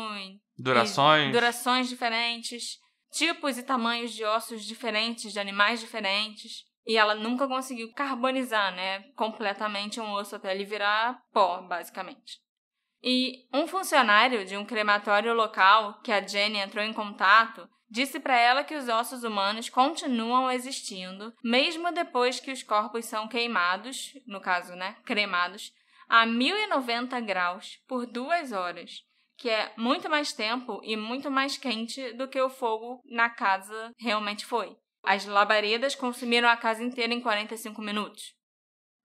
Durações. 0.57 1.33
Durações 1.33 1.89
diferentes 1.89 2.79
tipos 3.11 3.59
e 3.59 3.63
tamanhos 3.63 4.13
de 4.13 4.25
ossos 4.25 4.65
diferentes, 4.65 5.33
de 5.33 5.41
animais 5.41 5.81
diferentes. 5.81 6.65
E 6.87 6.97
ela 6.97 7.17
nunca 7.17 7.49
conseguiu 7.49 7.93
carbonizar, 7.93 8.73
né, 8.73 9.01
completamente 9.17 10.01
um 10.01 10.13
osso 10.13 10.37
até 10.37 10.55
ele 10.55 10.65
virar 10.65 11.19
pó, 11.33 11.63
basicamente. 11.63 12.39
E 13.03 13.45
um 13.53 13.67
funcionário 13.67 14.45
de 14.45 14.57
um 14.57 14.65
crematório 14.65 15.35
local 15.35 16.01
que 16.01 16.13
a 16.13 16.25
Jenny 16.25 16.59
entrou 16.59 16.85
em 16.85 16.93
contato 16.93 17.69
disse 17.89 18.19
para 18.21 18.39
ela 18.39 18.65
que 18.65 18.75
os 18.75 18.89
ossos 18.89 19.25
humanos 19.25 19.69
continuam 19.69 20.51
existindo, 20.51 21.33
mesmo 21.43 21.93
depois 21.93 22.41
que 22.41 22.53
os 22.53 22.63
corpos 22.63 23.07
são 23.07 23.29
queimados, 23.29 24.13
no 24.27 24.41
caso, 24.41 24.75
né, 24.75 24.97
cremados, 25.05 25.73
a 26.09 26.25
1090 26.25 27.21
graus 27.21 27.79
por 27.87 28.07
duas 28.07 28.53
horas 28.53 29.07
que 29.37 29.51
é 29.51 29.73
muito 29.77 30.09
mais 30.09 30.33
tempo 30.33 30.81
e 30.83 30.97
muito 30.97 31.31
mais 31.31 31.59
quente 31.59 32.13
do 32.15 32.27
que 32.27 32.41
o 32.41 32.49
fogo 32.49 33.03
na 33.05 33.29
casa 33.29 33.93
realmente 33.99 34.47
foi. 34.47 34.77
As 35.03 35.25
labaredas 35.27 35.95
consumiram 35.95 36.49
a 36.49 36.57
casa 36.57 36.83
inteira 36.83 37.13
em 37.13 37.21
45 37.21 37.81
minutos. 37.83 38.35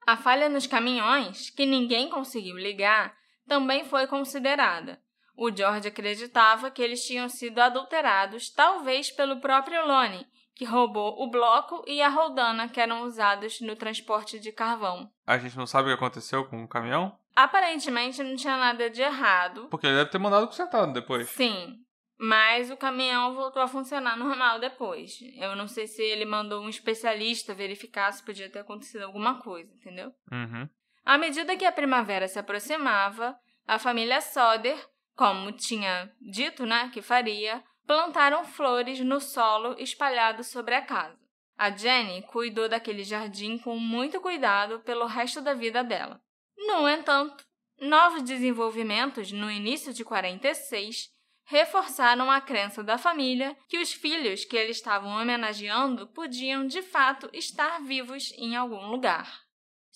A 0.07 0.17
falha 0.17 0.49
nos 0.49 0.65
caminhões, 0.65 1.49
que 1.49 1.65
ninguém 1.65 2.09
conseguiu 2.09 2.57
ligar, 2.57 3.15
também 3.47 3.85
foi 3.85 4.07
considerada. 4.07 5.01
O 5.43 5.49
George 5.49 5.87
acreditava 5.87 6.69
que 6.69 6.83
eles 6.83 7.03
tinham 7.03 7.27
sido 7.27 7.57
adulterados, 7.57 8.47
talvez 8.47 9.09
pelo 9.09 9.41
próprio 9.41 9.87
Lonnie, 9.87 10.27
que 10.53 10.63
roubou 10.63 11.19
o 11.19 11.31
bloco 11.31 11.83
e 11.87 11.99
a 11.99 12.09
roldana 12.09 12.69
que 12.69 12.79
eram 12.79 13.01
usados 13.01 13.59
no 13.59 13.75
transporte 13.75 14.39
de 14.39 14.51
carvão. 14.51 15.11
A 15.25 15.39
gente 15.39 15.57
não 15.57 15.65
sabe 15.65 15.85
o 15.85 15.91
que 15.91 15.95
aconteceu 15.95 16.45
com 16.45 16.63
o 16.63 16.67
caminhão? 16.67 17.17
Aparentemente 17.35 18.21
não 18.21 18.35
tinha 18.35 18.55
nada 18.55 18.87
de 18.87 19.01
errado. 19.01 19.65
Porque 19.71 19.87
ele 19.87 19.95
deve 19.95 20.11
ter 20.11 20.19
mandado 20.19 20.45
consertado 20.45 20.93
depois. 20.93 21.27
Sim. 21.29 21.83
Mas 22.19 22.69
o 22.69 22.77
caminhão 22.77 23.33
voltou 23.33 23.63
a 23.63 23.67
funcionar 23.67 24.15
normal 24.15 24.59
depois. 24.59 25.17
Eu 25.37 25.55
não 25.55 25.67
sei 25.67 25.87
se 25.87 26.03
ele 26.03 26.23
mandou 26.23 26.61
um 26.61 26.69
especialista 26.69 27.55
verificar 27.55 28.11
se 28.11 28.23
podia 28.23 28.47
ter 28.47 28.59
acontecido 28.59 29.05
alguma 29.05 29.41
coisa, 29.41 29.73
entendeu? 29.73 30.13
Uhum. 30.31 30.69
À 31.03 31.17
medida 31.17 31.57
que 31.57 31.65
a 31.65 31.71
primavera 31.71 32.27
se 32.27 32.37
aproximava, 32.37 33.35
a 33.67 33.79
família 33.79 34.21
Soder, 34.21 34.77
como 35.21 35.51
tinha 35.51 36.11
dito, 36.19 36.65
né, 36.65 36.89
que 36.91 36.99
faria, 36.99 37.63
plantaram 37.85 38.43
flores 38.43 38.99
no 39.01 39.21
solo 39.21 39.75
espalhado 39.77 40.43
sobre 40.43 40.73
a 40.73 40.81
casa. 40.81 41.15
A 41.55 41.69
Jenny 41.69 42.23
cuidou 42.23 42.67
daquele 42.67 43.03
jardim 43.03 43.59
com 43.59 43.77
muito 43.77 44.19
cuidado 44.19 44.79
pelo 44.79 45.05
resto 45.05 45.39
da 45.39 45.53
vida 45.53 45.83
dela. 45.83 46.19
No 46.57 46.89
entanto, 46.89 47.45
novos 47.79 48.23
desenvolvimentos 48.23 49.31
no 49.31 49.51
início 49.51 49.93
de 49.93 50.03
46 50.03 51.11
reforçaram 51.45 52.31
a 52.31 52.41
crença 52.41 52.81
da 52.81 52.97
família 52.97 53.55
que 53.69 53.77
os 53.77 53.93
filhos 53.93 54.43
que 54.43 54.57
eles 54.57 54.77
estavam 54.77 55.21
homenageando 55.21 56.07
podiam 56.07 56.65
de 56.65 56.81
fato 56.81 57.29
estar 57.31 57.79
vivos 57.81 58.33
em 58.39 58.55
algum 58.55 58.87
lugar. 58.87 59.50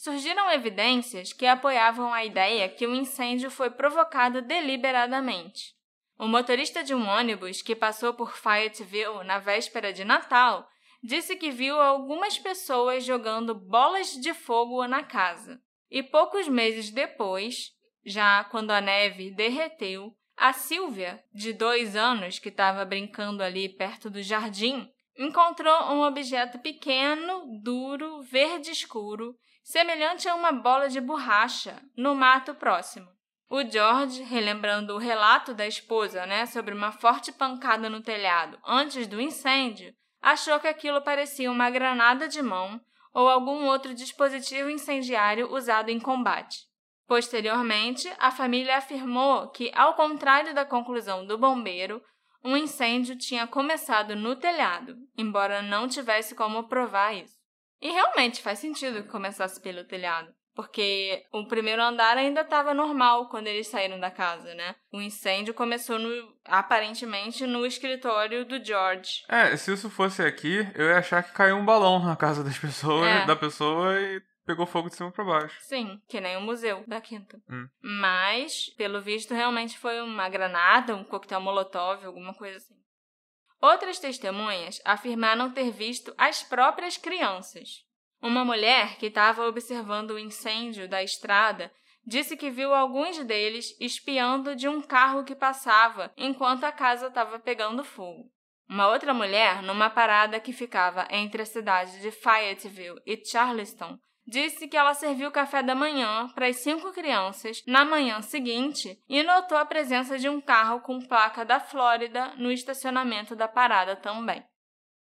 Surgiram 0.06 0.52
evidências 0.52 1.34
que 1.34 1.48
apoiavam 1.48 2.14
a 2.14 2.24
ideia 2.24 2.70
que 2.70 2.86
o 2.86 2.94
incêndio 2.94 3.50
foi 3.50 3.72
provocado 3.72 4.40
deliberadamente. 4.40 5.74
O 6.20 6.28
motorista 6.28 6.84
de 6.84 6.94
um 6.94 7.10
ônibus 7.10 7.64
que 7.64 7.76
passou 7.76 8.14
por 8.14 8.38
Fayetteville 8.38 9.24
na 9.26 9.40
véspera 9.40 9.92
de 9.92 10.06
Natal 10.06 10.70
disse 11.02 11.36
que 11.36 11.50
viu 11.50 11.82
algumas 11.82 12.38
pessoas 12.38 13.04
jogando 13.04 13.56
bolas 13.56 14.10
de 14.10 14.32
fogo 14.36 14.86
na 14.86 15.02
casa. 15.02 15.60
E 15.90 16.04
poucos 16.04 16.48
meses 16.48 16.92
depois, 16.92 17.72
já 18.06 18.44
quando 18.44 18.70
a 18.70 18.82
neve 18.82 19.32
derreteu, 19.32 20.16
a 20.38 20.54
Silvia, 20.54 21.20
de 21.34 21.52
dois 21.52 21.96
anos, 21.96 22.38
que 22.38 22.50
estava 22.50 22.86
brincando 22.86 23.42
ali 23.42 23.68
perto 23.68 24.12
do 24.12 24.22
jardim, 24.22 24.88
encontrou 25.18 25.92
um 25.92 26.04
objeto 26.04 26.60
pequeno, 26.60 27.60
duro, 27.64 28.22
verde 28.22 28.70
escuro, 28.70 29.36
semelhante 29.66 30.30
a 30.30 30.36
uma 30.36 30.52
bola 30.52 30.88
de 30.88 31.02
borracha, 31.02 31.82
no 31.98 32.14
mato 32.14 32.54
próximo. 32.54 33.08
O 33.50 33.64
George, 33.64 34.22
relembrando 34.22 34.94
o 34.94 35.00
relato 35.00 35.56
da 35.56 35.66
esposa 35.66 36.24
né, 36.28 36.46
sobre 36.46 36.74
uma 36.74 36.92
forte 36.92 37.32
pancada 37.32 37.90
no 37.90 38.00
telhado 38.00 38.60
antes 38.64 39.08
do 39.08 39.20
incêndio, 39.20 39.92
achou 40.22 40.60
que 40.60 40.68
aquilo 40.68 41.02
parecia 41.02 41.52
uma 41.52 41.70
granada 41.72 42.28
de 42.28 42.44
mão 42.44 42.80
ou 43.12 43.28
algum 43.28 43.66
outro 43.66 43.94
dispositivo 43.96 44.70
incendiário 44.70 45.52
usado 45.52 45.90
em 45.90 46.00
combate. 46.00 46.60
Posteriormente, 47.08 48.08
a 48.20 48.30
família 48.30 48.78
afirmou 48.78 49.50
que, 49.50 49.72
ao 49.74 49.96
contrário 49.96 50.54
da 50.54 50.66
conclusão 50.66 51.26
do 51.26 51.40
bombeiro, 51.40 52.04
um 52.44 52.56
incêndio 52.56 53.18
tinha 53.18 53.48
começado 53.48 54.16
no 54.16 54.36
telhado, 54.36 54.96
embora 55.18 55.64
não 55.64 55.88
tivesse 55.88 56.36
como 56.36 56.68
provar 56.68 57.14
isso. 57.14 57.45
E 57.82 57.90
realmente 57.90 58.42
faz 58.42 58.60
sentido 58.60 59.04
que 59.04 59.10
começasse 59.10 59.62
pelo 59.62 59.84
telhado. 59.84 60.34
Porque 60.56 61.26
o 61.34 61.46
primeiro 61.48 61.84
andar 61.84 62.18
ainda 62.18 62.42
estava 62.42 62.74
normal 62.74 63.28
quando 63.28 63.48
eles 63.48 63.68
saíram 63.68 64.00
da 64.00 64.10
casa, 64.10 64.56
né? 64.56 64.76
O 64.92 65.02
incêndio 65.02 65.54
começou 65.54 66.00
no, 66.00 66.10
aparentemente 66.46 67.46
no 67.46 67.66
escritório 67.66 68.46
do 68.46 68.64
George. 68.64 69.26
É, 69.28 69.56
se 69.58 69.74
isso 69.74 69.90
fosse 69.90 70.22
aqui, 70.22 70.66
eu 70.74 70.86
ia 70.86 70.98
achar 70.98 71.22
que 71.22 71.34
caiu 71.34 71.58
um 71.58 71.66
balão 71.66 72.00
na 72.00 72.16
casa 72.16 72.42
das 72.42 72.58
pessoas, 72.58 73.06
é. 73.06 73.26
da 73.26 73.36
pessoa 73.36 74.00
e 74.00 74.22
pegou 74.46 74.66
fogo 74.66 74.90
de 74.90 74.96
cima 74.96 75.12
para 75.12 75.26
baixo. 75.26 75.58
Sim, 75.60 76.00
que 76.08 76.22
nem 76.22 76.38
o 76.38 76.42
museu 76.42 76.86
da 76.88 77.02
Quinta. 77.02 77.38
Hum. 77.50 77.68
Mas, 77.82 78.70
pelo 78.78 79.02
visto, 79.02 79.34
realmente 79.34 79.78
foi 79.78 80.00
uma 80.02 80.30
granada, 80.30 80.96
um 80.96 81.04
coquetel 81.04 81.42
molotov, 81.42 82.06
alguma 82.06 82.34
coisa 82.34 82.58
assim. 82.58 82.76
Outras 83.66 83.98
testemunhas 83.98 84.80
afirmaram 84.86 85.50
ter 85.50 85.72
visto 85.72 86.14
as 86.20 86.44
próprias 86.44 86.98
crianças. 86.98 87.84
Uma 88.22 88.46
mulher 88.46 88.96
que 88.98 89.08
estava 89.08 89.48
observando 89.48 90.12
o 90.12 90.20
incêndio 90.20 90.88
da 90.88 91.02
estrada 91.02 91.74
disse 92.06 92.38
que 92.38 92.52
viu 92.52 92.76
alguns 92.76 93.18
deles 93.26 93.76
espiando 93.80 94.56
de 94.56 94.68
um 94.68 94.84
carro 94.84 95.24
que 95.24 95.34
passava 95.34 96.14
enquanto 96.16 96.64
a 96.64 96.72
casa 96.72 97.08
estava 97.08 97.40
pegando 97.40 97.84
fogo. 97.84 98.32
Uma 98.70 98.88
outra 98.88 99.16
mulher, 99.16 99.64
numa 99.64 99.90
parada 99.90 100.40
que 100.40 100.54
ficava 100.54 101.08
entre 101.10 101.42
a 101.42 101.46
cidade 101.48 102.00
de 102.02 102.12
Fayetteville 102.12 103.02
e 103.04 103.20
Charleston, 103.26 103.98
disse 104.26 104.68
que 104.68 104.76
ela 104.76 104.94
serviu 104.94 105.32
café 105.32 105.62
da 105.62 105.76
manhã 105.76 106.28
para 106.34 106.48
as 106.48 106.58
cinco 106.58 106.92
crianças 106.92 107.64
na 107.68 107.86
manhã 107.86 108.22
seguinte 108.22 109.00
e 109.08 109.22
notou 109.22 109.58
a 109.58 109.66
presença 109.66 110.18
de 110.18 110.28
um 110.28 110.42
carro 110.42 110.82
com 110.82 111.00
placa 111.00 111.46
da 111.46 111.60
Flórida 111.60 112.34
no 112.38 112.52
estacionamento 112.52 113.36
da 113.36 113.48
parada 113.48 113.96
também. 113.96 114.44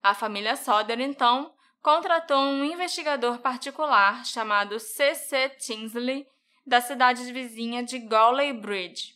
A 0.03 0.14
família 0.14 0.57
Soder, 0.57 1.01
então, 1.01 1.55
contratou 1.81 2.38
um 2.38 2.64
investigador 2.64 3.38
particular 3.38 4.25
chamado 4.25 4.81
C.C. 4.81 5.51
Tinsley, 5.51 6.27
da 6.64 6.81
cidade 6.81 7.31
vizinha 7.33 7.83
de 7.83 7.98
Gawley 7.98 8.53
Bridge. 8.53 9.14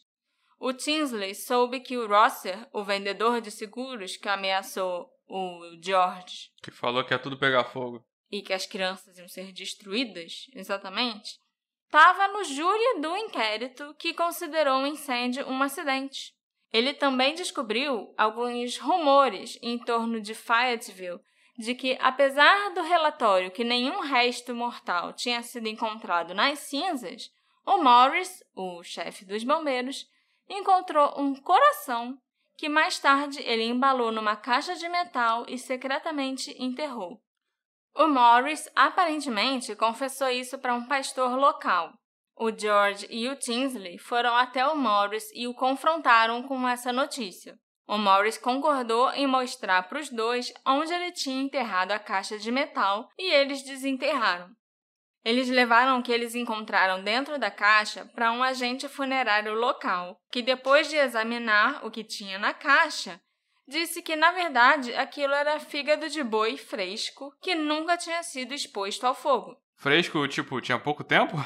O 0.59 0.73
Tinsley 0.73 1.35
soube 1.35 1.81
que 1.81 1.97
o 1.97 2.09
Rosser, 2.09 2.69
o 2.73 2.83
vendedor 2.83 3.41
de 3.41 3.51
seguros 3.51 4.17
que 4.17 4.29
ameaçou 4.29 5.09
o 5.29 5.61
George, 5.83 6.51
que 6.63 6.71
falou 6.71 7.05
que 7.05 7.15
ia 7.15 7.19
tudo 7.19 7.39
pegar 7.39 7.65
fogo 7.65 8.05
e 8.31 8.43
que 8.43 8.53
as 8.53 8.67
crianças 8.67 9.19
iam 9.19 9.29
ser 9.29 9.53
destruídas, 9.53 10.47
exatamente, 10.55 11.39
estava 11.85 12.29
no 12.29 12.45
júri 12.45 13.01
do 13.01 13.17
inquérito 13.17 13.95
que 13.99 14.15
considerou 14.15 14.83
o 14.83 14.87
incêndio 14.87 15.49
um 15.49 15.63
acidente. 15.63 16.35
Ele 16.73 16.93
também 16.93 17.35
descobriu 17.35 18.13
alguns 18.19 18.79
rumores 18.79 19.59
em 19.63 19.79
torno 19.79 20.21
de 20.21 20.35
Fayetteville 20.35 21.21
de 21.57 21.75
que, 21.75 21.97
apesar 22.01 22.75
do 22.75 22.83
relatório 22.83 23.51
que 23.51 23.65
nenhum 23.65 24.01
resto 24.01 24.55
mortal 24.55 25.13
tinha 25.13 25.43
sido 25.43 25.69
encontrado 25.69 26.35
nas 26.35 26.59
cinzas, 26.59 27.31
o 27.65 27.79
Morris, 27.79 28.43
o 28.55 28.83
chefe 28.83 29.25
dos 29.25 29.43
bombeiros, 29.43 30.07
encontrou 30.49 31.19
um 31.19 31.35
coração 31.35 32.19
que 32.57 32.69
mais 32.69 32.99
tarde 32.99 33.41
ele 33.43 33.65
embalou 33.65 34.13
numa 34.13 34.37
caixa 34.37 34.75
de 34.75 34.89
metal 34.89 35.45
e 35.49 35.59
secretamente 35.59 36.55
enterrou. 36.63 37.21
O 37.99 38.07
Morris 38.09 38.69
aparentemente 38.77 39.75
confessou 39.75 40.29
isso 40.29 40.59
para 40.59 40.75
um 40.75 40.85
pastor 40.87 41.35
local. 41.35 41.95
O 42.37 42.51
George 42.51 43.07
e 43.09 43.27
o 43.27 43.37
Tinsley 43.37 43.97
foram 43.97 44.37
até 44.37 44.67
o 44.67 44.77
Morris 44.77 45.25
e 45.35 45.49
o 45.49 45.55
confrontaram 45.55 46.43
com 46.43 46.69
essa 46.69 46.93
notícia. 46.93 47.57
O 47.89 47.97
Morris 47.97 48.37
concordou 48.37 49.11
em 49.13 49.27
mostrar 49.27 49.85
para 49.85 49.99
os 49.99 50.11
dois 50.11 50.53
onde 50.67 50.93
ele 50.93 51.11
tinha 51.11 51.41
enterrado 51.41 51.93
a 51.93 51.99
caixa 51.99 52.39
de 52.39 52.53
metal 52.53 53.09
e 53.19 53.33
eles 53.33 53.63
desenterraram. 53.63 54.51
Eles 55.25 55.49
levaram 55.49 55.99
o 55.99 56.03
que 56.03 56.13
eles 56.13 56.35
encontraram 56.35 57.03
dentro 57.03 57.39
da 57.39 57.51
caixa 57.51 58.05
para 58.15 58.31
um 58.31 58.43
agente 58.43 58.87
funerário 58.89 59.55
local, 59.55 60.19
que 60.31 60.43
depois 60.43 60.91
de 60.91 60.97
examinar 60.97 61.85
o 61.85 61.91
que 61.91 62.05
tinha 62.05 62.39
na 62.39 62.53
caixa, 62.53 63.19
disse 63.67 64.03
que 64.03 64.17
na 64.17 64.33
verdade 64.33 64.95
aquilo 64.95 65.35
era 65.35 65.59
fígado 65.61 66.09
de 66.09 66.23
boi 66.23 66.57
fresco 66.57 67.33
que 67.41 67.55
nunca 67.55 67.97
tinha 67.97 68.23
sido 68.23 68.55
exposto 68.55 69.05
ao 69.05 69.15
fogo. 69.15 69.57
Fresco, 69.77 70.27
tipo, 70.29 70.61
tinha 70.61 70.79
pouco 70.79 71.05
tempo? 71.05 71.37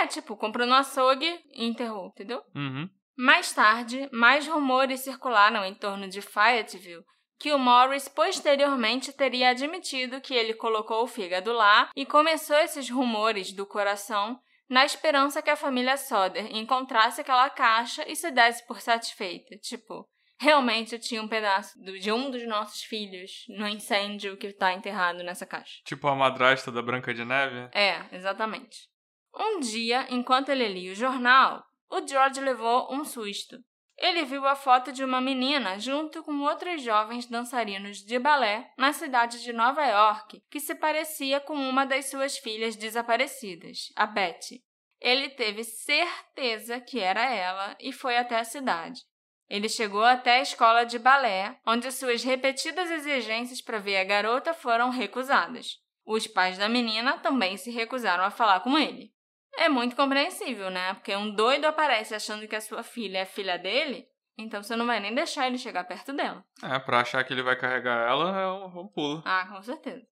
É, 0.00 0.06
tipo, 0.06 0.36
comprou 0.36 0.66
no 0.66 0.74
açougue 0.74 1.40
e 1.52 1.66
enterrou, 1.66 2.06
entendeu? 2.08 2.42
Uhum. 2.54 2.88
Mais 3.16 3.52
tarde, 3.52 4.08
mais 4.12 4.46
rumores 4.48 5.00
circularam 5.00 5.64
em 5.64 5.74
torno 5.74 6.08
de 6.08 6.20
Fayetteville 6.20 7.04
que 7.38 7.52
o 7.52 7.58
Morris 7.58 8.08
posteriormente 8.08 9.12
teria 9.12 9.50
admitido 9.50 10.20
que 10.20 10.34
ele 10.34 10.54
colocou 10.54 11.02
o 11.02 11.06
fígado 11.06 11.52
lá 11.52 11.90
e 11.94 12.06
começou 12.06 12.56
esses 12.56 12.88
rumores 12.88 13.52
do 13.52 13.66
coração 13.66 14.40
na 14.68 14.84
esperança 14.84 15.42
que 15.42 15.50
a 15.50 15.56
família 15.56 15.96
Soder 15.96 16.46
encontrasse 16.56 17.20
aquela 17.20 17.50
caixa 17.50 18.02
e 18.08 18.16
se 18.16 18.30
desse 18.30 18.66
por 18.66 18.80
satisfeita. 18.80 19.56
Tipo, 19.58 20.08
realmente 20.44 20.98
tinha 20.98 21.22
um 21.22 21.28
pedaço 21.28 21.80
de 21.80 22.12
um 22.12 22.30
dos 22.30 22.46
nossos 22.46 22.82
filhos 22.82 23.46
no 23.48 23.66
incêndio 23.66 24.36
que 24.36 24.48
está 24.48 24.74
enterrado 24.74 25.24
nessa 25.24 25.46
caixa. 25.46 25.80
Tipo 25.84 26.06
a 26.06 26.14
madrasta 26.14 26.70
da 26.70 26.82
Branca 26.82 27.14
de 27.14 27.24
Neve? 27.24 27.70
É, 27.72 28.04
exatamente. 28.12 28.86
Um 29.34 29.58
dia, 29.58 30.06
enquanto 30.10 30.50
ele 30.50 30.68
lia 30.68 30.92
o 30.92 30.94
jornal, 30.94 31.64
o 31.90 32.06
George 32.06 32.40
levou 32.40 32.92
um 32.92 33.04
susto. 33.04 33.56
Ele 33.96 34.24
viu 34.24 34.44
a 34.46 34.54
foto 34.54 34.92
de 34.92 35.02
uma 35.02 35.20
menina 35.20 35.78
junto 35.78 36.22
com 36.22 36.40
outros 36.40 36.82
jovens 36.82 37.26
dançarinos 37.26 37.98
de 37.98 38.18
balé 38.18 38.70
na 38.76 38.92
cidade 38.92 39.42
de 39.42 39.52
Nova 39.52 39.84
York, 39.84 40.42
que 40.50 40.60
se 40.60 40.74
parecia 40.74 41.40
com 41.40 41.54
uma 41.54 41.86
das 41.86 42.10
suas 42.10 42.36
filhas 42.36 42.76
desaparecidas, 42.76 43.92
a 43.96 44.04
Betty. 44.04 44.62
Ele 45.00 45.30
teve 45.30 45.64
certeza 45.64 46.80
que 46.80 47.00
era 47.00 47.24
ela 47.32 47.76
e 47.80 47.92
foi 47.92 48.16
até 48.16 48.38
a 48.38 48.44
cidade. 48.44 49.00
Ele 49.48 49.68
chegou 49.68 50.04
até 50.04 50.38
a 50.38 50.42
escola 50.42 50.84
de 50.84 50.98
balé, 50.98 51.58
onde 51.66 51.90
suas 51.92 52.24
repetidas 52.24 52.90
exigências 52.90 53.60
para 53.60 53.78
ver 53.78 53.98
a 53.98 54.04
garota 54.04 54.54
foram 54.54 54.90
recusadas. 54.90 55.78
Os 56.04 56.26
pais 56.26 56.58
da 56.58 56.68
menina 56.68 57.18
também 57.18 57.56
se 57.56 57.70
recusaram 57.70 58.24
a 58.24 58.30
falar 58.30 58.60
com 58.60 58.78
ele. 58.78 59.12
É 59.56 59.68
muito 59.68 59.94
compreensível, 59.94 60.70
né? 60.70 60.94
Porque 60.94 61.14
um 61.14 61.34
doido 61.34 61.66
aparece 61.66 62.14
achando 62.14 62.48
que 62.48 62.56
a 62.56 62.60
sua 62.60 62.82
filha 62.82 63.18
é 63.18 63.24
filha 63.24 63.56
dele, 63.56 64.08
então 64.36 64.62
você 64.62 64.74
não 64.74 64.86
vai 64.86 64.98
nem 64.98 65.14
deixar 65.14 65.46
ele 65.46 65.58
chegar 65.58 65.84
perto 65.84 66.12
dela. 66.12 66.44
É, 66.62 66.78
pra 66.78 67.00
achar 67.00 67.22
que 67.24 67.32
ele 67.32 67.42
vai 67.42 67.56
carregar 67.56 68.08
ela 68.08 68.40
é 68.40 68.46
um, 68.46 68.80
um 68.80 68.88
pulo. 68.88 69.22
Ah, 69.24 69.46
com 69.46 69.62
certeza. 69.62 70.04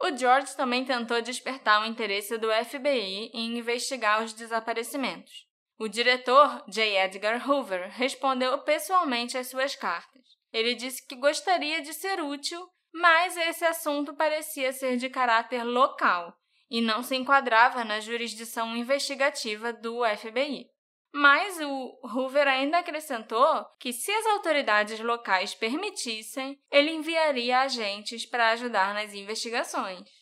O 0.00 0.16
George 0.16 0.56
também 0.56 0.84
tentou 0.84 1.20
despertar 1.20 1.82
o 1.82 1.84
interesse 1.84 2.38
do 2.38 2.48
FBI 2.64 3.30
em 3.34 3.58
investigar 3.58 4.22
os 4.22 4.32
desaparecimentos. 4.32 5.47
O 5.78 5.86
diretor, 5.88 6.64
J. 6.68 6.96
Edgar 6.98 7.48
Hoover, 7.48 7.88
respondeu 7.90 8.58
pessoalmente 8.58 9.38
às 9.38 9.46
suas 9.46 9.76
cartas. 9.76 10.22
Ele 10.52 10.74
disse 10.74 11.06
que 11.06 11.14
gostaria 11.14 11.80
de 11.80 11.94
ser 11.94 12.20
útil, 12.20 12.68
mas 12.92 13.36
esse 13.36 13.64
assunto 13.64 14.14
parecia 14.14 14.72
ser 14.72 14.96
de 14.96 15.08
caráter 15.08 15.62
local 15.62 16.34
e 16.68 16.80
não 16.80 17.02
se 17.02 17.14
enquadrava 17.14 17.84
na 17.84 18.00
jurisdição 18.00 18.76
investigativa 18.76 19.72
do 19.72 20.00
FBI. 20.16 20.66
Mas 21.12 21.58
o 21.60 21.98
Hoover 22.04 22.46
ainda 22.46 22.78
acrescentou 22.78 23.64
que, 23.78 23.92
se 23.92 24.10
as 24.10 24.26
autoridades 24.26 25.00
locais 25.00 25.54
permitissem, 25.54 26.60
ele 26.70 26.90
enviaria 26.90 27.60
agentes 27.60 28.26
para 28.26 28.50
ajudar 28.50 28.92
nas 28.92 29.14
investigações. 29.14 30.17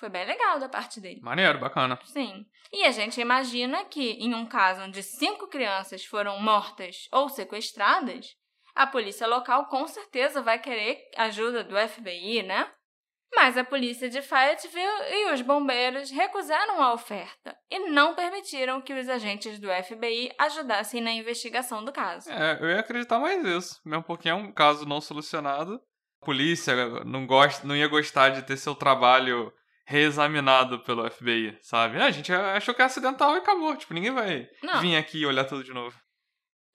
Foi 0.00 0.08
bem 0.08 0.24
legal 0.24 0.58
da 0.58 0.66
parte 0.66 0.98
dele. 0.98 1.20
Maneiro, 1.20 1.58
bacana. 1.58 1.98
Sim. 2.04 2.46
E 2.72 2.84
a 2.84 2.90
gente 2.90 3.20
imagina 3.20 3.84
que, 3.84 4.12
em 4.12 4.34
um 4.34 4.46
caso 4.46 4.80
onde 4.80 5.02
cinco 5.02 5.46
crianças 5.46 6.06
foram 6.06 6.40
mortas 6.40 7.06
ou 7.12 7.28
sequestradas, 7.28 8.34
a 8.74 8.86
polícia 8.86 9.26
local 9.26 9.66
com 9.66 9.86
certeza 9.86 10.40
vai 10.40 10.58
querer 10.58 10.98
ajuda 11.18 11.62
do 11.62 11.76
FBI, 11.76 12.42
né? 12.42 12.66
Mas 13.34 13.58
a 13.58 13.62
polícia 13.62 14.08
de 14.08 14.22
Fayetteville 14.22 15.02
e 15.10 15.34
os 15.34 15.42
bombeiros 15.42 16.10
recusaram 16.10 16.82
a 16.82 16.94
oferta 16.94 17.54
e 17.70 17.90
não 17.90 18.14
permitiram 18.14 18.80
que 18.80 18.94
os 18.94 19.06
agentes 19.06 19.58
do 19.58 19.68
FBI 19.68 20.32
ajudassem 20.38 21.02
na 21.02 21.12
investigação 21.12 21.84
do 21.84 21.92
caso. 21.92 22.30
É, 22.30 22.58
eu 22.58 22.70
ia 22.70 22.80
acreditar 22.80 23.18
mais 23.18 23.44
isso, 23.44 23.78
mesmo 23.84 24.02
porque 24.04 24.30
é 24.30 24.34
um 24.34 24.50
caso 24.50 24.86
não 24.86 25.00
solucionado. 25.00 25.74
A 26.22 26.24
polícia 26.24 26.74
não, 27.04 27.26
gosta, 27.26 27.66
não 27.66 27.76
ia 27.76 27.86
gostar 27.86 28.30
de 28.30 28.42
ter 28.42 28.56
seu 28.56 28.74
trabalho 28.74 29.52
reexaminado 29.90 30.78
pelo 30.78 31.10
FBI, 31.10 31.58
sabe? 31.60 32.00
A 32.00 32.12
gente 32.12 32.32
achou 32.32 32.72
que 32.72 32.80
é 32.80 32.84
acidental 32.84 33.34
e 33.34 33.38
acabou. 33.38 33.76
Tipo, 33.76 33.92
ninguém 33.92 34.12
vai 34.12 34.48
não. 34.62 34.80
vir 34.80 34.96
aqui 34.96 35.18
e 35.18 35.26
olhar 35.26 35.44
tudo 35.44 35.64
de 35.64 35.74
novo. 35.74 35.98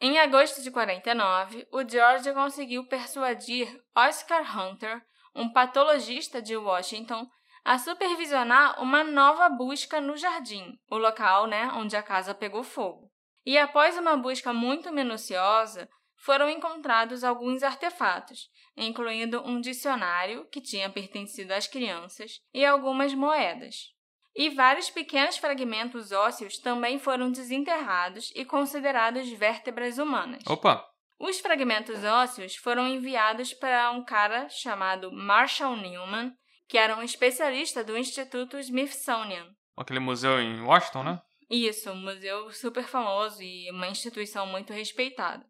Em 0.02 0.20
agosto 0.20 0.62
de 0.62 0.70
49, 0.70 1.66
o 1.72 1.88
George 1.88 2.34
conseguiu 2.34 2.86
persuadir 2.88 3.74
Oscar 3.96 4.44
Hunter 4.60 5.02
um 5.34 5.50
patologista 5.50 6.42
de 6.42 6.58
Washington, 6.58 7.26
a 7.64 7.80
supervisionar 7.80 8.82
uma 8.82 9.02
nova 9.02 9.48
busca 9.50 10.02
no 10.02 10.18
jardim, 10.18 10.78
o 10.92 10.98
local 10.98 11.48
né, 11.48 11.72
onde 11.74 11.96
a 11.96 12.04
casa 12.04 12.36
pegou 12.36 12.64
fogo. 12.64 13.10
E 13.46 13.58
após 13.58 13.98
uma 13.98 14.18
busca 14.18 14.52
muito 14.52 14.92
minuciosa, 14.92 15.90
foram 16.18 16.50
encontrados 16.50 17.24
alguns 17.24 17.64
artefatos, 17.64 18.50
incluindo 18.76 19.42
um 19.46 19.60
dicionário 19.62 20.48
que 20.50 20.62
tinha 20.62 20.90
pertencido 20.90 21.54
às 21.54 21.68
crianças 21.68 22.42
e 22.54 22.66
algumas 22.66 23.14
moedas. 23.14 23.94
E 24.36 24.50
vários 24.50 24.90
pequenos 24.90 25.38
fragmentos 25.38 26.12
ósseos 26.12 26.58
também 26.58 27.00
foram 27.00 27.32
desenterrados 27.32 28.32
e 28.36 28.44
considerados 28.44 29.30
vértebras 29.30 29.98
humanas. 29.98 30.44
Opa! 30.48 30.86
Os 31.18 31.40
fragmentos 31.40 32.04
ósseos 32.04 32.58
foram 32.58 32.86
enviados 32.88 33.54
para 33.54 33.92
um 33.92 34.04
cara 34.04 34.50
chamado 34.50 35.12
Marshall 35.14 35.78
Newman, 35.78 36.34
que 36.68 36.78
era 36.78 36.98
um 36.98 37.02
especialista 37.02 37.84
do 37.84 37.98
Instituto 37.98 38.58
Smithsonian. 38.60 39.48
Aquele 39.78 40.00
museu 40.00 40.42
em 40.42 40.62
Washington, 40.62 41.04
né? 41.04 41.22
Isso, 41.50 41.92
um 41.92 41.96
museu 41.96 42.52
super 42.52 42.84
famoso 42.84 43.42
e 43.42 43.70
uma 43.72 43.88
instituição 43.88 44.46
muito 44.48 44.74
respeitada. 44.74 45.46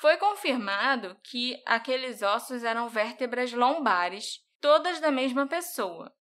Foi 0.00 0.16
confirmado 0.16 1.16
que 1.24 1.60
aqueles 1.66 2.22
ossos 2.22 2.62
eram 2.62 2.88
vértebras 2.88 3.52
lombares, 3.52 4.38
todas 4.60 5.00
da 5.00 5.10
mesma 5.10 5.44
pessoa. 5.48 6.14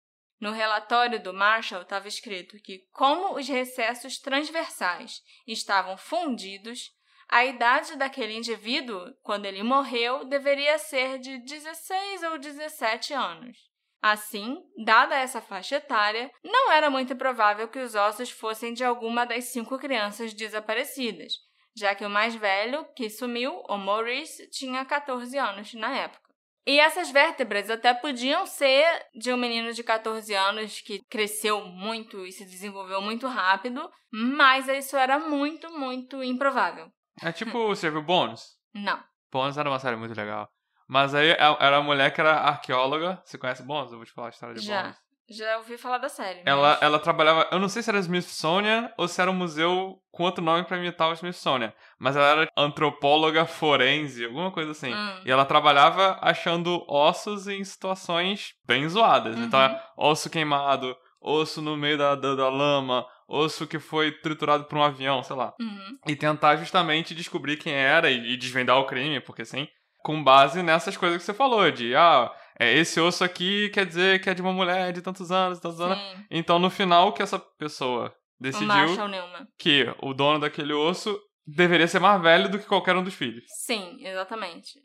No 0.40 0.52
relatório 0.52 1.20
do 1.20 1.34
Marshall 1.34 1.82
estava 1.82 2.06
escrito 2.06 2.56
que, 2.62 2.86
como 2.92 3.34
os 3.34 3.48
recessos 3.48 4.18
transversais 4.18 5.20
estavam 5.44 5.96
fundidos, 5.96 6.92
a 7.28 7.44
idade 7.44 7.96
daquele 7.96 8.36
indivíduo, 8.36 9.12
quando 9.24 9.46
ele 9.46 9.64
morreu, 9.64 10.24
deveria 10.24 10.78
ser 10.78 11.18
de 11.18 11.38
16 11.38 12.22
ou 12.22 12.38
17 12.38 13.12
anos. 13.12 13.58
Assim, 14.00 14.62
dada 14.84 15.16
essa 15.16 15.40
faixa 15.40 15.76
etária, 15.76 16.30
não 16.44 16.70
era 16.70 16.90
muito 16.90 17.16
provável 17.16 17.66
que 17.66 17.80
os 17.80 17.96
ossos 17.96 18.30
fossem 18.30 18.72
de 18.72 18.84
alguma 18.84 19.24
das 19.24 19.46
cinco 19.46 19.78
crianças 19.78 20.32
desaparecidas, 20.32 21.32
já 21.76 21.94
que 21.94 22.04
o 22.04 22.10
mais 22.10 22.34
velho, 22.34 22.86
que 22.94 23.10
sumiu, 23.10 23.62
o 23.68 23.76
Maurice, 23.76 24.48
tinha 24.50 24.84
14 24.84 25.36
anos 25.38 25.74
na 25.74 25.96
época. 25.96 26.24
E 26.66 26.80
essas 26.80 27.10
vértebras 27.10 27.68
até 27.68 27.92
podiam 27.92 28.46
ser 28.46 28.86
de 29.14 29.30
um 29.32 29.36
menino 29.36 29.72
de 29.72 29.84
14 29.84 30.32
anos 30.34 30.80
que 30.80 31.02
cresceu 31.10 31.66
muito 31.66 32.24
e 32.24 32.32
se 32.32 32.44
desenvolveu 32.44 33.02
muito 33.02 33.26
rápido, 33.26 33.90
mas 34.10 34.66
isso 34.68 34.96
era 34.96 35.18
muito, 35.18 35.70
muito 35.78 36.22
improvável. 36.22 36.90
É 37.22 37.30
tipo, 37.32 37.66
você 37.66 37.90
viu 37.90 38.02
Bônus? 38.02 38.56
Não. 38.72 39.02
Bônus 39.30 39.58
era 39.58 39.68
uma 39.68 39.78
série 39.78 39.96
muito 39.96 40.16
legal. 40.16 40.48
Mas 40.88 41.14
aí 41.14 41.30
é, 41.30 41.38
era 41.38 41.78
a 41.78 41.82
mulher 41.82 42.12
que 42.14 42.20
era 42.20 42.34
arqueóloga. 42.34 43.20
Você 43.24 43.36
conhece 43.36 43.62
Bônus? 43.62 43.92
Eu 43.92 43.98
vou 43.98 44.06
te 44.06 44.12
falar 44.12 44.28
a 44.28 44.30
história 44.30 44.54
de 44.54 44.64
Já. 44.64 44.82
Bônus. 44.82 45.03
Já 45.28 45.56
ouvi 45.58 45.78
falar 45.78 45.98
da 45.98 46.08
série. 46.08 46.40
Mas... 46.40 46.46
Ela, 46.46 46.78
ela 46.82 46.98
trabalhava. 46.98 47.48
Eu 47.50 47.58
não 47.58 47.68
sei 47.68 47.82
se 47.82 47.88
era 47.90 47.98
Smithsonian 47.98 48.90
ou 48.98 49.08
se 49.08 49.20
era 49.20 49.30
um 49.30 49.34
museu 49.34 49.98
com 50.10 50.22
outro 50.24 50.44
nome 50.44 50.64
para 50.64 50.76
imitar 50.76 51.08
o 51.08 51.14
Smithsonian. 51.14 51.72
Mas 51.98 52.14
ela 52.16 52.26
era 52.26 52.48
antropóloga 52.56 53.46
forense, 53.46 54.24
alguma 54.24 54.50
coisa 54.50 54.72
assim. 54.72 54.92
Hum. 54.92 55.20
E 55.24 55.30
ela 55.30 55.44
trabalhava 55.44 56.18
achando 56.20 56.84
ossos 56.88 57.48
em 57.48 57.64
situações 57.64 58.52
bem 58.66 58.88
zoadas. 58.88 59.38
Então, 59.38 59.58
Uhum. 59.58 59.66
é 59.66 59.82
osso 59.96 60.28
queimado, 60.28 60.94
osso 61.20 61.62
no 61.62 61.76
meio 61.76 61.96
da, 61.96 62.14
da, 62.14 62.34
da 62.34 62.48
lama, 62.48 63.06
osso 63.26 63.66
que 63.66 63.78
foi 63.78 64.12
triturado 64.12 64.64
por 64.64 64.76
um 64.78 64.82
avião, 64.82 65.22
sei 65.22 65.34
lá. 65.36 65.54
Uhum. 65.58 65.98
E 66.06 66.14
tentar 66.14 66.56
justamente 66.56 67.14
descobrir 67.14 67.56
quem 67.56 67.72
era 67.72 68.10
e, 68.10 68.34
e 68.34 68.36
desvendar 68.36 68.76
o 68.78 68.86
crime, 68.86 69.20
porque 69.20 69.42
assim, 69.42 69.66
com 70.04 70.22
base 70.22 70.62
nessas 70.62 70.96
coisas 70.98 71.18
que 71.18 71.24
você 71.24 71.32
falou, 71.32 71.70
de 71.70 71.96
ah, 71.96 72.30
é, 72.60 72.72
esse 72.74 73.00
osso 73.00 73.24
aqui 73.24 73.70
quer 73.70 73.86
dizer 73.86 74.20
que 74.20 74.28
é 74.28 74.34
de 74.34 74.42
uma 74.42 74.52
mulher 74.52 74.92
de 74.92 75.00
tantos 75.00 75.32
anos, 75.32 75.58
tantos 75.58 75.80
anos. 75.80 75.98
Sim. 75.98 76.26
Então, 76.30 76.58
no 76.58 76.68
final, 76.68 77.12
que 77.14 77.22
essa 77.22 77.38
pessoa 77.38 78.14
O 78.38 78.42
decidiu 78.42 79.08
Newman. 79.08 79.48
que 79.58 79.86
o 80.02 80.12
dono 80.12 80.38
daquele 80.40 80.74
osso 80.74 81.18
deveria 81.46 81.88
ser 81.88 82.00
mais 82.00 82.20
velho 82.20 82.50
do 82.50 82.58
que 82.58 82.66
qualquer 82.66 82.94
um 82.94 83.02
dos 83.02 83.14
filhos. 83.14 83.44
Sim, 83.48 83.96
exatamente. 84.06 84.78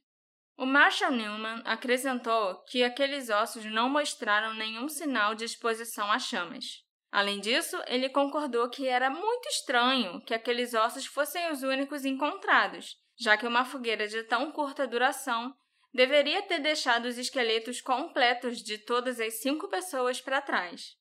O 0.57 0.65
Marshall 0.65 1.11
Newman 1.11 1.61
acrescentou 1.65 2.55
que 2.69 2.81
aqueles 2.83 3.29
ossos 3.29 3.65
não 3.65 3.89
mostraram 3.89 4.53
nenhum 4.53 4.87
sinal 4.87 5.35
de 5.35 5.43
exposição 5.43 6.09
a 6.09 6.17
chamas. 6.17 6.65
Além 7.11 7.39
disso, 7.41 7.77
ele 7.87 8.07
concordou 8.07 8.69
que 8.69 8.87
era 8.87 9.09
muito 9.09 9.47
estranho 9.49 10.21
que 10.21 10.33
aqueles 10.33 10.73
ossos 10.73 11.05
fossem 11.05 11.51
os 11.51 11.63
únicos 11.63 12.05
encontrados, 12.05 12.95
já 13.19 13.35
que 13.37 13.45
uma 13.45 13.65
fogueira 13.65 14.07
de 14.07 14.23
tão 14.23 14.51
curta 14.51 14.87
duração 14.87 15.53
deveria 15.93 16.41
ter 16.43 16.59
deixado 16.59 17.05
os 17.05 17.17
esqueletos 17.17 17.81
completos 17.81 18.63
de 18.63 18.77
todas 18.77 19.19
as 19.19 19.41
cinco 19.41 19.67
pessoas 19.67 20.21
para 20.21 20.41
trás. 20.41 20.97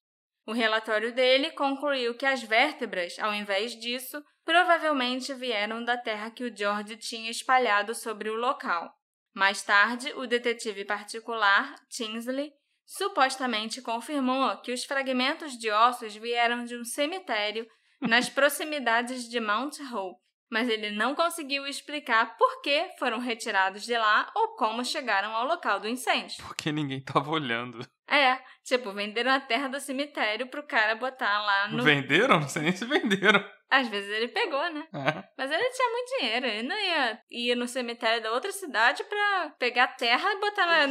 O 0.46 0.52
relatório 0.52 1.12
dele 1.12 1.50
concluiu 1.50 2.16
que 2.16 2.24
as 2.24 2.42
vértebras, 2.42 3.18
ao 3.18 3.34
invés 3.34 3.78
disso, 3.78 4.24
provavelmente 4.44 5.34
vieram 5.34 5.84
da 5.84 5.96
terra 5.96 6.30
que 6.30 6.42
o 6.42 6.56
George 6.56 6.96
tinha 6.96 7.30
espalhado 7.30 7.94
sobre 7.94 8.30
o 8.30 8.34
local. 8.34 8.90
Mais 9.34 9.62
tarde, 9.62 10.10
o 10.14 10.26
detetive 10.26 10.86
particular, 10.86 11.74
Tinsley, 11.90 12.50
supostamente 12.86 13.82
confirmou 13.82 14.56
que 14.62 14.72
os 14.72 14.84
fragmentos 14.84 15.52
de 15.58 15.70
ossos 15.70 16.16
vieram 16.16 16.64
de 16.64 16.74
um 16.74 16.84
cemitério 16.84 17.68
nas 18.00 18.30
proximidades 18.30 19.28
de 19.28 19.38
Mount 19.38 19.78
Hope, 19.92 20.18
mas 20.50 20.68
ele 20.68 20.90
não 20.90 21.14
conseguiu 21.14 21.66
explicar 21.66 22.36
por 22.36 22.60
que 22.62 22.90
foram 22.98 23.18
retirados 23.18 23.84
de 23.84 23.96
lá 23.96 24.30
ou 24.34 24.48
como 24.56 24.84
chegaram 24.84 25.34
ao 25.34 25.46
local 25.46 25.80
do 25.80 25.88
incêndio. 25.88 26.42
Porque 26.44 26.72
ninguém 26.72 27.00
tava 27.00 27.30
olhando. 27.30 27.86
É, 28.10 28.38
tipo, 28.64 28.90
venderam 28.92 29.30
a 29.30 29.40
terra 29.40 29.68
do 29.68 29.78
cemitério 29.78 30.46
pro 30.46 30.62
cara 30.62 30.94
botar 30.94 31.42
lá 31.42 31.68
no. 31.68 31.82
Venderam? 31.82 32.40
Não 32.40 32.48
sei 32.48 32.62
nem 32.62 32.72
se 32.72 32.86
venderam. 32.86 33.44
Às 33.70 33.86
vezes 33.88 34.10
ele 34.10 34.28
pegou, 34.28 34.62
né? 34.72 34.86
É. 34.94 35.24
Mas 35.36 35.50
ele 35.50 35.70
tinha 35.70 35.90
muito 35.90 36.18
dinheiro, 36.18 36.46
ele 36.46 36.66
não 36.66 36.76
ia 36.76 37.20
ir 37.30 37.54
no 37.54 37.68
cemitério 37.68 38.22
da 38.22 38.32
outra 38.32 38.50
cidade 38.50 39.04
pra 39.04 39.52
pegar 39.58 39.88
terra 39.88 40.32
e 40.32 40.40
botar, 40.40 40.66
na, 40.66 40.86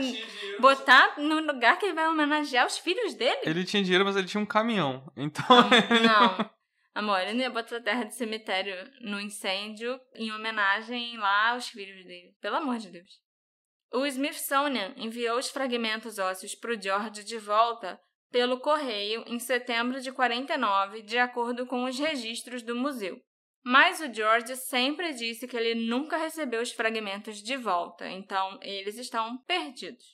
botar 0.59 1.13
no 1.17 1.39
lugar 1.39 1.79
que 1.79 1.87
ele 1.87 1.95
vai 1.95 2.07
homenagear 2.07 2.67
os 2.67 2.77
filhos 2.77 3.15
dele. 3.15 3.39
Ele 3.41 3.65
tinha 3.65 3.81
dinheiro, 3.81 4.05
mas 4.05 4.15
ele 4.15 4.27
tinha 4.27 4.41
um 4.41 4.45
caminhão. 4.45 5.11
Então. 5.17 5.47
Não. 5.49 5.77
Ele 5.89 6.07
não 6.07 6.56
ia 7.39 7.49
botar 7.49 7.81
terra 7.81 8.03
de 8.03 8.15
cemitério 8.15 8.75
no 9.01 9.19
incêndio 9.19 9.99
em 10.15 10.31
homenagem 10.31 11.17
lá 11.17 11.51
aos 11.51 11.67
filhos 11.67 12.03
dele. 12.05 12.35
Pelo 12.41 12.55
amor 12.55 12.77
de 12.77 12.89
Deus. 12.89 13.21
O 13.93 14.05
Smithsonian 14.05 14.93
enviou 14.97 15.37
os 15.37 15.49
fragmentos 15.49 16.17
ósseos 16.17 16.55
para 16.55 16.71
o 16.71 16.81
George 16.81 17.23
de 17.23 17.37
volta 17.37 17.99
pelo 18.31 18.59
correio 18.59 19.23
em 19.27 19.39
setembro 19.39 20.01
de 20.01 20.11
49, 20.11 21.01
de 21.03 21.17
acordo 21.17 21.65
com 21.65 21.85
os 21.85 21.97
registros 21.97 22.61
do 22.61 22.75
museu. 22.75 23.21
Mas 23.63 23.99
o 23.99 24.13
George 24.13 24.55
sempre 24.55 25.13
disse 25.13 25.47
que 25.47 25.55
ele 25.55 25.75
nunca 25.87 26.17
recebeu 26.17 26.61
os 26.61 26.71
fragmentos 26.71 27.41
de 27.41 27.57
volta, 27.57 28.09
então 28.09 28.57
eles 28.61 28.97
estão 28.97 29.37
perdidos. 29.39 30.05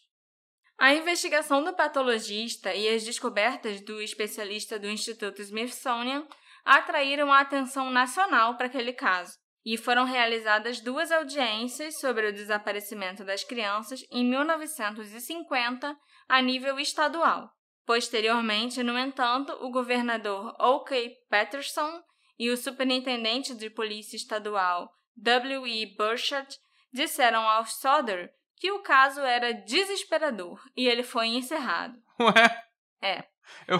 A 0.78 0.94
investigação 0.94 1.64
do 1.64 1.74
patologista 1.74 2.74
e 2.74 2.90
as 2.90 3.04
descobertas 3.04 3.80
do 3.82 4.02
especialista 4.02 4.80
do 4.80 4.90
Instituto 4.90 5.42
Smithsonian 5.42 6.28
atraíram 6.64 7.32
a 7.32 7.42
atenção 7.42 7.90
nacional 7.90 8.56
para 8.56 8.68
aquele 8.68 8.94
caso, 8.94 9.38
e 9.66 9.78
foram 9.78 10.04
realizadas 10.04 10.82
duas 10.82 11.12
audiências 11.12 12.00
sobre 12.00 12.28
o 12.28 12.34
desaparecimento 12.34 13.24
das 13.24 13.44
crianças 13.44 14.02
em 14.12 14.26
1950 14.26 15.96
a 16.28 16.42
nível 16.42 16.80
estadual. 16.80 17.50
Posteriormente, 17.86 18.82
no 18.84 18.98
entanto, 18.98 19.54
o 19.62 19.72
governador 19.72 20.56
O.K. 20.60 21.12
Patterson 21.30 22.02
e 22.38 22.50
o 22.50 22.58
superintendente 22.58 23.54
de 23.54 23.70
polícia 23.70 24.16
estadual 24.16 24.90
W.E. 25.16 25.96
Burchard 25.96 26.58
disseram 26.92 27.48
ao 27.48 27.66
Soder 27.66 28.32
que 28.58 28.72
o 28.72 28.82
caso 28.82 29.22
era 29.22 29.54
desesperador 29.54 30.62
e 30.76 30.88
ele 30.88 31.04
foi 31.04 31.28
encerrado. 31.28 32.02
Ué? 32.20 32.64
É. 33.02 33.24
Eu. 33.68 33.80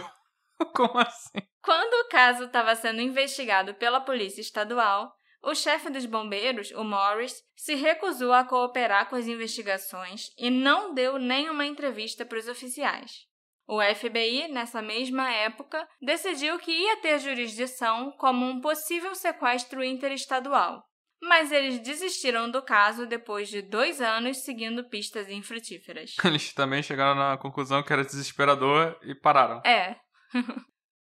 Como 0.76 1.00
assim? 1.00 1.53
Quando 1.64 1.94
o 2.06 2.10
caso 2.10 2.44
estava 2.44 2.76
sendo 2.76 3.02
investigado 3.02 3.74
pela 3.76 4.02
polícia 4.02 4.42
estadual, 4.42 5.16
o 5.42 5.56
chefe 5.56 5.90
dos 5.90 6.06
bombeiros, 6.06 6.72
o 6.72 6.84
Morris, 6.84 7.42
se 7.56 7.74
recusou 7.76 8.34
a 8.34 8.44
cooperar 8.44 9.10
com 9.10 9.16
as 9.16 9.28
investigações 9.28 10.28
e 10.38 10.50
não 10.50 10.94
deu 10.94 11.18
nenhuma 11.18 11.66
entrevista 11.66 12.26
para 12.26 12.38
os 12.38 12.50
oficiais. 12.50 13.26
O 13.66 13.82
FBI, 13.82 14.50
nessa 14.50 14.82
mesma 14.82 15.32
época, 15.32 15.88
decidiu 16.02 16.60
que 16.60 16.72
ia 16.72 16.98
ter 16.98 17.18
jurisdição 17.20 18.12
como 18.18 18.46
um 18.46 18.60
possível 18.60 19.16
sequestro 19.16 19.82
interestadual, 19.82 20.84
mas 21.22 21.50
eles 21.50 21.80
desistiram 21.80 22.52
do 22.52 22.62
caso 22.62 23.06
depois 23.06 23.48
de 23.48 23.62
dois 23.62 24.02
anos 24.02 24.44
seguindo 24.44 24.90
pistas 24.90 25.30
infrutíferas. 25.30 26.16
Eles 26.26 26.54
também 26.54 26.84
chegaram 26.84 27.16
na 27.16 27.38
conclusão 27.38 27.82
que 27.82 27.94
era 27.94 28.04
desesperador 28.04 29.00
e 29.02 29.16
pararam. 29.16 29.62
É. 29.66 29.96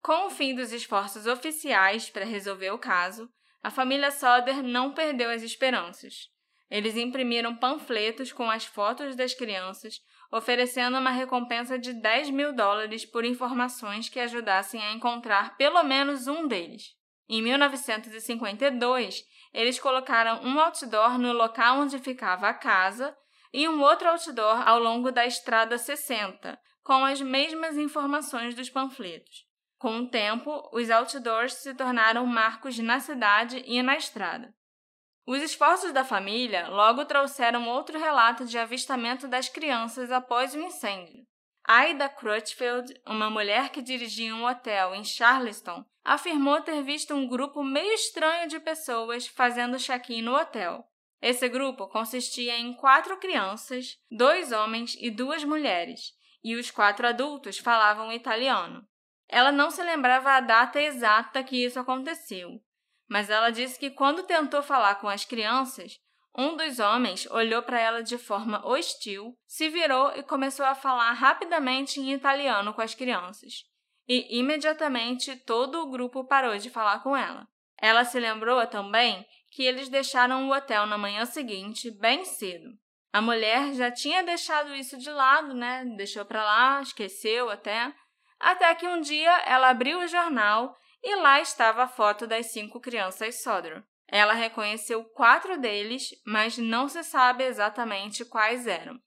Com 0.07 0.27
o 0.27 0.29
fim 0.29 0.55
dos 0.55 0.71
esforços 0.71 1.27
oficiais 1.27 2.09
para 2.09 2.23
resolver 2.23 2.71
o 2.71 2.79
caso, 2.79 3.29
a 3.61 3.69
família 3.69 4.09
Soder 4.09 4.63
não 4.63 4.93
perdeu 4.93 5.29
as 5.29 5.41
esperanças. 5.43 6.29
Eles 6.71 6.95
imprimiram 6.95 7.57
panfletos 7.57 8.31
com 8.31 8.49
as 8.49 8.63
fotos 8.63 9.17
das 9.17 9.33
crianças, 9.33 9.99
oferecendo 10.31 10.97
uma 10.97 11.09
recompensa 11.09 11.77
de 11.77 11.91
10 11.91 12.29
mil 12.29 12.53
dólares 12.53 13.05
por 13.05 13.25
informações 13.25 14.07
que 14.07 14.17
ajudassem 14.17 14.81
a 14.81 14.93
encontrar 14.93 15.57
pelo 15.57 15.83
menos 15.83 16.25
um 16.25 16.47
deles. 16.47 16.95
Em 17.27 17.41
1952, 17.41 19.25
eles 19.53 19.77
colocaram 19.77 20.41
um 20.41 20.57
outdoor 20.57 21.19
no 21.19 21.33
local 21.33 21.79
onde 21.79 21.99
ficava 21.99 22.47
a 22.47 22.53
casa 22.53 23.13
e 23.51 23.67
um 23.67 23.81
outro 23.81 24.07
outdoor 24.07 24.65
ao 24.65 24.79
longo 24.79 25.11
da 25.11 25.25
Estrada 25.25 25.77
60, 25.77 26.57
com 26.81 27.03
as 27.03 27.19
mesmas 27.19 27.75
informações 27.75 28.55
dos 28.55 28.69
panfletos. 28.69 29.46
Com 29.77 29.99
o 29.99 30.07
tempo, 30.09 30.67
os 30.73 30.89
outdoors 30.89 31.53
se 31.53 31.73
tornaram 31.75 32.25
marcos 32.25 32.79
na 32.79 32.99
cidade 32.99 33.63
e 33.65 33.81
na 33.83 33.95
estrada. 33.95 34.53
Os 35.25 35.41
esforços 35.41 35.91
da 35.91 36.03
família 36.03 36.69
logo 36.69 37.05
trouxeram 37.05 37.67
outro 37.67 37.99
relato 37.99 38.45
de 38.45 38.57
avistamento 38.57 39.27
das 39.27 39.49
crianças 39.49 40.11
após 40.11 40.55
o 40.55 40.59
incêndio. 40.59 41.27
Aida 41.65 42.07
Crutchfield, 42.07 42.93
uma 43.05 43.29
mulher 43.29 43.69
que 43.69 43.81
dirigia 43.81 44.33
um 44.33 44.45
hotel 44.45 44.95
em 44.95 45.03
Charleston, 45.03 45.83
afirmou 46.03 46.61
ter 46.61 46.81
visto 46.81 47.13
um 47.13 47.27
grupo 47.27 47.61
meio 47.61 47.91
estranho 47.91 48.47
de 48.47 48.57
pessoas 48.57 49.27
fazendo 49.27 49.77
check-in 49.77 50.21
no 50.21 50.33
hotel. 50.33 50.87
Esse 51.21 51.49
grupo 51.49 51.87
consistia 51.87 52.57
em 52.57 52.73
quatro 52.73 53.17
crianças, 53.17 53.99
dois 54.09 54.53
homens 54.53 54.95
e 54.97 55.11
duas 55.11 55.43
mulheres, 55.43 56.13
e 56.41 56.55
os 56.55 56.71
quatro 56.71 57.05
adultos 57.05 57.57
falavam 57.57 58.13
italiano. 58.13 58.87
Ela 59.29 59.51
não 59.51 59.69
se 59.69 59.83
lembrava 59.83 60.31
a 60.31 60.39
data 60.39 60.81
exata 60.81 61.43
que 61.43 61.63
isso 61.63 61.79
aconteceu, 61.79 62.61
mas 63.09 63.29
ela 63.29 63.49
disse 63.49 63.79
que 63.79 63.89
quando 63.89 64.23
tentou 64.23 64.61
falar 64.61 64.95
com 64.95 65.07
as 65.07 65.25
crianças, 65.25 65.99
um 66.37 66.55
dos 66.55 66.79
homens 66.79 67.25
olhou 67.31 67.63
para 67.63 67.79
ela 67.79 68.03
de 68.03 68.17
forma 68.17 68.65
hostil, 68.65 69.35
se 69.47 69.69
virou 69.69 70.11
e 70.15 70.21
começou 70.21 70.65
a 70.65 70.75
falar 70.75 71.11
rapidamente 71.13 71.99
em 71.99 72.13
italiano 72.13 72.73
com 72.73 72.81
as 72.81 72.93
crianças. 72.93 73.63
E 74.07 74.39
imediatamente 74.39 75.35
todo 75.35 75.81
o 75.81 75.89
grupo 75.89 76.25
parou 76.25 76.57
de 76.57 76.69
falar 76.69 77.01
com 77.01 77.17
ela. 77.17 77.47
Ela 77.79 78.05
se 78.05 78.19
lembrou 78.19 78.65
também 78.67 79.25
que 79.51 79.63
eles 79.63 79.89
deixaram 79.89 80.47
o 80.47 80.53
hotel 80.53 80.85
na 80.85 80.97
manhã 80.97 81.25
seguinte, 81.25 81.91
bem 81.91 82.23
cedo. 82.23 82.69
A 83.11 83.21
mulher 83.21 83.73
já 83.73 83.91
tinha 83.91 84.23
deixado 84.23 84.75
isso 84.75 84.97
de 84.97 85.09
lado, 85.09 85.53
né? 85.53 85.83
Deixou 85.97 86.23
para 86.23 86.43
lá, 86.43 86.81
esqueceu 86.81 87.49
até. 87.49 87.93
Até 88.39 88.73
que 88.75 88.87
um 88.87 89.01
dia 89.01 89.31
ela 89.45 89.69
abriu 89.69 89.99
o 89.99 90.07
jornal 90.07 90.75
e 91.03 91.15
lá 91.15 91.41
estava 91.41 91.83
a 91.83 91.87
foto 91.87 92.27
das 92.27 92.51
cinco 92.51 92.79
crianças 92.79 93.41
Sodor. 93.41 93.83
Ela 94.07 94.33
reconheceu 94.33 95.03
quatro 95.03 95.59
deles, 95.59 96.09
mas 96.25 96.57
não 96.57 96.87
se 96.87 97.03
sabe 97.03 97.43
exatamente 97.43 98.23
quais 98.23 98.65
eram. 98.65 98.99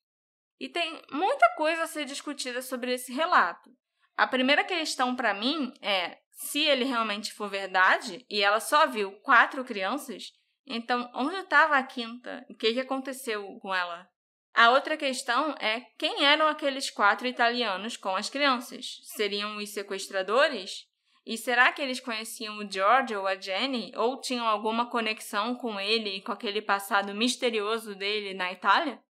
E 0.58 0.68
tem 0.68 1.00
muita 1.10 1.54
coisa 1.56 1.84
a 1.84 1.86
ser 1.86 2.04
discutida 2.04 2.60
sobre 2.60 2.92
esse 2.92 3.12
relato. 3.12 3.70
A 4.16 4.26
primeira 4.26 4.62
questão 4.62 5.16
para 5.16 5.32
mim 5.32 5.72
é 5.80 6.18
se 6.30 6.60
ele 6.60 6.84
realmente 6.84 7.32
for 7.32 7.48
verdade 7.48 8.26
e 8.28 8.42
ela 8.42 8.60
só 8.60 8.86
viu 8.86 9.12
quatro 9.20 9.64
crianças, 9.64 10.24
então 10.66 11.10
onde 11.14 11.36
estava 11.36 11.76
a 11.76 11.82
quinta? 11.82 12.44
O 12.50 12.54
que, 12.54 12.74
que 12.74 12.80
aconteceu 12.80 13.58
com 13.60 13.74
ela? 13.74 14.09
A 14.54 14.70
outra 14.70 14.96
questão 14.96 15.54
é 15.60 15.86
quem 15.96 16.24
eram 16.24 16.46
aqueles 16.46 16.90
quatro 16.90 17.26
italianos 17.26 17.96
com 17.96 18.14
as 18.14 18.28
crianças? 18.28 19.00
Seriam 19.04 19.56
os 19.56 19.70
sequestradores? 19.70 20.86
E 21.24 21.36
será 21.38 21.72
que 21.72 21.80
eles 21.80 22.00
conheciam 22.00 22.58
o 22.58 22.70
George 22.70 23.14
ou 23.14 23.26
a 23.26 23.36
Jenny? 23.36 23.92
Ou 23.96 24.20
tinham 24.20 24.46
alguma 24.46 24.90
conexão 24.90 25.54
com 25.54 25.78
ele 25.78 26.16
e 26.16 26.22
com 26.22 26.32
aquele 26.32 26.60
passado 26.60 27.14
misterioso 27.14 27.94
dele 27.94 28.34
na 28.34 28.52
Itália? 28.52 29.00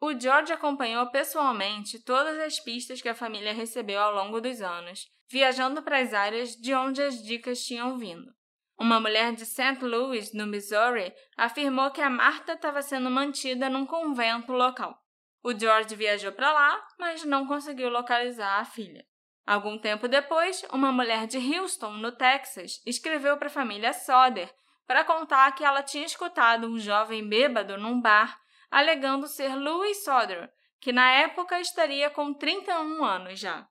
O 0.00 0.18
George 0.18 0.52
acompanhou 0.52 1.10
pessoalmente 1.10 1.98
todas 1.98 2.38
as 2.38 2.60
pistas 2.60 3.02
que 3.02 3.08
a 3.08 3.14
família 3.14 3.52
recebeu 3.52 4.00
ao 4.00 4.14
longo 4.14 4.40
dos 4.40 4.62
anos, 4.62 5.10
viajando 5.28 5.82
para 5.82 5.98
as 5.98 6.14
áreas 6.14 6.54
de 6.54 6.72
onde 6.72 7.02
as 7.02 7.22
dicas 7.22 7.64
tinham 7.64 7.98
vindo. 7.98 8.32
Uma 8.78 9.00
mulher 9.00 9.32
de 9.32 9.44
St. 9.44 9.84
Louis, 9.84 10.32
no 10.32 10.46
Missouri, 10.46 11.12
afirmou 11.36 11.90
que 11.90 12.00
a 12.00 12.08
Marta 12.08 12.52
estava 12.52 12.80
sendo 12.80 13.10
mantida 13.10 13.68
num 13.68 13.84
convento 13.84 14.52
local. 14.52 14.96
O 15.42 15.52
George 15.58 15.96
viajou 15.96 16.30
para 16.30 16.52
lá, 16.52 16.86
mas 16.98 17.24
não 17.24 17.46
conseguiu 17.46 17.88
localizar 17.88 18.60
a 18.60 18.64
filha. 18.64 19.04
Algum 19.44 19.78
tempo 19.78 20.06
depois, 20.06 20.62
uma 20.72 20.92
mulher 20.92 21.26
de 21.26 21.38
Houston, 21.38 21.92
no 21.94 22.12
Texas, 22.12 22.80
escreveu 22.86 23.36
para 23.36 23.48
a 23.48 23.50
família 23.50 23.92
Soder 23.92 24.52
para 24.86 25.04
contar 25.04 25.50
que 25.52 25.64
ela 25.64 25.82
tinha 25.82 26.06
escutado 26.06 26.66
um 26.66 26.78
jovem 26.78 27.26
bêbado 27.28 27.76
num 27.76 28.00
bar 28.00 28.38
alegando 28.70 29.26
ser 29.26 29.54
Louis 29.54 30.04
Soder, 30.04 30.50
que 30.80 30.92
na 30.92 31.10
época 31.10 31.60
estaria 31.60 32.10
com 32.10 32.32
31 32.32 33.04
anos 33.04 33.40
já. 33.40 33.66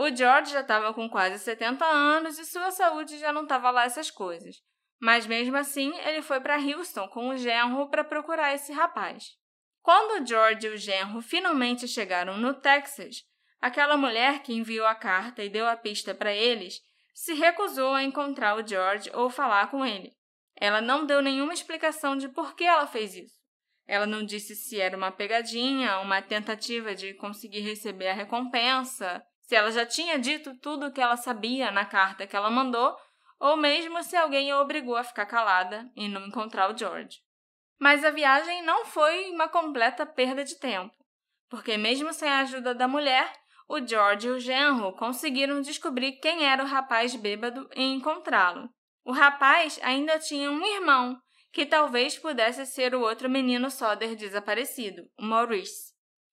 O 0.00 0.14
George 0.14 0.52
já 0.52 0.60
estava 0.60 0.94
com 0.94 1.10
quase 1.10 1.40
70 1.40 1.84
anos 1.84 2.38
e 2.38 2.44
sua 2.44 2.70
saúde 2.70 3.18
já 3.18 3.32
não 3.32 3.42
estava 3.42 3.68
lá 3.72 3.82
essas 3.82 4.12
coisas. 4.12 4.62
Mas 5.00 5.26
mesmo 5.26 5.56
assim, 5.56 5.92
ele 6.06 6.22
foi 6.22 6.38
para 6.40 6.56
Houston 6.56 7.08
com 7.08 7.30
o 7.30 7.36
genro 7.36 7.88
para 7.90 8.04
procurar 8.04 8.54
esse 8.54 8.72
rapaz. 8.72 9.30
Quando 9.82 10.22
o 10.22 10.24
George 10.24 10.68
e 10.68 10.70
o 10.70 10.76
genro 10.76 11.20
finalmente 11.20 11.88
chegaram 11.88 12.36
no 12.36 12.54
Texas, 12.54 13.24
aquela 13.60 13.96
mulher 13.96 14.40
que 14.44 14.54
enviou 14.54 14.86
a 14.86 14.94
carta 14.94 15.42
e 15.42 15.50
deu 15.50 15.66
a 15.66 15.76
pista 15.76 16.14
para 16.14 16.32
eles 16.32 16.80
se 17.12 17.34
recusou 17.34 17.92
a 17.92 18.04
encontrar 18.04 18.54
o 18.54 18.64
George 18.64 19.10
ou 19.12 19.28
falar 19.28 19.68
com 19.68 19.84
ele. 19.84 20.12
Ela 20.54 20.80
não 20.80 21.06
deu 21.06 21.20
nenhuma 21.20 21.52
explicação 21.52 22.16
de 22.16 22.28
por 22.28 22.54
que 22.54 22.62
ela 22.62 22.86
fez 22.86 23.16
isso. 23.16 23.34
Ela 23.84 24.06
não 24.06 24.24
disse 24.24 24.54
se 24.54 24.80
era 24.80 24.96
uma 24.96 25.10
pegadinha, 25.10 25.98
uma 25.98 26.22
tentativa 26.22 26.94
de 26.94 27.14
conseguir 27.14 27.62
receber 27.62 28.06
a 28.06 28.14
recompensa, 28.14 29.24
se 29.48 29.56
ela 29.56 29.70
já 29.70 29.86
tinha 29.86 30.18
dito 30.18 30.54
tudo 30.58 30.86
o 30.86 30.92
que 30.92 31.00
ela 31.00 31.16
sabia 31.16 31.70
na 31.70 31.86
carta 31.86 32.26
que 32.26 32.36
ela 32.36 32.50
mandou, 32.50 32.94
ou 33.40 33.56
mesmo 33.56 34.02
se 34.02 34.14
alguém 34.14 34.50
a 34.50 34.60
obrigou 34.60 34.94
a 34.94 35.02
ficar 35.02 35.24
calada 35.24 35.90
e 35.96 36.06
não 36.06 36.26
encontrar 36.26 36.70
o 36.70 36.76
George. 36.76 37.18
Mas 37.80 38.04
a 38.04 38.10
viagem 38.10 38.62
não 38.62 38.84
foi 38.84 39.30
uma 39.30 39.48
completa 39.48 40.04
perda 40.04 40.44
de 40.44 40.58
tempo, 40.58 40.92
porque 41.48 41.78
mesmo 41.78 42.12
sem 42.12 42.28
a 42.28 42.40
ajuda 42.40 42.74
da 42.74 42.86
mulher, 42.86 43.32
o 43.66 43.80
George 43.80 44.26
e 44.26 44.30
o 44.32 44.38
genro 44.38 44.92
conseguiram 44.92 45.62
descobrir 45.62 46.20
quem 46.20 46.44
era 46.44 46.62
o 46.62 46.66
rapaz 46.66 47.16
bêbado 47.16 47.66
e 47.74 47.82
encontrá-lo. 47.82 48.68
O 49.02 49.12
rapaz 49.12 49.80
ainda 49.82 50.18
tinha 50.18 50.50
um 50.50 50.62
irmão, 50.62 51.18
que 51.54 51.64
talvez 51.64 52.18
pudesse 52.18 52.66
ser 52.66 52.94
o 52.94 53.00
outro 53.00 53.30
menino 53.30 53.70
Soder 53.70 54.14
desaparecido, 54.14 55.08
o 55.18 55.24
Maurice. 55.24 55.87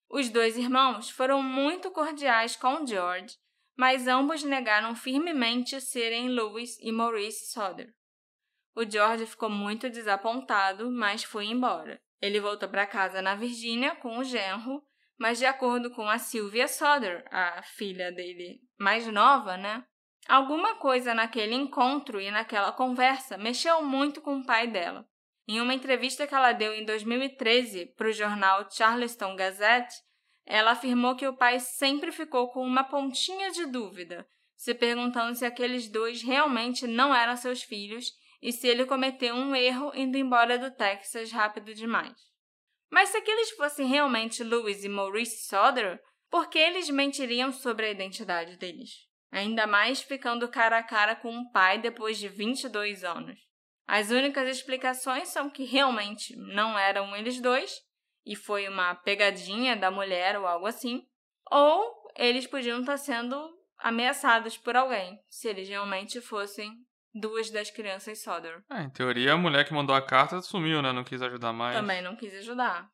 Os 0.09 0.29
dois 0.29 0.57
irmãos 0.57 1.09
foram 1.09 1.41
muito 1.41 1.91
cordiais 1.91 2.55
com 2.55 2.85
George, 2.85 3.35
mas 3.77 4.07
ambos 4.07 4.43
negaram 4.43 4.95
firmemente 4.95 5.81
serem 5.81 6.29
Louis 6.29 6.77
e 6.79 6.91
Maurice 6.91 7.51
Soder. 7.51 7.93
O 8.75 8.89
George 8.89 9.25
ficou 9.25 9.49
muito 9.49 9.89
desapontado, 9.89 10.91
mas 10.91 11.23
foi 11.23 11.45
embora. 11.45 11.99
Ele 12.21 12.39
voltou 12.39 12.67
para 12.69 12.85
casa 12.85 13.21
na 13.21 13.35
Virgínia 13.35 13.95
com 13.95 14.17
o 14.17 14.23
genro, 14.23 14.83
mas 15.17 15.37
de 15.37 15.45
acordo 15.45 15.89
com 15.91 16.09
a 16.09 16.17
Sylvia 16.17 16.67
Soder, 16.67 17.25
a 17.31 17.61
filha 17.63 18.11
dele 18.11 18.61
mais 18.77 19.07
nova, 19.07 19.55
né? 19.55 19.85
Alguma 20.27 20.75
coisa 20.75 21.13
naquele 21.13 21.53
encontro 21.53 22.19
e 22.19 22.31
naquela 22.31 22.71
conversa 22.71 23.37
mexeu 23.37 23.81
muito 23.81 24.21
com 24.21 24.39
o 24.39 24.45
pai 24.45 24.67
dela. 24.67 25.07
Em 25.47 25.61
uma 25.61 25.73
entrevista 25.73 26.25
que 26.25 26.33
ela 26.33 26.51
deu 26.53 26.73
em 26.73 26.83
2013 26.85 27.93
para 27.97 28.07
o 28.07 28.13
jornal 28.13 28.67
Charleston 28.69 29.35
Gazette, 29.35 29.95
ela 30.45 30.71
afirmou 30.71 31.15
que 31.15 31.27
o 31.27 31.35
pai 31.35 31.59
sempre 31.59 32.11
ficou 32.11 32.49
com 32.51 32.65
uma 32.65 32.83
pontinha 32.83 33.51
de 33.51 33.65
dúvida, 33.65 34.27
se 34.55 34.73
perguntando 34.73 35.35
se 35.35 35.45
aqueles 35.45 35.87
dois 35.87 36.21
realmente 36.21 36.87
não 36.87 37.13
eram 37.13 37.35
seus 37.35 37.61
filhos 37.61 38.11
e 38.41 38.51
se 38.51 38.67
ele 38.67 38.85
cometeu 38.85 39.35
um 39.35 39.55
erro 39.55 39.91
indo 39.95 40.17
embora 40.17 40.57
do 40.57 40.71
Texas 40.71 41.31
rápido 41.31 41.73
demais. 41.73 42.15
Mas 42.91 43.09
se 43.09 43.17
aqueles 43.17 43.51
fossem 43.51 43.87
realmente 43.87 44.43
Louis 44.43 44.83
e 44.83 44.89
Maurice 44.89 45.47
Soder, 45.47 45.99
por 46.29 46.49
que 46.49 46.57
eles 46.57 46.89
mentiriam 46.89 47.51
sobre 47.51 47.85
a 47.85 47.91
identidade 47.91 48.57
deles? 48.57 49.07
Ainda 49.31 49.67
mais 49.67 50.01
ficando 50.01 50.47
cara 50.47 50.77
a 50.77 50.83
cara 50.83 51.15
com 51.15 51.29
um 51.29 51.49
pai 51.51 51.79
depois 51.79 52.17
de 52.17 52.29
22 52.29 53.03
anos. 53.03 53.44
As 53.88 54.09
únicas 54.09 54.49
explicações 54.49 55.27
são 55.29 55.49
que 55.49 55.63
realmente 55.63 56.36
não 56.36 56.77
eram 56.77 57.15
eles 57.15 57.39
dois 57.39 57.81
e 58.25 58.36
foi 58.36 58.67
uma 58.67 58.95
pegadinha 58.95 59.75
da 59.75 59.91
mulher 59.91 60.38
ou 60.38 60.47
algo 60.47 60.65
assim, 60.65 61.05
ou 61.51 62.09
eles 62.15 62.47
podiam 62.47 62.79
estar 62.79 62.97
sendo 62.97 63.36
ameaçados 63.77 64.57
por 64.57 64.75
alguém, 64.75 65.19
se 65.29 65.47
eles 65.47 65.69
realmente 65.69 66.19
fossem 66.19 66.73
duas 67.13 67.49
das 67.49 67.69
crianças 67.69 68.21
Soder. 68.21 68.63
É, 68.69 68.81
em 68.81 68.89
teoria, 68.89 69.33
a 69.33 69.38
mulher 69.38 69.65
que 69.65 69.73
mandou 69.73 69.95
a 69.95 70.01
carta 70.01 70.41
sumiu, 70.41 70.81
né? 70.81 70.91
Não 70.91 71.03
quis 71.03 71.21
ajudar 71.21 71.53
mais. 71.53 71.75
Também 71.75 72.01
não 72.01 72.15
quis 72.15 72.33
ajudar. 72.36 72.89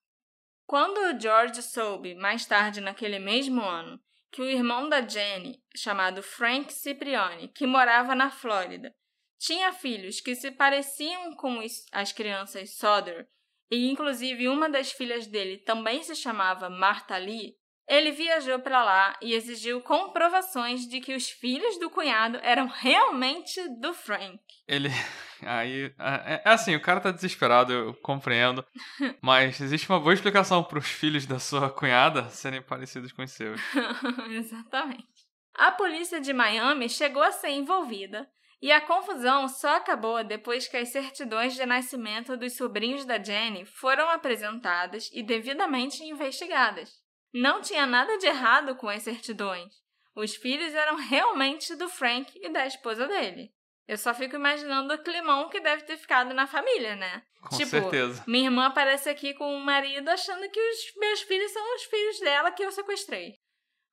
Quando 0.67 1.19
George 1.19 1.61
soube, 1.63 2.15
mais 2.15 2.45
tarde 2.45 2.81
naquele 2.81 3.19
mesmo 3.19 3.61
ano, 3.61 3.99
que 4.31 4.41
o 4.41 4.49
irmão 4.49 4.87
da 4.87 5.01
Jenny, 5.01 5.61
chamado 5.75 6.23
Frank 6.23 6.71
Cipriani, 6.71 7.49
que 7.49 7.67
morava 7.67 8.15
na 8.15 8.29
Flórida, 8.29 8.93
tinha 9.41 9.73
filhos 9.73 10.21
que 10.21 10.35
se 10.35 10.51
pareciam 10.51 11.33
com 11.33 11.59
as 11.91 12.11
crianças 12.11 12.77
Soder, 12.77 13.27
e 13.71 13.89
inclusive 13.89 14.47
uma 14.47 14.69
das 14.69 14.91
filhas 14.91 15.25
dele 15.25 15.57
também 15.57 16.03
se 16.03 16.15
chamava 16.15 16.69
Martha 16.69 17.17
Lee, 17.17 17.55
ele 17.87 18.11
viajou 18.11 18.59
para 18.59 18.83
lá 18.83 19.17
e 19.19 19.33
exigiu 19.33 19.81
comprovações 19.81 20.87
de 20.87 21.01
que 21.01 21.15
os 21.15 21.29
filhos 21.29 21.79
do 21.79 21.89
cunhado 21.89 22.39
eram 22.43 22.67
realmente 22.67 23.67
do 23.79 23.93
Frank. 23.93 24.39
Ele. 24.67 24.89
Aí. 25.41 25.91
É, 25.97 26.41
é 26.45 26.49
assim, 26.51 26.75
o 26.75 26.81
cara 26.81 27.01
tá 27.01 27.11
desesperado, 27.11 27.73
eu 27.73 27.93
compreendo. 27.95 28.63
mas 29.21 29.59
existe 29.59 29.89
uma 29.89 29.99
boa 29.99 30.13
explicação 30.13 30.63
para 30.63 30.77
os 30.77 30.87
filhos 30.87 31.25
da 31.25 31.39
sua 31.39 31.69
cunhada 31.69 32.29
serem 32.29 32.61
parecidos 32.61 33.11
com 33.11 33.23
os 33.23 33.31
seus. 33.31 33.59
Exatamente. 34.29 35.07
A 35.55 35.71
polícia 35.71 36.21
de 36.21 36.31
Miami 36.31 36.87
chegou 36.87 37.23
a 37.23 37.31
ser 37.31 37.49
envolvida 37.49 38.29
e 38.61 38.71
a 38.71 38.79
confusão 38.79 39.47
só 39.47 39.77
acabou 39.77 40.23
depois 40.23 40.67
que 40.67 40.77
as 40.77 40.89
certidões 40.89 41.55
de 41.55 41.65
nascimento 41.65 42.37
dos 42.37 42.55
sobrinhos 42.55 43.05
da 43.05 43.21
Jenny 43.21 43.65
foram 43.65 44.07
apresentadas 44.09 45.09
e 45.11 45.23
devidamente 45.23 46.03
investigadas. 46.03 47.01
Não 47.33 47.61
tinha 47.61 47.87
nada 47.87 48.17
de 48.17 48.27
errado 48.27 48.75
com 48.75 48.87
as 48.87 49.01
certidões. 49.01 49.73
Os 50.15 50.35
filhos 50.35 50.75
eram 50.75 50.95
realmente 50.95 51.75
do 51.75 51.89
Frank 51.89 52.31
e 52.35 52.49
da 52.49 52.67
esposa 52.67 53.07
dele. 53.07 53.51
Eu 53.87 53.97
só 53.97 54.13
fico 54.13 54.35
imaginando 54.35 54.93
o 54.93 55.03
climão 55.03 55.49
que 55.49 55.59
deve 55.59 55.83
ter 55.83 55.97
ficado 55.97 56.33
na 56.33 56.45
família, 56.45 56.95
né? 56.95 57.23
Com 57.41 57.57
tipo, 57.57 57.71
certeza. 57.71 58.23
minha 58.27 58.45
irmã 58.45 58.67
aparece 58.67 59.09
aqui 59.09 59.33
com 59.33 59.55
o 59.55 59.59
marido 59.59 60.07
achando 60.07 60.47
que 60.49 60.59
os 60.59 60.93
meus 60.97 61.21
filhos 61.21 61.51
são 61.51 61.75
os 61.75 61.83
filhos 61.85 62.19
dela 62.19 62.51
que 62.51 62.63
eu 62.63 62.71
sequestrei. 62.71 63.39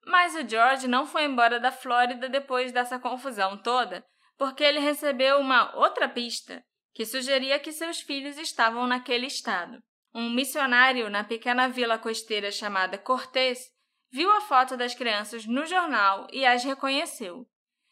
Mas 0.04 0.34
o 0.34 0.46
George 0.46 0.86
não 0.86 1.06
foi 1.06 1.24
embora 1.24 1.58
da 1.58 1.72
Flórida 1.72 2.28
depois 2.28 2.70
dessa 2.70 2.98
confusão 2.98 3.56
toda, 3.56 4.04
porque 4.39 4.62
ele 4.62 4.78
recebeu 4.78 5.41
uma 5.41 5.76
outra 5.76 6.09
pista 6.09 6.64
que 6.95 7.05
sugeria 7.05 7.59
que 7.59 7.72
seus 7.72 8.01
filhos 8.01 8.39
estavam 8.39 8.86
naquele 8.86 9.26
estado. 9.26 9.82
Um 10.14 10.30
missionário 10.30 11.11
na 11.11 11.22
pequena 11.24 11.68
vila 11.68 11.99
costeira 11.99 12.51
chamada 12.51 12.97
Cortés 12.97 13.70
viu 14.11 14.30
a 14.32 14.41
foto 14.41 14.76
das 14.76 14.95
crianças 14.95 15.45
no 15.45 15.66
jornal 15.66 16.26
e 16.32 16.47
as 16.47 16.64
reconheceu. 16.64 17.47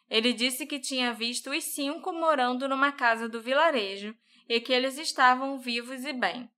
Ele 0.09 0.33
disse 0.33 0.67
que 0.67 0.79
tinha 0.79 1.13
visto 1.13 1.51
os 1.51 1.65
cinco 1.65 2.13
morando 2.13 2.69
numa 2.69 2.93
casa 2.93 3.29
do 3.29 3.41
vilarejo 3.41 4.17
e 4.49 4.61
que 4.61 4.73
eles 4.73 4.97
estavam 4.99 5.59
vivos 5.59 6.05
e 6.05 6.13
bem. 6.13 6.49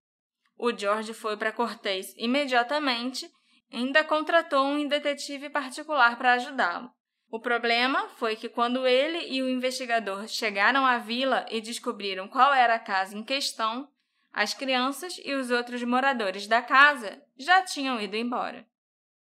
O 0.57 0.71
George 0.75 1.13
foi 1.13 1.35
para 1.35 1.51
Cortés 1.51 2.13
imediatamente 2.15 3.29
e 3.71 3.77
ainda 3.77 4.03
contratou 4.03 4.65
um 4.65 4.87
detetive 4.87 5.49
particular 5.49 6.17
para 6.17 6.33
ajudá-lo. 6.33 6.91
O 7.31 7.39
problema 7.39 8.09
foi 8.17 8.35
que 8.35 8.49
quando 8.49 8.87
ele 8.87 9.31
e 9.31 9.43
o 9.43 9.49
investigador 9.49 10.27
chegaram 10.27 10.83
à 10.83 10.97
vila 10.97 11.45
e 11.51 11.61
descobriram 11.61 12.27
qual 12.27 12.51
era 12.51 12.73
a 12.73 12.79
casa 12.79 13.15
em 13.15 13.23
questão, 13.23 13.87
as 14.33 14.55
crianças 14.55 15.19
e 15.23 15.35
os 15.35 15.51
outros 15.51 15.83
moradores 15.83 16.47
da 16.47 16.59
casa 16.59 17.21
já 17.37 17.61
tinham 17.61 18.01
ido 18.01 18.15
embora. 18.15 18.65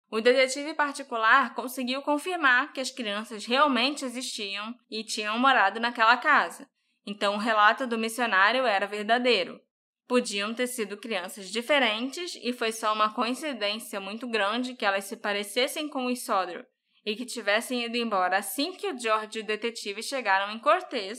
O 0.08 0.20
detetive 0.20 0.72
particular 0.74 1.52
conseguiu 1.54 2.00
confirmar 2.00 2.72
que 2.72 2.80
as 2.80 2.92
crianças 2.92 3.44
realmente 3.44 4.04
existiam 4.04 4.72
e 4.88 5.02
tinham 5.02 5.36
morado 5.36 5.80
naquela 5.80 6.16
casa. 6.16 6.68
Então 7.04 7.34
o 7.34 7.38
relato 7.38 7.88
do 7.88 7.98
missionário 7.98 8.66
era 8.66 8.86
verdadeiro. 8.86 9.60
Podiam 10.06 10.54
ter 10.54 10.68
sido 10.68 10.96
crianças 10.96 11.50
diferentes 11.50 12.38
e 12.40 12.52
foi 12.52 12.70
só 12.70 12.92
uma 12.92 13.12
coincidência 13.12 14.00
muito 14.00 14.28
grande 14.28 14.74
que 14.74 14.84
elas 14.84 15.04
se 15.04 15.16
parecessem 15.16 15.88
com 15.88 16.06
os 16.06 16.24
Sodder 16.24 16.69
e 17.04 17.16
que 17.16 17.24
tivessem 17.24 17.84
ido 17.84 17.96
embora 17.96 18.38
assim 18.38 18.72
que 18.72 18.90
o 18.90 18.98
George 18.98 19.38
e 19.38 19.42
o 19.42 19.46
detetive 19.46 20.02
chegaram 20.02 20.52
em 20.52 20.58
Cortez, 20.58 21.18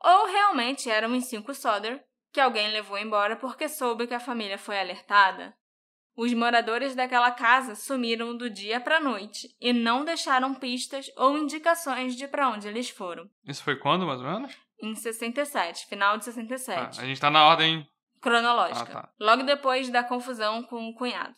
ou 0.00 0.26
realmente 0.26 0.90
eram 0.90 1.16
os 1.16 1.26
cinco 1.26 1.54
Sodder 1.54 2.02
que 2.32 2.40
alguém 2.40 2.70
levou 2.72 2.98
embora 2.98 3.36
porque 3.36 3.68
soube 3.68 4.06
que 4.06 4.14
a 4.14 4.20
família 4.20 4.58
foi 4.58 4.78
alertada. 4.78 5.54
Os 6.16 6.32
moradores 6.34 6.94
daquela 6.94 7.30
casa 7.30 7.74
sumiram 7.74 8.36
do 8.36 8.50
dia 8.50 8.80
para 8.80 8.98
a 8.98 9.00
noite 9.00 9.48
e 9.60 9.72
não 9.72 10.04
deixaram 10.04 10.54
pistas 10.54 11.10
ou 11.16 11.38
indicações 11.38 12.14
de 12.16 12.28
para 12.28 12.50
onde 12.50 12.68
eles 12.68 12.90
foram. 12.90 13.30
Isso 13.46 13.62
foi 13.62 13.76
quando, 13.76 14.06
mais 14.06 14.20
ou 14.20 14.26
menos? 14.26 14.54
Em 14.80 14.94
67, 14.94 15.86
final 15.86 16.18
de 16.18 16.24
67. 16.24 16.98
Ah, 16.98 17.02
a 17.02 17.06
gente 17.06 17.20
tá 17.20 17.30
na 17.30 17.46
ordem 17.46 17.86
cronológica. 18.20 18.98
Ah, 18.98 19.02
tá. 19.02 19.12
Logo 19.18 19.42
depois 19.42 19.88
da 19.88 20.04
confusão 20.04 20.62
com 20.64 20.88
o 20.88 20.94
cunhado. 20.94 21.34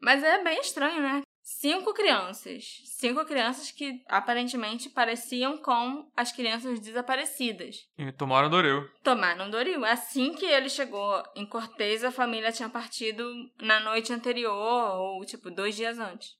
Mas 0.00 0.22
é 0.22 0.42
bem 0.42 0.60
estranho, 0.60 1.02
né? 1.02 1.22
Cinco 1.48 1.94
crianças. 1.94 2.82
Cinco 2.86 3.24
crianças 3.24 3.70
que 3.70 4.02
aparentemente 4.08 4.90
pareciam 4.90 5.56
com 5.56 6.10
as 6.16 6.32
crianças 6.32 6.80
desaparecidas. 6.80 7.88
E 7.96 8.10
tomaram 8.10 8.50
Doril. 8.50 8.90
Tomaram 9.04 9.48
Doril. 9.48 9.84
Assim 9.84 10.34
que 10.34 10.44
ele 10.44 10.68
chegou 10.68 11.22
em 11.36 11.46
Cortez, 11.46 12.02
a 12.02 12.10
família 12.10 12.50
tinha 12.50 12.68
partido 12.68 13.24
na 13.60 13.78
noite 13.78 14.12
anterior, 14.12 14.98
ou 14.98 15.24
tipo, 15.24 15.48
dois 15.48 15.76
dias 15.76 16.00
antes. 16.00 16.36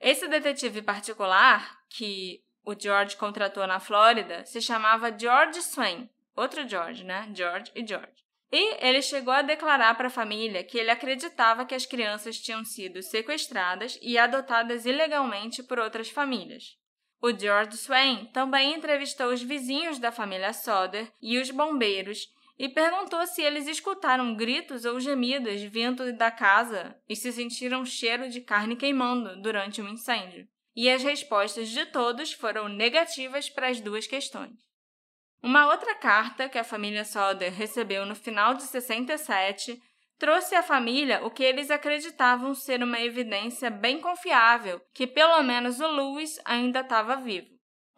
Esse 0.00 0.26
detetive 0.26 0.82
particular, 0.82 1.78
que 1.88 2.42
o 2.64 2.74
George 2.76 3.16
contratou 3.16 3.64
na 3.68 3.78
Flórida, 3.78 4.44
se 4.44 4.60
chamava 4.60 5.16
George 5.16 5.62
Swain. 5.62 6.10
Outro 6.34 6.68
George, 6.68 7.04
né? 7.04 7.30
George 7.32 7.70
e 7.76 7.86
George. 7.86 8.21
E 8.52 8.86
ele 8.86 9.00
chegou 9.00 9.32
a 9.32 9.40
declarar 9.40 9.94
para 9.96 10.08
a 10.08 10.10
família 10.10 10.62
que 10.62 10.76
ele 10.76 10.90
acreditava 10.90 11.64
que 11.64 11.74
as 11.74 11.86
crianças 11.86 12.38
tinham 12.38 12.62
sido 12.64 13.02
sequestradas 13.02 13.98
e 14.02 14.18
adotadas 14.18 14.84
ilegalmente 14.84 15.62
por 15.62 15.78
outras 15.78 16.10
famílias. 16.10 16.76
O 17.22 17.32
George 17.32 17.78
Swain 17.78 18.26
também 18.26 18.74
entrevistou 18.74 19.28
os 19.28 19.40
vizinhos 19.40 19.98
da 19.98 20.12
família 20.12 20.52
Soder 20.52 21.10
e 21.22 21.38
os 21.38 21.50
bombeiros 21.50 22.28
e 22.58 22.68
perguntou 22.68 23.26
se 23.26 23.40
eles 23.40 23.66
escutaram 23.66 24.34
gritos 24.34 24.84
ou 24.84 25.00
gemidos 25.00 25.62
vindo 25.62 26.12
da 26.12 26.30
casa 26.30 26.94
e 27.08 27.16
se 27.16 27.32
sentiram 27.32 27.86
cheiro 27.86 28.28
de 28.28 28.40
carne 28.40 28.76
queimando 28.76 29.40
durante 29.40 29.80
um 29.80 29.88
incêndio. 29.88 30.46
E 30.76 30.90
as 30.90 31.02
respostas 31.02 31.68
de 31.68 31.86
todos 31.86 32.32
foram 32.32 32.68
negativas 32.68 33.48
para 33.48 33.68
as 33.68 33.80
duas 33.80 34.06
questões. 34.06 34.71
Uma 35.42 35.66
outra 35.66 35.94
carta 35.96 36.48
que 36.48 36.58
a 36.58 36.62
família 36.62 37.04
Soder 37.04 37.52
recebeu 37.52 38.06
no 38.06 38.14
final 38.14 38.54
de 38.54 38.62
67 38.62 39.82
trouxe 40.16 40.54
à 40.54 40.62
família 40.62 41.24
o 41.24 41.30
que 41.30 41.42
eles 41.42 41.68
acreditavam 41.68 42.54
ser 42.54 42.80
uma 42.80 43.00
evidência 43.00 43.68
bem 43.68 44.00
confiável 44.00 44.80
que 44.94 45.04
pelo 45.04 45.42
menos 45.42 45.80
o 45.80 45.88
Louis 45.88 46.40
ainda 46.44 46.80
estava 46.80 47.16
vivo. 47.16 47.48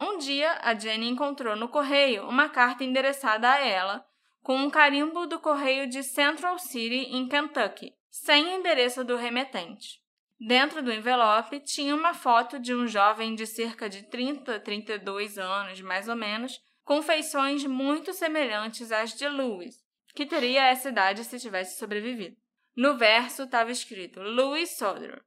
Um 0.01 0.17
dia, 0.17 0.59
a 0.63 0.75
Jenny 0.75 1.07
encontrou 1.09 1.55
no 1.55 1.69
correio 1.69 2.27
uma 2.27 2.49
carta 2.49 2.83
endereçada 2.83 3.51
a 3.51 3.61
ela, 3.61 4.05
com 4.43 4.57
um 4.57 4.71
carimbo 4.71 5.27
do 5.27 5.39
correio 5.39 5.87
de 5.87 6.03
Central 6.03 6.59
City, 6.59 7.11
em 7.15 7.29
Kentucky, 7.29 7.93
sem 8.11 8.55
endereço 8.55 9.05
do 9.05 9.17
remetente. 9.17 10.01
Dentro 10.41 10.83
do 10.83 10.93
envelope 10.93 11.61
tinha 11.61 11.95
uma 11.95 12.15
foto 12.15 12.59
de 12.59 12.75
um 12.75 12.87
jovem 12.87 13.35
de 13.35 13.47
cerca 13.47 13.89
de 13.89 14.03
30, 14.03 14.61
32 14.61 15.39
anos, 15.39 15.81
mais 15.83 16.09
ou 16.09 16.17
menos, 16.17 16.59
com 16.85 17.03
feições 17.03 17.65
muito 17.65 18.13
semelhantes 18.13 18.93
às 18.93 19.15
de 19.15 19.29
Louis, 19.29 19.75
que 20.15 20.27
teria 20.27 20.67
essa 20.67 20.91
idade 20.91 21.25
se 21.25 21.41
tivesse 21.41 21.79
sobrevivido. 21.79 22.37
No 22.77 22.97
verso 22.97 23.45
estava 23.45 23.71
escrito 23.71 24.21
Louis 24.21 24.77
Soder. 24.77 25.23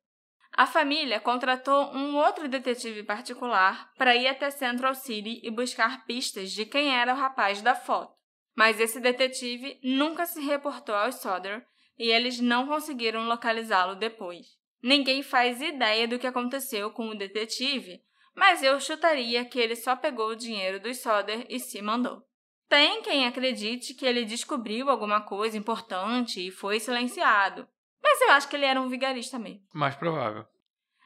A 0.54 0.66
família 0.66 1.20
contratou 1.20 1.94
um 1.94 2.16
outro 2.16 2.48
detetive 2.48 3.04
particular 3.04 3.92
para 3.96 4.16
ir 4.16 4.28
até 4.28 4.50
Central 4.50 4.96
City 4.96 5.40
e 5.44 5.52
buscar 5.52 6.06
pistas 6.06 6.52
de 6.52 6.66
quem 6.66 6.96
era 6.96 7.14
o 7.14 7.18
rapaz 7.18 7.62
da 7.62 7.76
foto. 7.76 8.14
Mas 8.56 8.80
esse 8.80 9.00
detetive 9.00 9.80
nunca 9.84 10.26
se 10.26 10.42
reportou 10.42 10.96
aos 10.96 11.16
Soder 11.16 11.64
e 11.98 12.10
eles 12.10 12.40
não 12.40 12.68
conseguiram 12.68 13.28
localizá-lo 13.28 13.96
depois. 13.96 14.48
Ninguém 14.82 15.22
faz 15.22 15.62
ideia 15.62 16.08
do 16.08 16.20
que 16.20 16.28
aconteceu 16.28 16.92
com 16.92 17.10
o 17.10 17.16
detetive, 17.16 18.02
mas 18.38 18.62
eu 18.62 18.80
chutaria 18.80 19.44
que 19.44 19.60
ele 19.60 19.76
só 19.76 19.96
pegou 19.96 20.30
o 20.30 20.36
dinheiro 20.36 20.80
dos 20.80 21.00
Soder 21.00 21.44
e 21.50 21.60
se 21.60 21.82
mandou. 21.82 22.24
Tem 22.70 23.02
quem 23.02 23.26
acredite 23.26 23.96
que 23.96 24.06
ele 24.06 24.26
descobriu 24.26 24.92
alguma 24.92 25.22
coisa 25.22 25.58
importante 25.58 26.46
e 26.46 26.52
foi 26.52 26.80
silenciado, 26.80 27.68
mas 28.02 28.22
eu 28.22 28.32
acho 28.32 28.48
que 28.48 28.56
ele 28.56 28.66
era 28.66 28.80
um 28.80 28.90
vigarista 28.90 29.40
mesmo. 29.40 29.66
Mais 29.74 29.96
provável. 29.96 30.46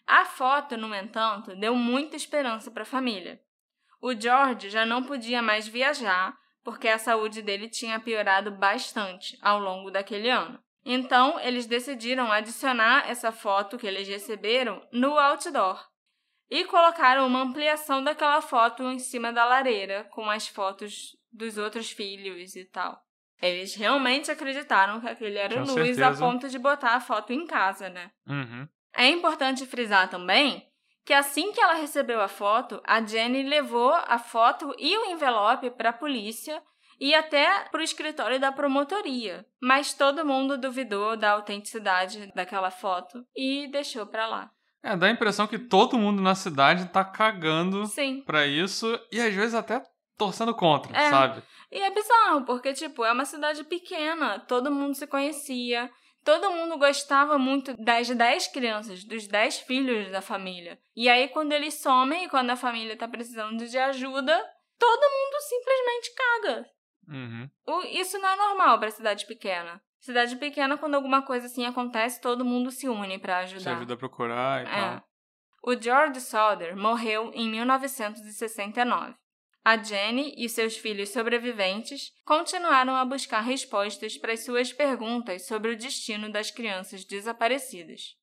A 0.06 0.26
foto, 0.26 0.76
no 0.76 0.94
entanto, 0.94 1.56
deu 1.56 1.74
muita 1.74 2.18
esperança 2.18 2.70
para 2.70 2.84
a 2.84 2.86
família. 2.86 3.42
O 4.02 4.14
George 4.14 4.70
já 4.70 4.86
não 4.86 5.04
podia 5.04 5.42
mais 5.42 5.66
viajar 5.66 6.38
porque 6.66 6.90
a 6.90 7.00
saúde 7.00 7.42
dele 7.42 7.70
tinha 7.70 8.00
piorado 8.00 8.52
bastante 8.52 9.38
ao 9.42 9.58
longo 9.58 9.90
daquele 9.90 10.30
ano. 10.30 10.62
Então, 10.84 11.40
eles 11.40 11.66
decidiram 11.66 12.30
adicionar 12.30 13.10
essa 13.10 13.32
foto 13.32 13.78
que 13.78 13.88
eles 13.88 14.08
receberam 14.08 14.86
no 14.92 15.18
outdoor 15.18 15.91
e 16.52 16.66
colocaram 16.66 17.26
uma 17.26 17.42
ampliação 17.42 18.04
daquela 18.04 18.42
foto 18.42 18.84
em 18.84 19.00
cima 19.00 19.32
da 19.32 19.46
lareira, 19.46 20.04
com 20.12 20.30
as 20.30 20.50
fotos 20.50 21.16
dos 21.32 21.58
outros 21.58 21.90
filhos 21.90 22.58
e 22.58 22.66
tal. 22.66 23.02
Eles 23.42 23.74
realmente 23.74 24.30
acreditaram 24.30 25.00
que 25.00 25.08
aquele 25.08 25.38
era 25.38 25.64
o 25.64 25.66
Luiz 25.66 26.00
a 26.00 26.14
ponto 26.14 26.50
de 26.50 26.60
botar 26.60 26.96
a 26.96 27.00
foto 27.00 27.32
em 27.32 27.48
casa, 27.48 27.90
né? 27.90 28.12
Uhum. 28.28 28.68
É 28.94 29.08
importante 29.08 29.66
frisar 29.66 30.10
também 30.10 30.70
que 31.06 31.14
assim 31.14 31.52
que 31.52 31.60
ela 31.60 31.74
recebeu 31.74 32.22
a 32.22 32.28
foto, 32.28 32.82
a 32.86 33.02
Jenny 33.02 33.44
levou 33.44 33.92
a 33.92 34.20
foto 34.20 34.76
e 34.78 34.96
o 34.96 35.06
envelope 35.06 35.72
para 35.72 35.90
a 35.90 35.94
polícia 35.94 36.62
e 37.00 37.16
até 37.16 37.64
para 37.72 37.80
o 37.80 37.84
escritório 37.84 38.40
da 38.40 38.52
promotoria. 38.52 39.46
Mas 39.60 39.94
todo 39.94 40.26
mundo 40.26 40.58
duvidou 40.58 41.18
da 41.18 41.32
autenticidade 41.32 42.32
daquela 42.36 42.70
foto 42.70 43.26
e 43.36 43.68
deixou 43.72 44.06
para 44.06 44.28
lá. 44.28 44.52
É, 44.84 44.96
dá 44.96 45.08
a 45.08 45.12
impressão 45.12 45.46
que 45.48 45.60
todo 45.60 45.98
mundo 45.98 46.22
na 46.22 46.34
cidade 46.36 46.90
tá 46.90 47.04
cagando 47.06 47.86
Sim. 47.86 48.22
pra 48.26 48.46
isso 48.48 49.00
e 49.12 49.20
às 49.22 49.34
vezes 49.34 49.54
até 49.54 49.82
torcendo 50.18 50.54
contra, 50.56 50.96
É. 50.98 51.10
sabe? 51.10 51.44
E 51.72 51.80
é 51.80 51.90
bizarro, 51.92 52.44
porque, 52.46 52.74
tipo, 52.74 53.06
é 53.06 53.12
uma 53.12 53.26
cidade 53.26 53.64
pequena, 53.64 54.40
todo 54.40 54.72
mundo 54.72 54.94
se 54.96 55.08
conhecia, 55.08 55.90
todo 56.24 56.52
mundo 56.52 56.78
gostava 56.78 57.38
muito 57.38 57.76
das 57.82 58.10
10 58.10 58.48
crianças, 58.48 59.04
dos 59.04 59.28
10 59.28 59.60
filhos 59.60 60.12
da 60.12 60.22
família. 60.22 60.78
E 60.96 61.08
aí, 61.08 61.28
quando 61.30 61.52
eles 61.54 61.76
somem, 61.82 62.28
quando 62.28 62.50
a 62.50 62.56
família 62.58 62.98
tá 62.98 63.08
precisando 63.08 63.66
de 63.66 63.78
ajuda, 63.78 64.44
todo 64.78 65.00
mundo 65.02 65.42
simplesmente 65.42 66.16
caga. 66.16 66.66
Uhum. 67.08 67.50
O- 67.68 67.84
Isso 67.88 68.18
não 68.20 68.30
é 68.30 68.36
normal 68.36 68.80
pra 68.80 68.92
cidade 68.92 69.26
pequena. 69.26 69.82
Cidade 70.02 70.36
pequena, 70.38 70.80
quando 70.80 70.96
alguma 70.96 71.22
coisa 71.22 71.46
assim 71.46 71.64
acontece, 71.64 72.20
todo 72.20 72.44
mundo 72.44 72.72
se 72.72 72.90
une 72.90 73.20
Se 73.20 73.32
ajudar. 73.32 73.76
ajuda 73.78 73.94
a 73.94 73.98
procurar 73.98 74.64
e 74.64 74.68
É. 74.68 74.70
tal. 74.82 75.04
O 75.64 75.80
George 75.80 76.20
Soder 76.20 76.76
morreu 76.76 77.32
em 77.36 77.48
1969. 77.48 79.14
A 79.64 79.78
Jenny 79.78 80.34
e 80.36 80.50
seus 80.50 80.76
filhos 80.76 81.10
sobreviventes 81.10 82.12
continuaram 82.26 82.96
a 82.96 83.06
buscar 83.06 83.42
respostas 83.42 84.18
para 84.18 84.34
as 84.34 84.44
suas 84.44 84.74
perguntas 84.74 85.46
sobre 85.46 85.72
o 85.72 85.78
destino 85.78 86.32
das 86.32 86.50
crianças 86.50 87.06
desaparecidas. 87.06 88.16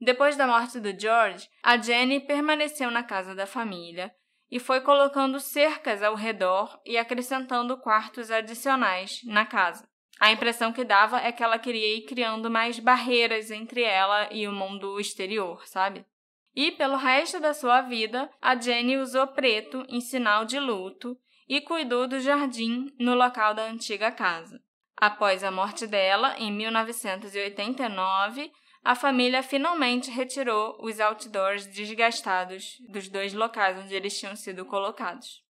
Depois 0.00 0.36
da 0.36 0.46
morte 0.46 0.78
do 0.78 0.96
George, 0.96 1.48
a 1.64 1.76
Jenny 1.76 2.20
permaneceu 2.20 2.92
na 2.92 3.02
casa 3.02 3.34
da 3.34 3.44
família 3.44 4.14
e 4.48 4.60
foi 4.60 4.80
colocando 4.82 5.40
cercas 5.40 6.00
ao 6.00 6.14
redor 6.14 6.80
e 6.86 6.96
acrescentando 6.96 7.76
quartos 7.78 8.30
adicionais 8.30 9.20
na 9.24 9.44
casa. 9.44 9.88
A 10.20 10.30
impressão 10.30 10.72
que 10.72 10.84
dava 10.84 11.20
é 11.20 11.32
que 11.32 11.42
ela 11.42 11.58
queria 11.58 11.96
ir 11.96 12.02
criando 12.02 12.50
mais 12.50 12.78
barreiras 12.78 13.50
entre 13.50 13.82
ela 13.82 14.28
e 14.32 14.46
o 14.46 14.52
mundo 14.52 15.00
exterior, 15.00 15.66
sabe? 15.66 16.04
E 16.54 16.70
pelo 16.72 16.96
resto 16.96 17.40
da 17.40 17.52
sua 17.52 17.82
vida, 17.82 18.30
a 18.40 18.54
Jenny 18.54 18.96
usou 18.96 19.26
preto 19.26 19.84
em 19.88 20.00
sinal 20.00 20.44
de 20.44 20.60
luto 20.60 21.18
e 21.48 21.60
cuidou 21.60 22.06
do 22.06 22.20
jardim 22.20 22.86
no 22.98 23.14
local 23.14 23.54
da 23.54 23.64
antiga 23.64 24.12
casa. 24.12 24.62
Após 24.96 25.42
a 25.42 25.50
morte 25.50 25.86
dela, 25.86 26.36
em 26.38 26.52
1989, 26.52 28.52
a 28.84 28.94
família 28.94 29.42
finalmente 29.42 30.10
retirou 30.10 30.78
os 30.80 31.00
outdoors 31.00 31.66
desgastados 31.66 32.76
dos 32.88 33.08
dois 33.08 33.34
locais 33.34 33.78
onde 33.78 33.94
eles 33.94 34.18
tinham 34.18 34.36
sido 34.36 34.64
colocados. 34.64 35.43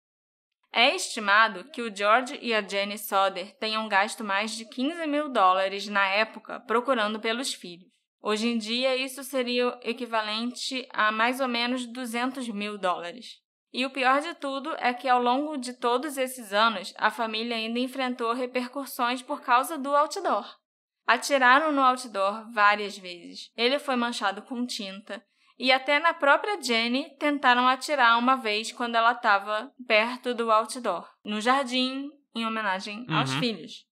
É 0.75 0.95
estimado 0.95 1.65
que 1.65 1.83
o 1.83 1.95
George 1.95 2.39
e 2.41 2.51
a 2.51 2.67
Jenny 2.67 2.97
Soder 2.97 3.55
tenham 3.59 3.87
gasto 3.87 4.23
mais 4.23 4.51
de 4.51 4.65
15 4.65 5.05
mil 5.05 5.29
dólares 5.29 5.87
na 5.87 6.07
época 6.07 6.59
procurando 6.61 7.19
pelos 7.19 7.53
filhos. 7.53 7.93
Hoje 8.19 8.47
em 8.47 8.57
dia, 8.57 8.95
isso 8.95 9.23
seria 9.23 9.77
equivalente 9.83 10.87
a 10.91 11.11
mais 11.11 11.39
ou 11.39 11.47
menos 11.47 11.85
200 11.85 12.49
mil 12.49 12.75
dólares. 12.79 13.39
E 13.71 13.85
o 13.85 13.91
pior 13.91 14.19
de 14.21 14.33
tudo 14.33 14.73
é 14.79 14.91
que 14.93 15.07
ao 15.07 15.21
longo 15.21 15.57
de 15.57 15.73
todos 15.73 16.17
esses 16.17 16.51
anos, 16.51 16.91
a 16.97 17.11
família 17.11 17.55
ainda 17.55 17.77
enfrentou 17.77 18.33
repercussões 18.33 19.21
por 19.21 19.41
causa 19.41 19.77
do 19.77 19.95
outdoor. 19.95 20.57
Atiraram 21.05 21.71
no 21.71 21.81
outdoor 21.81 22.51
várias 22.51 22.97
vezes. 22.97 23.51
Ele 23.55 23.77
foi 23.77 23.95
manchado 23.95 24.41
com 24.41 24.65
tinta. 24.65 25.23
E 25.57 25.71
até 25.71 25.99
na 25.99 26.13
própria 26.13 26.59
Jenny 26.61 27.15
tentaram 27.19 27.67
atirar 27.67 28.17
uma 28.17 28.35
vez 28.35 28.71
quando 28.71 28.95
ela 28.95 29.11
estava 29.11 29.71
perto 29.87 30.33
do 30.33 30.51
outdoor, 30.51 31.07
no 31.23 31.39
jardim, 31.39 32.09
em 32.35 32.45
homenagem 32.45 33.05
aos 33.09 33.31
Uhum. 33.33 33.39
filhos. 33.39 33.85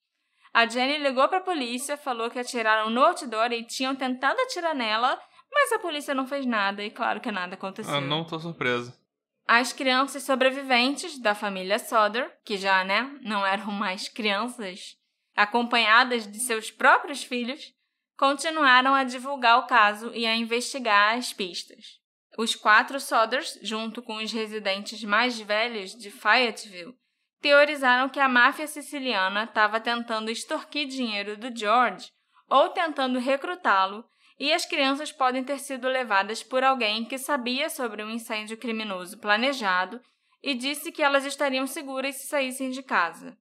A 0.53 0.66
Jenny 0.66 0.97
ligou 0.97 1.28
para 1.30 1.38
a 1.38 1.43
polícia, 1.43 1.95
falou 1.95 2.30
que 2.30 2.39
atiraram 2.39 2.89
no 2.89 3.03
outdoor 3.05 3.51
e 3.51 3.64
tinham 3.64 3.95
tentado 3.95 4.39
atirar 4.41 4.76
nela, 4.76 5.18
mas 5.51 5.72
a 5.72 5.80
polícia 5.80 6.14
não 6.14 6.26
fez 6.28 6.45
nada 6.45 6.84
e 6.84 6.89
claro 6.89 7.22
que 7.22 7.32
nada 7.32 7.53
aconteceu. 7.53 7.93
Eu 7.95 8.01
não 8.01 8.24
tô 8.26 8.39
surpreso. 8.39 8.93
As 9.47 9.72
crianças 9.72 10.24
sobreviventes 10.24 11.20
da 11.20 11.36
família 11.36 11.78
Soder, 11.80 12.32
que 12.43 12.57
já, 12.57 12.84
né, 12.84 13.18
não 13.22 13.45
eram 13.45 13.72
mais 13.72 14.07
crianças, 14.09 14.97
acompanhadas 15.36 16.30
de 16.30 16.39
seus 16.39 16.72
próprios 16.72 17.24
filhos, 17.24 17.74
continuaram 18.22 18.94
a 18.94 19.04
divulgar 19.04 19.58
o 19.58 19.66
caso 19.66 20.12
e 20.14 20.28
a 20.28 20.36
investigar 20.36 21.18
as 21.18 21.34
pistas. 21.34 22.00
Os 22.38 22.56
quatro 22.56 23.00
Soders, 23.00 23.58
junto 23.64 24.00
com 24.00 24.18
os 24.18 24.32
residentes 24.32 25.04
mais 25.04 25.40
velhos 25.40 25.96
de 25.96 26.12
Fayetteville, 26.12 26.94
teorizaram 27.42 28.08
que 28.10 28.20
a 28.20 28.30
máfia 28.30 28.68
siciliana 28.68 29.46
estava 29.46 29.80
tentando 29.80 30.30
extorquir 30.30 30.86
dinheiro 30.88 31.36
do 31.36 31.50
George 31.58 32.12
ou 32.48 32.70
tentando 32.70 33.18
recrutá-lo 33.18 34.06
e 34.40 34.54
as 34.54 34.68
crianças 34.68 35.12
podem 35.12 35.44
ter 35.44 35.58
sido 35.58 35.88
levadas 35.88 36.44
por 36.44 36.64
alguém 36.64 37.04
que 37.04 37.18
sabia 37.18 37.72
sobre 37.72 38.04
um 38.04 38.10
incêndio 38.12 38.56
criminoso 38.56 39.18
planejado 39.18 40.00
e 40.44 40.54
disse 40.54 40.92
que 40.92 41.02
elas 41.02 41.26
estariam 41.26 41.66
seguras 41.66 42.18
se 42.18 42.28
saíssem 42.28 42.70
de 42.70 42.84
casa. 42.84 43.36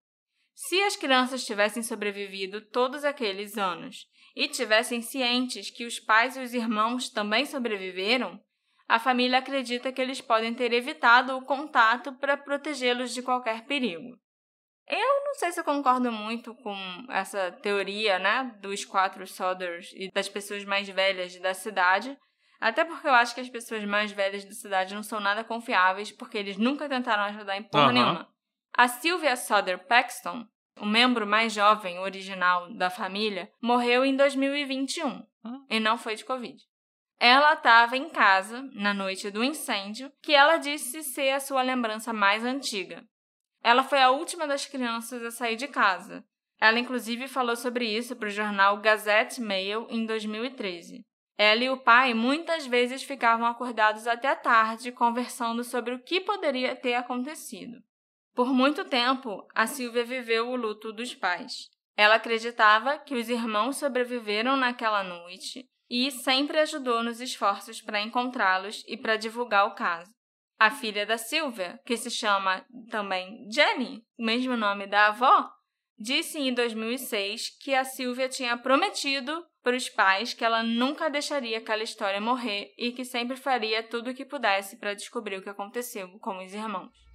Se 0.54 0.82
as 0.84 0.96
crianças 0.96 1.44
tivessem 1.44 1.82
sobrevivido 1.82 2.62
todos 2.62 3.04
aqueles 3.04 3.58
anos 3.58 4.08
e 4.40 4.48
tivessem 4.48 5.02
cientes 5.02 5.68
que 5.68 5.84
os 5.84 6.00
pais 6.00 6.34
e 6.34 6.40
os 6.40 6.54
irmãos 6.54 7.10
também 7.10 7.44
sobreviveram, 7.44 8.40
a 8.88 8.98
família 8.98 9.36
acredita 9.36 9.92
que 9.92 10.00
eles 10.00 10.22
podem 10.22 10.54
ter 10.54 10.72
evitado 10.72 11.36
o 11.36 11.44
contato 11.44 12.14
para 12.14 12.38
protegê-los 12.38 13.12
de 13.12 13.20
qualquer 13.20 13.66
perigo. 13.66 14.18
Eu 14.88 15.24
não 15.26 15.34
sei 15.34 15.52
se 15.52 15.60
eu 15.60 15.64
concordo 15.64 16.10
muito 16.10 16.54
com 16.54 16.74
essa 17.10 17.52
teoria, 17.52 18.18
né, 18.18 18.56
dos 18.62 18.82
quatro 18.82 19.26
Soders 19.26 19.92
e 19.94 20.10
das 20.10 20.26
pessoas 20.26 20.64
mais 20.64 20.88
velhas 20.88 21.38
da 21.38 21.52
cidade, 21.52 22.16
até 22.58 22.82
porque 22.82 23.06
eu 23.06 23.14
acho 23.14 23.34
que 23.34 23.42
as 23.42 23.50
pessoas 23.50 23.84
mais 23.84 24.10
velhas 24.10 24.42
da 24.42 24.52
cidade 24.52 24.94
não 24.94 25.02
são 25.02 25.20
nada 25.20 25.44
confiáveis, 25.44 26.10
porque 26.10 26.38
eles 26.38 26.56
nunca 26.56 26.88
tentaram 26.88 27.24
ajudar 27.24 27.58
em 27.58 27.62
porra 27.62 27.84
Aham. 27.84 27.92
nenhuma. 27.92 28.28
A 28.72 28.88
Sylvia 28.88 29.36
Soder 29.36 29.86
Paxton, 29.86 30.46
o 30.80 30.86
membro 30.86 31.26
mais 31.26 31.52
jovem 31.52 31.98
original 31.98 32.72
da 32.74 32.90
família, 32.90 33.50
morreu 33.60 34.04
em 34.04 34.16
2021 34.16 35.22
Hum. 35.44 35.64
e 35.70 35.80
não 35.80 35.96
foi 35.96 36.14
de 36.16 36.24
Covid. 36.24 36.62
Ela 37.18 37.54
estava 37.54 37.96
em 37.96 38.08
casa 38.08 38.62
na 38.72 38.94
noite 38.94 39.30
do 39.30 39.44
incêndio, 39.44 40.10
que 40.22 40.34
ela 40.34 40.56
disse 40.56 41.02
ser 41.02 41.30
a 41.30 41.40
sua 41.40 41.62
lembrança 41.62 42.12
mais 42.12 42.44
antiga. 42.44 43.04
Ela 43.62 43.82
foi 43.82 44.00
a 44.00 44.10
última 44.10 44.46
das 44.46 44.64
crianças 44.66 45.22
a 45.22 45.30
sair 45.30 45.56
de 45.56 45.68
casa. 45.68 46.24
Ela, 46.58 46.78
inclusive, 46.78 47.28
falou 47.28 47.56
sobre 47.56 47.86
isso 47.86 48.16
para 48.16 48.28
o 48.28 48.30
jornal 48.30 48.78
Gazette 48.78 49.40
Mail 49.40 49.86
em 49.90 50.06
2013. 50.06 51.04
Ela 51.36 51.64
e 51.64 51.70
o 51.70 51.78
pai 51.78 52.12
muitas 52.12 52.66
vezes 52.66 53.02
ficavam 53.02 53.46
acordados 53.46 54.06
até 54.06 54.34
tarde 54.34 54.92
conversando 54.92 55.64
sobre 55.64 55.94
o 55.94 56.02
que 56.02 56.20
poderia 56.20 56.76
ter 56.76 56.94
acontecido. 56.94 57.82
Por 58.34 58.52
muito 58.52 58.84
tempo, 58.84 59.46
a 59.54 59.66
Silvia 59.66 60.04
viveu 60.04 60.48
o 60.48 60.56
luto 60.56 60.92
dos 60.92 61.14
pais. 61.14 61.68
Ela 61.96 62.14
acreditava 62.14 62.98
que 62.98 63.14
os 63.14 63.28
irmãos 63.28 63.76
sobreviveram 63.76 64.56
naquela 64.56 65.02
noite 65.02 65.66
e 65.90 66.10
sempre 66.10 66.58
ajudou 66.60 67.02
nos 67.02 67.20
esforços 67.20 67.82
para 67.82 68.00
encontrá-los 68.00 68.84
e 68.86 68.96
para 68.96 69.16
divulgar 69.16 69.66
o 69.66 69.74
caso. 69.74 70.10
A 70.58 70.70
filha 70.70 71.04
da 71.04 71.18
Silvia, 71.18 71.80
que 71.84 71.96
se 71.96 72.10
chama 72.10 72.64
também 72.90 73.48
Jenny, 73.50 74.02
o 74.18 74.24
mesmo 74.24 74.56
nome 74.56 74.86
da 74.86 75.08
avó, 75.08 75.50
disse 75.98 76.38
em 76.38 76.54
2006 76.54 77.58
que 77.60 77.74
a 77.74 77.84
Silvia 77.84 78.28
tinha 78.28 78.56
prometido 78.56 79.44
para 79.62 79.76
os 79.76 79.88
pais 79.88 80.32
que 80.32 80.44
ela 80.44 80.62
nunca 80.62 81.10
deixaria 81.10 81.58
aquela 81.58 81.82
história 81.82 82.20
morrer 82.20 82.72
e 82.78 82.92
que 82.92 83.04
sempre 83.04 83.36
faria 83.36 83.82
tudo 83.82 84.10
o 84.10 84.14
que 84.14 84.24
pudesse 84.24 84.78
para 84.78 84.94
descobrir 84.94 85.36
o 85.36 85.42
que 85.42 85.50
aconteceu 85.50 86.08
com 86.20 86.42
os 86.42 86.54
irmãos. 86.54 87.09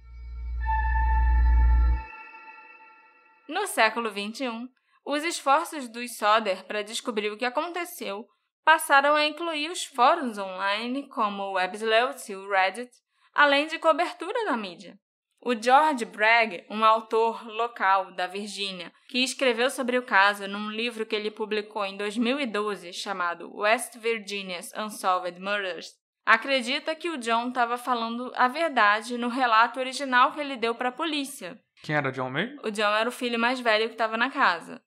No 3.48 3.66
século 3.66 4.10
XXI, 4.10 4.68
os 5.04 5.22
esforços 5.22 5.88
dos 5.88 6.16
Soder 6.16 6.64
para 6.64 6.82
descobrir 6.82 7.30
o 7.30 7.36
que 7.36 7.44
aconteceu 7.44 8.26
passaram 8.64 9.14
a 9.14 9.24
incluir 9.24 9.70
os 9.70 9.84
fóruns 9.84 10.36
online 10.36 11.08
como 11.08 11.44
o 11.44 11.52
Websleuth 11.52 12.28
e 12.28 12.34
o 12.34 12.50
Reddit, 12.50 12.90
além 13.32 13.68
de 13.68 13.78
cobertura 13.78 14.44
da 14.44 14.56
mídia. 14.56 14.98
O 15.40 15.54
George 15.54 16.04
Bragg, 16.04 16.66
um 16.68 16.84
autor 16.84 17.46
local 17.46 18.10
da 18.12 18.26
Virgínia, 18.26 18.92
que 19.08 19.22
escreveu 19.22 19.70
sobre 19.70 19.96
o 19.96 20.02
caso 20.02 20.48
num 20.48 20.68
livro 20.68 21.06
que 21.06 21.14
ele 21.14 21.30
publicou 21.30 21.84
em 21.84 21.96
2012 21.96 22.92
chamado 22.92 23.56
West 23.56 23.96
Virginia's 23.96 24.72
Unsolved 24.76 25.38
Murders, 25.38 25.92
acredita 26.24 26.96
que 26.96 27.08
o 27.08 27.18
John 27.18 27.50
estava 27.50 27.78
falando 27.78 28.32
a 28.34 28.48
verdade 28.48 29.16
no 29.16 29.28
relato 29.28 29.78
original 29.78 30.32
que 30.32 30.40
ele 30.40 30.56
deu 30.56 30.74
para 30.74 30.88
a 30.88 30.92
polícia. 30.92 31.56
Quem 31.82 31.96
era 31.96 32.10
John 32.12 32.30
May? 32.30 32.56
O 32.64 32.70
John 32.70 32.94
era 32.94 33.08
o 33.08 33.12
filho 33.12 33.38
mais 33.38 33.60
velho 33.60 33.86
que 33.86 33.94
estava 33.94 34.16
na 34.16 34.30
casa. 34.30 34.82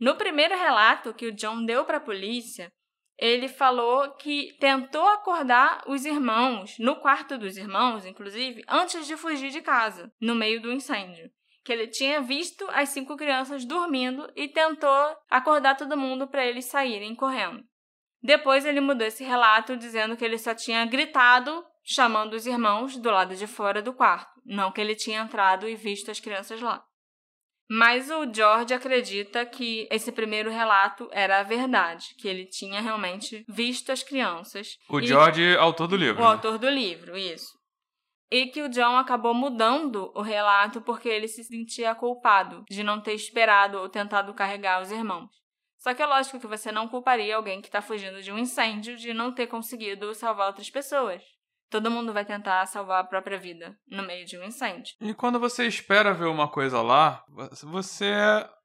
No 0.00 0.16
primeiro 0.16 0.56
relato 0.56 1.14
que 1.14 1.26
o 1.26 1.32
John 1.32 1.64
deu 1.64 1.84
para 1.84 1.98
a 1.98 2.00
polícia, 2.00 2.72
ele 3.18 3.48
falou 3.48 4.12
que 4.14 4.56
tentou 4.58 5.06
acordar 5.08 5.82
os 5.86 6.06
irmãos, 6.06 6.78
no 6.78 6.96
quarto 6.96 7.36
dos 7.36 7.58
irmãos, 7.58 8.06
inclusive, 8.06 8.64
antes 8.66 9.06
de 9.06 9.14
fugir 9.14 9.50
de 9.50 9.60
casa, 9.60 10.10
no 10.18 10.34
meio 10.34 10.62
do 10.62 10.72
incêndio. 10.72 11.30
Que 11.62 11.74
ele 11.74 11.86
tinha 11.86 12.22
visto 12.22 12.66
as 12.70 12.88
cinco 12.88 13.16
crianças 13.18 13.66
dormindo 13.66 14.26
e 14.34 14.48
tentou 14.48 15.14
acordar 15.28 15.76
todo 15.76 15.98
mundo 15.98 16.26
para 16.26 16.46
eles 16.46 16.64
saírem 16.64 17.14
correndo. 17.14 17.62
Depois 18.22 18.64
ele 18.64 18.80
mudou 18.80 19.06
esse 19.06 19.22
relato 19.22 19.76
dizendo 19.76 20.16
que 20.16 20.24
ele 20.24 20.38
só 20.38 20.54
tinha 20.54 20.86
gritado, 20.86 21.62
chamando 21.82 22.34
os 22.34 22.46
irmãos 22.46 22.96
do 22.96 23.10
lado 23.10 23.34
de 23.36 23.46
fora 23.46 23.80
do 23.82 23.92
quarto, 23.92 24.40
não 24.44 24.70
que 24.72 24.80
ele 24.80 24.94
tinha 24.94 25.20
entrado 25.20 25.68
e 25.68 25.74
visto 25.74 26.10
as 26.10 26.20
crianças 26.20 26.60
lá. 26.60 26.82
Mas 27.72 28.10
o 28.10 28.26
George 28.32 28.74
acredita 28.74 29.46
que 29.46 29.86
esse 29.92 30.10
primeiro 30.10 30.50
relato 30.50 31.08
era 31.12 31.38
a 31.38 31.42
verdade, 31.44 32.14
que 32.18 32.26
ele 32.26 32.44
tinha 32.44 32.80
realmente 32.80 33.44
visto 33.48 33.92
as 33.92 34.02
crianças. 34.02 34.76
O 34.88 34.98
E- 34.98 35.06
George, 35.06 35.56
autor 35.56 35.86
do 35.86 35.96
livro. 35.96 36.20
O 36.20 36.26
autor 36.26 36.58
do 36.58 36.68
livro, 36.68 37.16
isso. 37.16 37.58
E 38.28 38.46
que 38.46 38.62
o 38.62 38.68
John 38.68 38.96
acabou 38.96 39.32
mudando 39.34 40.10
o 40.16 40.20
relato 40.22 40.80
porque 40.80 41.08
ele 41.08 41.28
se 41.28 41.44
sentia 41.44 41.94
culpado 41.94 42.64
de 42.68 42.82
não 42.82 43.00
ter 43.00 43.14
esperado 43.14 43.78
ou 43.78 43.88
tentado 43.88 44.34
carregar 44.34 44.82
os 44.82 44.90
irmãos. 44.90 45.30
Só 45.78 45.94
que 45.94 46.02
é 46.02 46.06
lógico 46.06 46.38
que 46.40 46.46
você 46.46 46.70
não 46.72 46.88
culparia 46.88 47.36
alguém 47.36 47.60
que 47.60 47.68
está 47.68 47.80
fugindo 47.80 48.20
de 48.20 48.30
um 48.32 48.38
incêndio 48.38 48.96
de 48.96 49.14
não 49.14 49.32
ter 49.32 49.46
conseguido 49.46 50.12
salvar 50.14 50.48
outras 50.48 50.68
pessoas. 50.70 51.22
Todo 51.70 51.90
mundo 51.90 52.12
vai 52.12 52.24
tentar 52.24 52.66
salvar 52.66 53.00
a 53.00 53.06
própria 53.06 53.38
vida 53.38 53.78
no 53.88 54.02
meio 54.02 54.26
de 54.26 54.36
um 54.36 54.42
incêndio. 54.42 54.96
E 55.00 55.14
quando 55.14 55.38
você 55.38 55.66
espera 55.66 56.12
ver 56.12 56.26
uma 56.26 56.48
coisa 56.48 56.82
lá, 56.82 57.24
você 57.62 58.12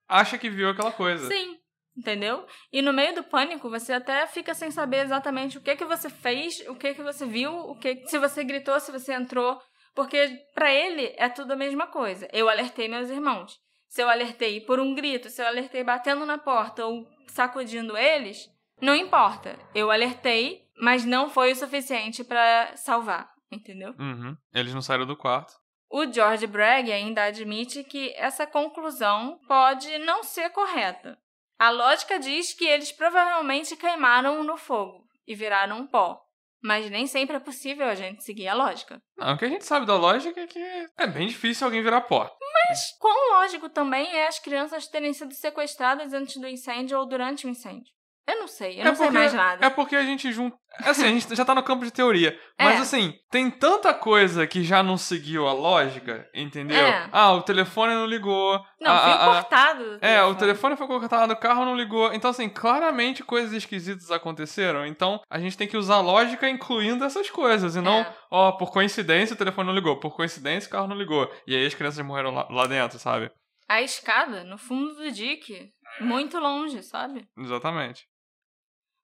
acha 0.07 0.37
que 0.37 0.49
viu 0.49 0.69
aquela 0.69 0.91
coisa. 0.91 1.27
Sim, 1.27 1.57
entendeu? 1.95 2.45
E 2.71 2.81
no 2.81 2.91
meio 2.91 3.13
do 3.13 3.23
pânico, 3.23 3.69
você 3.69 3.93
até 3.93 4.25
fica 4.25 4.55
sem 4.55 4.71
saber 4.71 5.03
exatamente 5.03 5.57
o 5.57 5.61
que 5.61 5.75
que 5.75 5.85
você 5.85 6.09
fez, 6.09 6.59
o 6.67 6.75
que 6.75 6.95
que 6.95 7.03
você 7.03 7.25
viu, 7.25 7.53
o 7.53 7.77
que 7.77 8.07
se 8.07 8.17
você 8.17 8.43
gritou, 8.43 8.79
se 8.79 8.91
você 8.91 9.13
entrou, 9.13 9.61
porque 9.93 10.41
pra 10.53 10.73
ele 10.73 11.13
é 11.17 11.29
tudo 11.29 11.53
a 11.53 11.55
mesma 11.55 11.87
coisa. 11.87 12.27
Eu 12.33 12.49
alertei 12.49 12.87
meus 12.87 13.09
irmãos. 13.09 13.59
Se 13.87 14.01
eu 14.01 14.09
alertei 14.09 14.59
por 14.59 14.79
um 14.79 14.93
grito, 14.93 15.29
se 15.29 15.41
eu 15.41 15.47
alertei 15.47 15.83
batendo 15.83 16.25
na 16.25 16.37
porta 16.37 16.85
ou 16.85 17.07
sacudindo 17.27 17.95
eles, 17.95 18.49
não 18.81 18.93
importa. 18.93 19.57
Eu 19.73 19.89
alertei, 19.89 20.64
mas 20.77 21.05
não 21.05 21.29
foi 21.29 21.51
o 21.51 21.55
suficiente 21.55 22.23
pra 22.23 22.75
salvar, 22.75 23.29
entendeu? 23.51 23.93
Uhum. 23.99 24.35
Eles 24.53 24.73
não 24.73 24.81
saíram 24.81 25.05
do 25.05 25.17
quarto. 25.17 25.53
O 25.89 26.11
George 26.11 26.47
Bragg 26.47 26.91
ainda 26.91 27.23
admite 27.23 27.83
que 27.83 28.13
essa 28.17 28.45
conclusão 28.45 29.39
pode 29.47 29.97
não 29.99 30.23
ser 30.23 30.49
correta. 30.49 31.17
A 31.57 31.69
lógica 31.69 32.19
diz 32.19 32.53
que 32.53 32.65
eles 32.65 32.91
provavelmente 32.91 33.75
queimaram 33.77 34.43
no 34.43 34.57
fogo 34.57 35.05
e 35.25 35.33
viraram 35.33 35.87
pó. 35.87 36.21
Mas 36.61 36.89
nem 36.89 37.05
sempre 37.05 37.35
é 37.35 37.39
possível 37.39 37.87
a 37.87 37.95
gente 37.95 38.23
seguir 38.23 38.47
a 38.47 38.55
lógica. 38.55 38.99
Não, 39.15 39.33
o 39.33 39.37
que 39.37 39.45
a 39.45 39.47
gente 39.47 39.63
sabe 39.63 39.85
da 39.85 39.95
lógica 39.95 40.41
é 40.41 40.47
que 40.47 40.59
é 40.97 41.07
bem 41.07 41.27
difícil 41.27 41.65
alguém 41.65 41.83
virar 41.83 42.01
pó. 42.01 42.35
Mas 42.67 42.79
quão 42.99 43.33
lógico 43.33 43.69
também 43.69 44.11
é 44.15 44.27
as 44.27 44.39
crianças 44.39 44.87
terem 44.87 45.13
sido 45.13 45.33
sequestradas 45.33 46.11
antes 46.11 46.41
do 46.41 46.47
incêndio 46.47 46.97
ou 46.97 47.05
durante 47.07 47.45
o 47.45 47.49
incêndio? 47.49 47.93
Eu 48.27 48.39
não 48.39 48.47
sei, 48.47 48.79
eu 48.81 48.85
não 48.85 48.95
sei 48.95 49.11
mais 49.11 49.33
nada. 49.33 49.63
É 49.63 49.69
porque 49.69 49.95
a 49.95 50.01
gente 50.03 50.31
junta. 50.33 50.57
Assim, 50.79 51.03
a 51.05 51.09
gente 51.09 51.35
já 51.35 51.45
tá 51.45 51.53
no 51.53 51.61
campo 51.61 51.85
de 51.85 51.91
teoria. 51.91 52.37
Mas 52.59 52.79
É. 52.79 52.81
assim, 52.81 53.13
tem 53.29 53.51
tanta 53.51 53.93
coisa 53.93 54.47
que 54.47 54.63
já 54.63 54.81
não 54.81 54.97
seguiu 54.97 55.47
a 55.47 55.53
lógica, 55.53 56.27
entendeu? 56.33 56.75
É. 56.85 57.07
Ah, 57.11 57.33
o 57.33 57.43
telefone 57.43 57.93
não 57.93 58.07
ligou. 58.07 58.59
Não, 58.81 58.91
a, 58.91 58.95
a- 58.95 59.13
a- 59.13 59.41
cortado. 59.41 59.99
do 59.99 60.05
É, 60.05 60.23
o 60.23 60.33
telefone 60.33 60.75
foi 60.75 60.87
cortado, 60.87 61.31
o 61.33 61.37
carro 61.37 61.65
não 61.65 61.75
ligou. 61.77 62.11
Então, 62.13 62.31
assim, 62.31 62.49
claramente 62.49 63.23
coisas 63.23 63.53
esquisitas 63.53 64.09
aconteceram. 64.09 64.85
Então, 64.87 65.21
a 65.29 65.37
gente 65.39 65.55
tem 65.57 65.67
que 65.67 65.77
usar 65.77 65.99
lógica 66.01 66.49
incluindo 66.49 67.05
essas 67.05 67.29
coisas. 67.29 67.75
E 67.75 67.81
não, 67.81 67.99
É. 67.99 68.15
ó, 68.31 68.51
por 68.53 68.71
coincidência 68.71 69.35
o 69.35 69.37
telefone 69.37 69.67
não 69.67 69.75
ligou. 69.75 69.99
Por 69.99 70.15
coincidência 70.15 70.67
o 70.67 70.71
carro 70.71 70.87
não 70.87 70.97
ligou. 70.97 71.31
E 71.45 71.55
aí 71.55 71.65
as 71.65 71.75
crianças 71.75 72.03
morreram 72.03 72.31
lá, 72.33 72.47
lá 72.49 72.65
dentro, 72.65 72.97
sabe? 72.97 73.29
A 73.69 73.81
escada, 73.83 74.43
no 74.43 74.57
fundo 74.57 74.95
do 74.95 75.11
dique. 75.11 75.69
Muito 76.01 76.37
longe, 76.39 76.81
sabe? 76.83 77.25
Exatamente. 77.37 78.03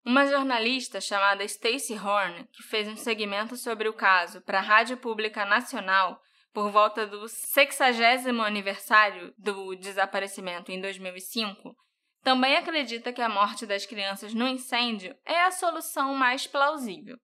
Uma 0.04 0.26
jornalista 0.26 1.00
chamada 1.00 1.48
Stacey 1.48 1.96
Horn, 1.96 2.48
que 2.52 2.64
fez 2.64 2.88
um 2.88 2.96
segmento 2.96 3.56
sobre 3.56 3.88
o 3.88 3.94
caso 3.94 4.42
para 4.42 4.58
a 4.58 4.62
Rádio 4.62 4.98
Pública 4.98 5.46
Nacional 5.46 6.20
por 6.52 6.72
volta 6.72 7.06
do 7.06 7.28
60 7.28 8.44
aniversário 8.44 9.32
do 9.38 9.76
desaparecimento 9.76 10.72
em 10.72 10.82
2005, 10.82 11.76
também 12.24 12.58
acredita 12.58 13.14
que 13.14 13.22
a 13.22 13.30
morte 13.30 13.68
das 13.68 13.86
crianças 13.86 14.34
no 14.34 14.48
incêndio 14.48 15.16
é 15.24 15.40
a 15.44 15.52
solução 15.52 16.16
mais 16.16 16.48
plausível. 16.48 17.16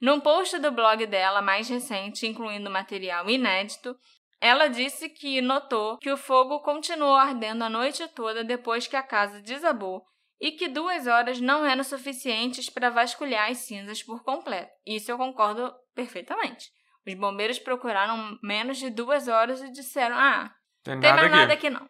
Num 0.00 0.18
post 0.18 0.58
do 0.58 0.72
blog 0.72 1.06
dela 1.06 1.40
mais 1.40 1.68
recente, 1.68 2.26
incluindo 2.26 2.68
material 2.68 3.30
inédito, 3.30 3.96
ela 4.40 4.66
disse 4.66 5.08
que 5.08 5.40
notou 5.40 5.96
que 5.98 6.10
o 6.10 6.16
fogo 6.16 6.60
continuou 6.60 7.14
ardendo 7.14 7.62
a 7.62 7.70
noite 7.70 8.06
toda 8.08 8.42
depois 8.42 8.88
que 8.88 8.96
a 8.96 9.02
casa 9.02 9.40
desabou 9.40 10.02
e 10.40 10.52
que 10.52 10.68
duas 10.68 11.06
horas 11.06 11.40
não 11.40 11.64
eram 11.64 11.82
suficientes 11.82 12.68
para 12.68 12.90
vasculhar 12.90 13.50
as 13.50 13.58
cinzas 13.58 14.02
por 14.02 14.22
completo. 14.22 14.70
Isso 14.86 15.10
eu 15.10 15.16
concordo 15.16 15.72
perfeitamente. 15.94 16.70
Os 17.06 17.14
bombeiros 17.14 17.58
procuraram 17.58 18.38
menos 18.42 18.78
de 18.78 18.90
duas 18.90 19.28
horas 19.28 19.62
e 19.62 19.70
disseram: 19.70 20.16
ah, 20.16 20.52
Tem 20.82 20.94
não 20.94 21.00
tem 21.00 21.10
nada 21.10 21.22
mais 21.22 21.32
aqui. 21.32 21.40
nada 21.40 21.52
aqui 21.52 21.70
não. 21.70 21.88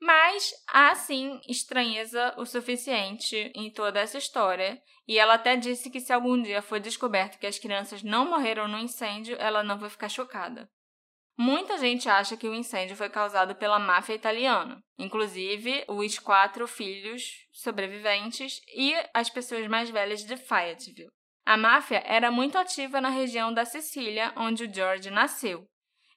Mas 0.00 0.52
há 0.68 0.94
sim 0.94 1.40
estranheza 1.48 2.34
o 2.36 2.44
suficiente 2.44 3.52
em 3.54 3.70
toda 3.70 4.00
essa 4.00 4.18
história. 4.18 4.80
E 5.06 5.18
ela 5.18 5.34
até 5.34 5.56
disse 5.56 5.90
que 5.90 6.00
se 6.00 6.12
algum 6.12 6.40
dia 6.40 6.62
for 6.62 6.80
descoberto 6.80 7.38
que 7.38 7.46
as 7.46 7.58
crianças 7.58 8.02
não 8.02 8.28
morreram 8.28 8.66
no 8.68 8.78
incêndio, 8.78 9.36
ela 9.38 9.62
não 9.62 9.78
vai 9.78 9.90
ficar 9.90 10.08
chocada. 10.08 10.68
Muita 11.36 11.78
gente 11.78 12.08
acha 12.08 12.36
que 12.36 12.48
o 12.48 12.54
incêndio 12.54 12.94
foi 12.94 13.08
causado 13.08 13.54
pela 13.54 13.78
máfia 13.78 14.14
italiana, 14.14 14.82
inclusive 14.98 15.84
os 15.88 16.18
quatro 16.18 16.66
filhos 16.68 17.46
sobreviventes 17.52 18.60
e 18.76 18.94
as 19.14 19.30
pessoas 19.30 19.66
mais 19.66 19.88
velhas 19.90 20.24
de 20.24 20.36
Fayetteville. 20.36 21.10
A 21.44 21.56
máfia 21.56 22.02
era 22.06 22.30
muito 22.30 22.56
ativa 22.56 23.00
na 23.00 23.08
região 23.08 23.52
da 23.52 23.64
Sicília, 23.64 24.32
onde 24.36 24.64
o 24.64 24.72
George 24.72 25.10
nasceu. 25.10 25.64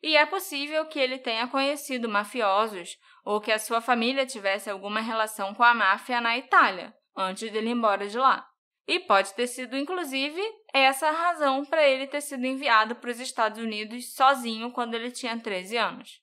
E 0.03 0.16
é 0.16 0.26
possível 0.26 0.86
que 0.86 0.99
ele 0.99 1.18
tenha 1.18 1.47
conhecido 1.47 2.07
mafiosos 2.07 2.95
ou 3.24 3.41
que 3.41 3.51
a 3.51 3.57
sua 3.57 3.82
família 3.82 4.26
tivesse 4.26 4.70
alguma 4.70 4.99
relação 4.99 5.55
com 5.55 5.63
a 5.63 5.74
máfia 5.74 6.22
na 6.22 6.38
Itália, 6.38 6.93
antes 7.18 7.51
dele 7.51 7.70
ir 7.70 7.72
embora 7.72 8.07
de 8.07 8.18
lá. 8.18 8.45
E 8.88 8.99
pode 8.99 9.34
ter 9.34 9.47
sido, 9.47 9.76
inclusive, 9.76 10.39
essa 10.80 11.07
a 11.07 11.11
razão 11.11 11.63
para 11.65 11.88
ele 11.88 12.07
ter 12.07 12.21
sido 12.21 12.45
enviado 12.45 12.95
para 12.95 13.09
os 13.09 13.19
Estados 13.19 13.61
Unidos 13.61 14.13
sozinho 14.13 14.71
quando 14.71 14.93
ele 14.93 15.11
tinha 15.11 15.39
13 15.39 15.78
anos. 15.78 16.21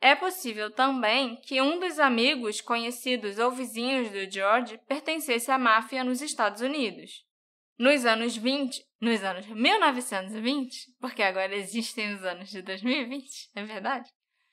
É 0.00 0.14
possível 0.14 0.70
também 0.70 1.36
que 1.36 1.62
um 1.62 1.80
dos 1.80 1.98
amigos, 1.98 2.60
conhecidos 2.60 3.38
ou 3.38 3.50
vizinhos 3.50 4.10
do 4.10 4.30
George 4.30 4.78
pertencesse 4.86 5.50
à 5.50 5.58
máfia 5.58 6.04
nos 6.04 6.20
Estados 6.20 6.60
Unidos. 6.60 7.24
Nos 7.78 8.04
anos 8.04 8.36
20, 8.36 8.84
nos 9.00 9.24
anos 9.24 9.46
1920, 9.46 10.94
porque 11.00 11.22
agora 11.22 11.56
existem 11.56 12.14
os 12.14 12.22
anos 12.22 12.50
de 12.50 12.60
2020, 12.62 13.50
é 13.54 13.64
verdade? 13.64 14.10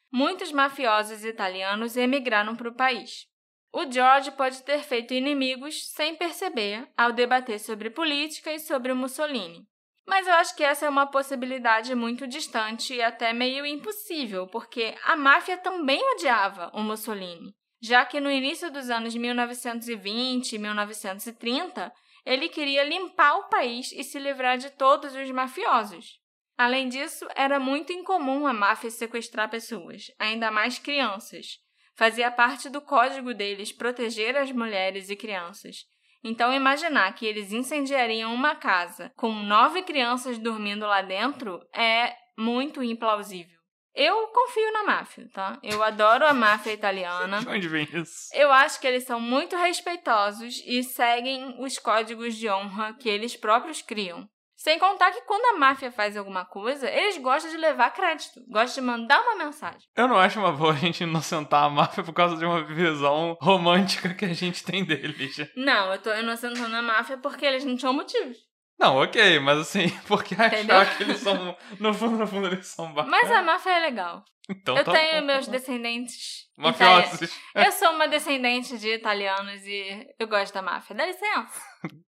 Muitos 0.10 0.52
mafiosos 0.52 1.24
italianos 1.24 1.98
emigraram 1.98 2.56
para 2.56 2.70
o 2.70 2.76
país. 2.76 3.28
O 3.74 3.90
George 3.90 4.32
pode 4.32 4.64
ter 4.64 4.84
feito 4.84 5.14
inimigos 5.14 5.88
sem 5.88 6.16
perceber 6.16 6.90
ao 6.98 7.14
debater 7.14 7.60
sobre 7.60 7.90
política 7.90 8.52
e 8.52 8.60
sobre 8.60 8.94
Mussolini. 8.94 9.66
Mas 10.06 10.28
eu 10.28 10.34
acho 10.34 10.56
que 10.56 10.64
essa 10.64 10.86
é 10.86 10.90
uma 10.90 11.08
possibilidade 11.08 11.96
muito 11.96 12.28
distante 12.28 12.94
e 12.94 13.02
até 13.02 13.32
meio 13.32 13.66
impossível, 13.66 14.46
porque 14.48 14.94
a 15.06 15.16
máfia 15.16 15.58
também 15.58 16.02
odiava 16.16 16.70
o 16.74 16.82
Mussolini, 16.82 17.56
já 17.82 18.06
que 18.06 18.20
no 18.20 18.30
início 18.30 18.70
dos 18.70 18.90
anos 18.90 19.16
1920 19.16 20.54
e 20.54 20.60
1930 20.60 21.94
ele 22.26 22.50
queria 22.50 22.84
limpar 22.84 23.36
o 23.38 23.50
país 23.50 23.92
e 23.94 24.04
se 24.04 24.20
livrar 24.20 24.58
de 24.58 24.70
todos 24.72 25.16
os 25.16 25.32
mafiosos. 25.32 26.20
Além 26.58 26.90
disso, 26.90 27.26
era 27.36 27.60
muito 27.60 27.94
incomum 27.94 28.46
a 28.46 28.54
máfia 28.54 28.92
sequestrar 28.92 29.50
pessoas, 29.50 30.12
ainda 30.20 30.52
mais 30.52 30.78
crianças. 30.78 31.60
Fazia 32.02 32.32
parte 32.32 32.68
do 32.68 32.82
código 32.82 33.32
deles 33.32 33.72
proteger 33.72 34.36
as 34.36 34.52
mulheres 34.52 35.12
e 35.12 35.16
crianças. 35.16 35.86
Então, 36.24 36.52
imaginar 36.52 37.14
que 37.14 37.28
eles 37.28 37.54
incendiariam 37.54 38.34
uma 38.34 38.56
casa 38.56 39.12
com 39.16 39.32
nove 39.32 39.84
crianças 39.84 40.40
dormindo 40.40 40.88
lá 40.88 41.04
dentro 41.04 41.62
é 41.72 42.16
muito 42.36 42.82
implausível. 42.82 43.56
Eu 43.94 44.30
confio 44.30 44.74
na 44.74 44.84
máfia, 44.84 45.30
tá? 45.32 45.60
Eu 45.62 45.84
adoro 45.84 46.26
a 46.26 46.34
máfia 46.34 46.74
italiana. 46.74 47.42
De 47.46 47.48
onde 47.48 47.68
vem 47.68 47.88
isso? 47.94 48.30
Eu 48.34 48.52
acho 48.52 48.82
que 48.82 48.88
eles 48.88 49.04
são 49.04 49.20
muito 49.20 49.56
respeitosos 49.56 50.60
e 50.66 50.82
seguem 50.82 51.56
os 51.64 51.78
códigos 51.78 52.36
de 52.36 52.50
honra 52.50 52.96
que 52.96 53.10
eles 53.10 53.38
próprios 53.38 53.84
criam. 53.84 54.28
Sem 54.64 54.78
contar 54.78 55.10
que 55.10 55.22
quando 55.22 55.56
a 55.56 55.58
máfia 55.58 55.92
faz 55.92 56.16
alguma 56.16 56.46
coisa, 56.46 56.88
eles 56.88 57.18
gostam 57.18 57.50
de 57.50 57.58
levar 57.58 57.90
crédito, 57.96 58.44
gostam 58.48 58.84
de 58.84 58.92
mandar 58.92 59.20
uma 59.20 59.44
mensagem. 59.44 59.82
Eu 59.96 60.08
não 60.08 60.18
acho 60.18 60.38
uma 60.38 60.52
boa 60.52 60.72
a 60.72 60.76
gente 60.76 61.02
inocentar 61.02 61.64
a 61.64 61.70
máfia 61.70 62.04
por 62.04 62.14
causa 62.14 62.38
de 62.38 62.46
uma 62.46 62.64
visão 62.64 63.36
romântica 63.42 64.14
que 64.14 64.24
a 64.24 64.34
gente 64.36 64.64
tem 64.64 64.86
deles. 64.86 65.36
Não, 65.56 65.92
eu 65.92 66.00
tô 66.00 66.14
inocentando 66.14 66.76
a 66.76 66.82
máfia 66.84 67.18
porque 67.18 67.44
eles 67.44 67.66
não 67.66 67.76
tinham 67.76 67.92
motivos. 67.92 68.38
Não, 68.82 68.98
ok, 68.98 69.40
mas 69.40 69.60
assim, 69.60 69.90
porque 70.08 70.34
achar 70.34 70.48
Entendeu? 70.48 70.86
que 70.98 71.04
eles 71.04 71.20
são. 71.20 71.56
No 71.80 71.94
fundo, 71.94 72.18
no 72.18 72.26
fundo, 72.28 72.48
eles 72.48 72.66
são 72.66 72.92
bacanas. 72.92 73.22
Mas 73.22 73.32
a 73.32 73.42
máfia 73.44 73.70
é 73.70 73.80
legal. 73.80 74.26
Então 74.50 74.76
eu 74.76 74.84
tá 74.84 74.92
tenho 74.92 75.22
bom. 75.22 75.28
meus 75.28 75.48
descendentes. 75.48 76.48
Mafiosos. 76.58 77.32
Eu 77.56 77.72
sou 77.72 77.92
uma 77.92 78.08
descendente 78.08 78.78
de 78.80 78.90
italianos 78.96 79.62
e 79.66 80.08
eu 80.20 80.28
gosto 80.28 80.54
da 80.54 80.62
máfia. 80.64 80.96
Dá 80.96 81.06
licença. 81.06 81.62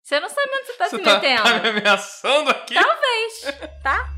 Você 0.03 0.19
não 0.19 0.29
sabe 0.29 0.51
onde 0.55 0.67
você 0.67 0.73
tá 0.79 0.89
Você 0.89 0.97
se 0.97 1.03
tá, 1.03 1.15
metendo. 1.21 1.43
tá 1.43 1.59
me 1.61 1.69
ameaçando 1.69 2.51
aqui? 2.51 2.75
Talvez, 2.75 3.43
tá? 3.83 4.09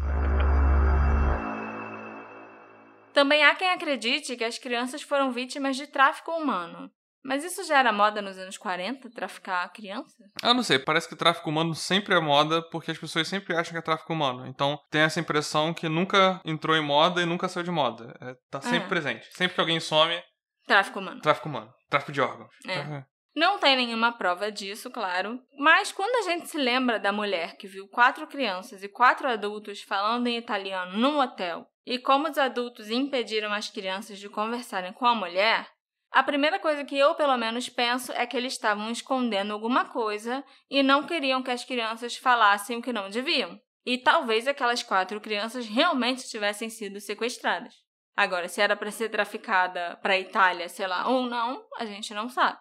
Também 3.13 3.45
há 3.45 3.55
quem 3.55 3.71
acredite 3.71 4.37
que 4.37 4.45
as 4.45 4.59
crianças 4.59 5.03
foram 5.03 5.31
vítimas 5.31 5.77
de 5.77 5.87
tráfico 5.87 6.31
humano. 6.33 6.91
Mas 7.25 7.43
isso 7.45 7.65
já 7.65 7.79
era 7.79 7.93
moda 7.93 8.21
nos 8.21 8.37
anos 8.39 8.59
40, 8.59 9.11
traficar 9.11 9.73
criança? 9.73 10.15
Eu 10.43 10.53
não 10.55 10.63
sei, 10.63 10.79
parece 10.79 11.09
que 11.09 11.17
tráfico 11.17 11.49
humano 11.49 11.75
sempre 11.75 12.15
é 12.15 12.21
moda 12.21 12.61
porque 12.71 12.91
as 12.91 12.99
pessoas 12.99 13.27
sempre 13.27 13.57
acham 13.57 13.73
que 13.73 13.79
é 13.79 13.83
tráfico 13.83 14.13
humano. 14.13 14.47
Então 14.47 14.79
tem 14.91 15.01
essa 15.03 15.21
impressão 15.21 15.73
que 15.73 15.89
nunca 15.89 16.41
entrou 16.45 16.77
em 16.77 16.83
moda 16.85 17.23
e 17.23 17.27
nunca 17.27 17.49
saiu 17.49 17.65
de 17.65 17.71
moda. 17.71 18.15
É, 18.21 18.35
tá 18.51 18.61
sempre 18.61 18.87
É. 18.87 18.89
presente. 18.89 19.27
Sempre 19.33 19.55
que 19.55 19.61
alguém 19.61 19.81
some, 19.81 20.21
Tráfico 20.67 20.99
humano. 20.99 21.21
tráfico 21.21 21.49
humano. 21.49 21.73
Tráfico 21.89 22.13
de 22.13 22.21
órgãos. 22.21 22.51
É. 22.67 22.75
Tráfico- 22.75 23.07
Não 23.37 23.59
tem 23.59 23.75
nenhuma 23.77 24.13
prova 24.13 24.53
disso, 24.53 24.91
claro. 24.91 25.41
Mas 25.59 25.91
quando 25.91 26.15
a 26.25 26.31
gente 26.31 26.47
se 26.49 26.57
lembra 26.57 27.01
da 27.01 27.11
mulher 27.11 27.57
que 27.57 27.67
viu 27.67 27.89
quatro 27.89 28.27
crianças 28.29 28.83
e 28.85 28.89
quatro 28.89 29.29
adultos 29.29 29.83
falando 29.83 30.27
em 30.29 30.37
italiano 30.39 30.97
num 30.97 31.19
hotel 31.19 31.67
e 31.87 31.99
como 31.99 32.29
os 32.29 32.39
adultos 32.39 32.89
impediram 32.91 33.53
as 33.53 33.69
crianças 33.69 34.19
de 34.21 34.29
conversarem 34.29 34.93
com 34.93 35.05
a 35.05 35.15
mulher, 35.17 35.67
a 36.15 36.23
primeira 36.23 36.61
coisa 36.61 36.85
que 36.85 36.97
eu, 36.97 37.17
pelo 37.17 37.37
menos, 37.37 37.69
penso 37.69 38.13
é 38.13 38.25
que 38.25 38.37
eles 38.37 38.53
estavam 38.53 38.89
escondendo 38.89 39.53
alguma 39.53 39.85
coisa 39.87 40.45
e 40.71 40.81
não 40.81 41.03
queriam 41.03 41.43
que 41.43 41.51
as 41.51 41.65
crianças 41.65 42.17
falassem 42.17 42.79
o 42.79 42.83
que 42.83 42.93
não 42.93 43.11
deviam. 43.11 43.61
E 43.85 43.99
talvez 43.99 44.47
aquelas 44.47 44.81
quatro 44.81 45.21
crianças 45.21 45.67
realmente 45.67 46.29
tivessem 46.29 46.71
sido 46.71 47.01
sequestradas. 47.01 47.75
Agora, 48.17 48.49
se 48.49 48.61
era 48.61 48.77
para 48.77 48.93
ser 48.93 49.09
traficada 49.09 49.99
para 50.01 50.15
a 50.15 50.19
Itália, 50.19 50.69
sei 50.69 50.87
lá, 50.87 51.09
ou 51.09 51.27
não, 51.27 51.67
a 51.79 51.85
gente 51.85 52.15
não 52.15 52.29
sabe. 52.29 52.59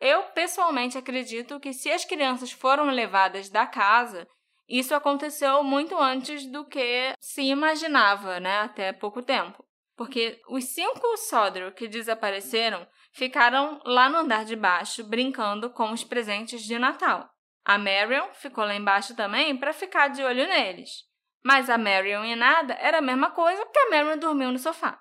Eu, 0.00 0.22
pessoalmente, 0.32 0.96
acredito 0.96 1.60
que 1.60 1.74
se 1.74 1.90
as 1.90 2.06
crianças 2.06 2.52
foram 2.52 2.86
levadas 2.86 3.50
da 3.50 3.66
casa, 3.66 4.26
isso 4.66 4.94
aconteceu 4.94 5.62
muito 5.62 5.94
antes 5.98 6.46
do 6.46 6.64
que 6.64 7.12
se 7.20 7.42
imaginava, 7.42 8.40
né, 8.40 8.60
até 8.60 8.94
pouco 8.94 9.22
tempo. 9.22 9.62
Porque 9.96 10.40
os 10.48 10.64
cinco 10.64 11.16
Sodro 11.16 11.72
que 11.72 11.86
desapareceram 11.86 12.86
ficaram 13.12 13.80
lá 13.84 14.08
no 14.08 14.18
andar 14.18 14.44
de 14.44 14.56
baixo 14.56 15.04
brincando 15.04 15.70
com 15.70 15.92
os 15.92 16.02
presentes 16.02 16.62
de 16.62 16.78
Natal. 16.78 17.30
A 17.64 17.78
Marion 17.78 18.32
ficou 18.34 18.64
lá 18.64 18.74
embaixo 18.74 19.14
também 19.14 19.56
para 19.56 19.72
ficar 19.72 20.08
de 20.08 20.22
olho 20.22 20.46
neles. 20.46 21.04
Mas 21.42 21.70
a 21.70 21.78
Marion 21.78 22.24
e 22.24 22.34
nada 22.34 22.74
era 22.74 22.98
a 22.98 23.02
mesma 23.02 23.30
coisa 23.30 23.64
porque 23.64 23.78
a 23.78 23.90
Marion 23.90 24.18
dormiu 24.18 24.50
no 24.50 24.58
sofá. 24.58 25.00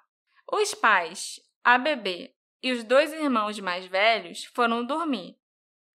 Os 0.52 0.74
pais, 0.74 1.40
a 1.64 1.78
bebê 1.78 2.34
e 2.62 2.72
os 2.72 2.84
dois 2.84 3.12
irmãos 3.12 3.60
mais 3.60 3.86
velhos 3.86 4.46
foram 4.46 4.86
dormir. 4.86 5.36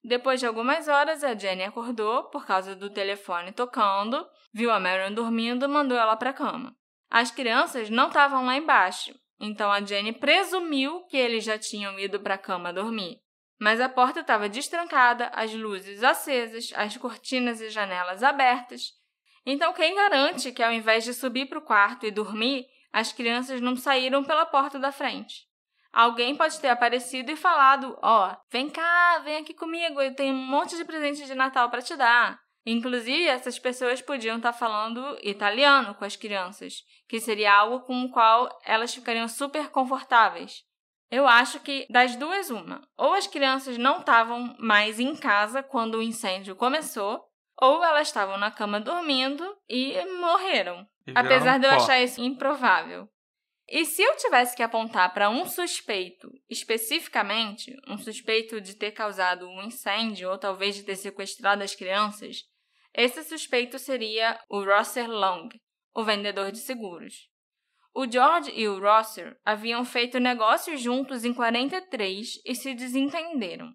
Depois 0.02 0.40
de 0.40 0.46
algumas 0.46 0.88
horas, 0.88 1.24
a 1.24 1.34
Jenny 1.34 1.64
acordou 1.64 2.24
por 2.24 2.46
causa 2.46 2.74
do 2.74 2.90
telefone 2.90 3.52
tocando, 3.52 4.26
viu 4.52 4.70
a 4.70 4.80
Marion 4.80 5.12
dormindo 5.12 5.64
e 5.64 5.68
mandou 5.68 5.96
ela 5.96 6.16
para 6.16 6.30
a 6.30 6.34
cama. 6.34 6.76
As 7.10 7.30
crianças 7.30 7.88
não 7.88 8.08
estavam 8.08 8.44
lá 8.44 8.56
embaixo, 8.56 9.14
então 9.40 9.70
a 9.70 9.80
Jenny 9.80 10.12
presumiu 10.12 11.04
que 11.06 11.16
eles 11.16 11.44
já 11.44 11.58
tinham 11.58 11.98
ido 11.98 12.20
para 12.20 12.34
a 12.34 12.38
cama 12.38 12.72
dormir. 12.72 13.18
Mas 13.58 13.80
a 13.80 13.88
porta 13.88 14.20
estava 14.20 14.48
destrancada, 14.48 15.30
as 15.34 15.52
luzes 15.52 16.04
acesas, 16.04 16.70
as 16.76 16.96
cortinas 16.96 17.60
e 17.60 17.70
janelas 17.70 18.22
abertas. 18.22 18.92
Então, 19.44 19.72
quem 19.72 19.94
garante 19.94 20.52
que 20.52 20.62
ao 20.62 20.72
invés 20.72 21.04
de 21.04 21.14
subir 21.14 21.46
para 21.46 21.58
o 21.58 21.64
quarto 21.64 22.06
e 22.06 22.10
dormir, 22.10 22.66
as 22.92 23.12
crianças 23.12 23.60
não 23.60 23.74
saíram 23.74 24.22
pela 24.22 24.46
porta 24.46 24.78
da 24.78 24.92
frente? 24.92 25.48
Alguém 25.92 26.36
pode 26.36 26.60
ter 26.60 26.68
aparecido 26.68 27.32
e 27.32 27.36
falado: 27.36 27.98
Ó, 28.02 28.30
oh, 28.30 28.36
vem 28.50 28.68
cá, 28.68 29.20
vem 29.24 29.38
aqui 29.38 29.54
comigo, 29.54 30.00
eu 30.00 30.14
tenho 30.14 30.34
um 30.34 30.46
monte 30.46 30.76
de 30.76 30.84
presente 30.84 31.24
de 31.24 31.34
Natal 31.34 31.70
para 31.70 31.82
te 31.82 31.96
dar. 31.96 32.38
Inclusive, 32.70 33.26
essas 33.26 33.58
pessoas 33.58 34.02
podiam 34.02 34.36
estar 34.36 34.52
falando 34.52 35.18
italiano 35.22 35.94
com 35.94 36.04
as 36.04 36.16
crianças, 36.16 36.84
que 37.08 37.18
seria 37.18 37.54
algo 37.54 37.80
com 37.80 38.04
o 38.04 38.10
qual 38.10 38.46
elas 38.62 38.94
ficariam 38.94 39.26
super 39.26 39.70
confortáveis. 39.70 40.64
Eu 41.10 41.26
acho 41.26 41.60
que 41.60 41.86
das 41.88 42.14
duas, 42.14 42.50
uma. 42.50 42.86
Ou 42.98 43.14
as 43.14 43.26
crianças 43.26 43.78
não 43.78 44.00
estavam 44.00 44.54
mais 44.58 45.00
em 45.00 45.16
casa 45.16 45.62
quando 45.62 45.94
o 45.94 46.02
incêndio 46.02 46.54
começou, 46.54 47.24
ou 47.56 47.82
elas 47.82 48.08
estavam 48.08 48.36
na 48.36 48.50
cama 48.50 48.78
dormindo 48.78 49.56
e 49.66 50.04
morreram. 50.20 50.86
E 51.06 51.12
apesar 51.14 51.58
de 51.58 51.66
eu 51.66 51.70
pó. 51.70 51.76
achar 51.76 52.02
isso 52.02 52.20
improvável. 52.20 53.08
E 53.66 53.86
se 53.86 54.02
eu 54.02 54.14
tivesse 54.16 54.54
que 54.54 54.62
apontar 54.62 55.14
para 55.14 55.30
um 55.30 55.46
suspeito 55.46 56.30
especificamente, 56.50 57.74
um 57.86 57.96
suspeito 57.96 58.60
de 58.60 58.74
ter 58.74 58.92
causado 58.92 59.48
um 59.48 59.62
incêndio 59.62 60.30
ou 60.30 60.36
talvez 60.36 60.74
de 60.74 60.82
ter 60.82 60.96
sequestrado 60.96 61.62
as 61.62 61.74
crianças, 61.74 62.44
esse 62.98 63.22
suspeito 63.22 63.78
seria 63.78 64.36
o 64.50 64.60
Rosser 64.60 65.08
Long, 65.08 65.48
o 65.94 66.02
vendedor 66.02 66.50
de 66.50 66.58
seguros. 66.58 67.28
O 67.94 68.10
George 68.10 68.50
e 68.52 68.66
o 68.66 68.80
Rosser 68.80 69.38
haviam 69.44 69.84
feito 69.84 70.18
negócios 70.18 70.80
juntos 70.80 71.24
em 71.24 71.32
43 71.32 72.26
e 72.44 72.54
se 72.56 72.74
desentenderam. 72.74 73.72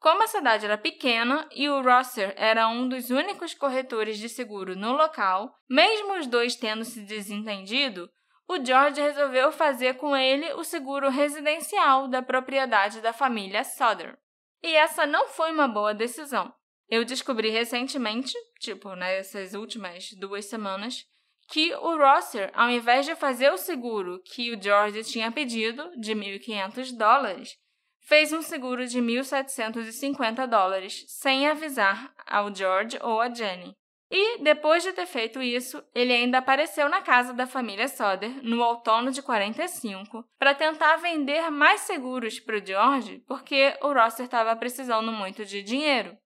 Como 0.00 0.24
a 0.24 0.26
cidade 0.26 0.64
era 0.64 0.76
pequena 0.76 1.48
e 1.54 1.68
o 1.68 1.82
Rosser 1.82 2.34
era 2.36 2.66
um 2.66 2.88
dos 2.88 3.10
únicos 3.10 3.54
corretores 3.54 4.18
de 4.18 4.28
seguro 4.28 4.74
no 4.74 4.92
local, 4.92 5.54
mesmo 5.70 6.18
os 6.18 6.26
dois 6.26 6.56
tendo 6.56 6.84
se 6.84 7.02
desentendido, 7.02 8.10
o 8.48 8.56
George 8.62 9.00
resolveu 9.00 9.52
fazer 9.52 9.94
com 9.98 10.16
ele 10.16 10.52
o 10.54 10.64
seguro 10.64 11.10
residencial 11.10 12.08
da 12.08 12.20
propriedade 12.20 13.00
da 13.00 13.12
família 13.12 13.62
Soder. 13.62 14.18
E 14.64 14.74
essa 14.74 15.06
não 15.06 15.28
foi 15.28 15.52
uma 15.52 15.68
boa 15.68 15.94
decisão. 15.94 16.52
Eu 16.94 17.04
descobri 17.04 17.50
recentemente, 17.50 18.32
tipo 18.60 18.94
nessas 18.94 19.52
últimas 19.52 20.12
duas 20.12 20.44
semanas, 20.44 21.04
que 21.50 21.74
o 21.74 21.96
Rosser, 21.96 22.52
ao 22.54 22.70
invés 22.70 23.04
de 23.04 23.16
fazer 23.16 23.50
o 23.50 23.58
seguro 23.58 24.22
que 24.22 24.52
o 24.52 24.62
George 24.62 25.02
tinha 25.02 25.32
pedido, 25.32 25.90
de 25.98 26.14
1.500 26.14 26.96
dólares, 26.96 27.56
fez 28.06 28.32
um 28.32 28.40
seguro 28.42 28.86
de 28.86 29.00
1.750 29.00 30.46
dólares, 30.46 31.04
sem 31.08 31.48
avisar 31.48 32.14
ao 32.24 32.54
George 32.54 32.96
ou 33.02 33.20
a 33.20 33.28
Jenny. 33.28 33.74
E, 34.08 34.38
depois 34.44 34.84
de 34.84 34.92
ter 34.92 35.06
feito 35.06 35.42
isso, 35.42 35.82
ele 35.92 36.12
ainda 36.12 36.38
apareceu 36.38 36.88
na 36.88 37.02
casa 37.02 37.32
da 37.32 37.48
família 37.48 37.88
Soder 37.88 38.30
no 38.44 38.62
outono 38.62 39.10
de 39.10 39.20
45 39.20 40.24
para 40.38 40.54
tentar 40.54 40.98
vender 40.98 41.50
mais 41.50 41.80
seguros 41.80 42.38
para 42.38 42.58
o 42.58 42.64
George, 42.64 43.20
porque 43.26 43.76
o 43.82 43.92
Rosser 43.92 44.26
estava 44.26 44.54
precisando 44.54 45.10
muito 45.10 45.44
de 45.44 45.60
dinheiro. 45.60 46.16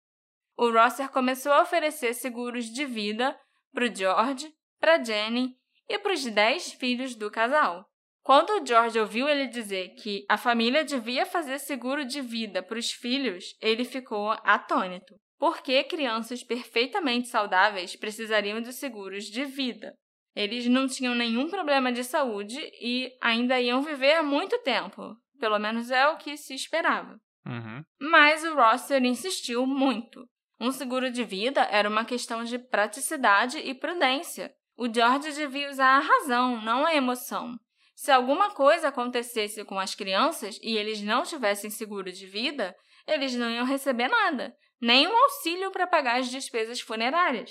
O 0.59 0.73
Rosser 0.73 1.09
começou 1.11 1.53
a 1.53 1.63
oferecer 1.63 2.13
seguros 2.15 2.65
de 2.65 2.85
vida 2.85 3.39
para 3.73 3.85
o 3.85 3.95
George, 3.95 4.53
para 4.81 5.03
Jenny 5.03 5.55
e 5.89 6.01
para 6.01 6.13
os 6.13 6.25
dez 6.25 6.73
filhos 6.73 7.15
do 7.15 7.31
casal. 7.31 7.87
Quando 8.25 8.51
o 8.51 8.67
George 8.67 8.99
ouviu 8.99 9.29
ele 9.29 9.47
dizer 9.47 9.95
que 9.95 10.27
a 10.29 10.37
família 10.37 10.85
devia 10.85 11.25
fazer 11.25 11.61
seguro 11.61 12.05
de 12.05 12.21
vida 12.21 12.61
para 12.61 12.77
os 12.77 12.91
filhos, 12.91 13.57
ele 13.63 13.85
ficou 13.85 14.33
atônito. 14.43 15.15
Por 15.39 15.63
que 15.63 15.85
crianças 15.85 16.43
perfeitamente 16.43 17.29
saudáveis 17.29 17.95
precisariam 17.95 18.61
de 18.61 18.73
seguros 18.73 19.27
de 19.27 19.45
vida? 19.45 19.95
Eles 20.35 20.67
não 20.67 20.89
tinham 20.89 21.15
nenhum 21.15 21.49
problema 21.49 21.93
de 21.93 22.03
saúde 22.03 22.59
e 22.83 23.13
ainda 23.23 23.61
iam 23.61 23.81
viver 23.81 24.23
muito 24.23 24.59
tempo. 24.63 25.15
Pelo 25.39 25.61
menos 25.61 25.89
é 25.93 26.09
o 26.09 26.17
que 26.17 26.37
se 26.37 26.53
esperava. 26.53 27.17
Uhum. 27.47 27.85
Mas 28.01 28.43
o 28.43 28.57
Rosser 28.57 29.05
insistiu 29.05 29.65
muito. 29.65 30.29
Um 30.61 30.73
seguro 30.73 31.11
de 31.11 31.25
vida 31.25 31.63
era 31.71 31.89
uma 31.89 32.05
questão 32.05 32.45
de 32.45 32.59
praticidade 32.59 33.59
e 33.59 33.75
prudência. 33.75 34.53
O 34.77 34.93
George 34.93 35.33
devia 35.33 35.71
usar 35.71 35.97
a 35.97 36.01
razão, 36.01 36.61
não 36.63 36.85
a 36.85 36.95
emoção. 36.95 37.55
Se 37.95 38.11
alguma 38.11 38.51
coisa 38.51 38.89
acontecesse 38.89 39.65
com 39.65 39.79
as 39.79 39.95
crianças 39.95 40.59
e 40.63 40.77
eles 40.77 41.01
não 41.03 41.23
tivessem 41.23 41.71
seguro 41.71 42.13
de 42.13 42.27
vida, 42.27 42.75
eles 43.07 43.35
não 43.35 43.51
iam 43.51 43.65
receber 43.65 44.09
nada 44.09 44.55
nem 44.81 45.09
um 45.09 45.17
auxílio 45.17 45.71
para 45.71 45.87
pagar 45.87 46.21
as 46.21 46.31
despesas 46.31 46.81
funerárias. 46.81 47.51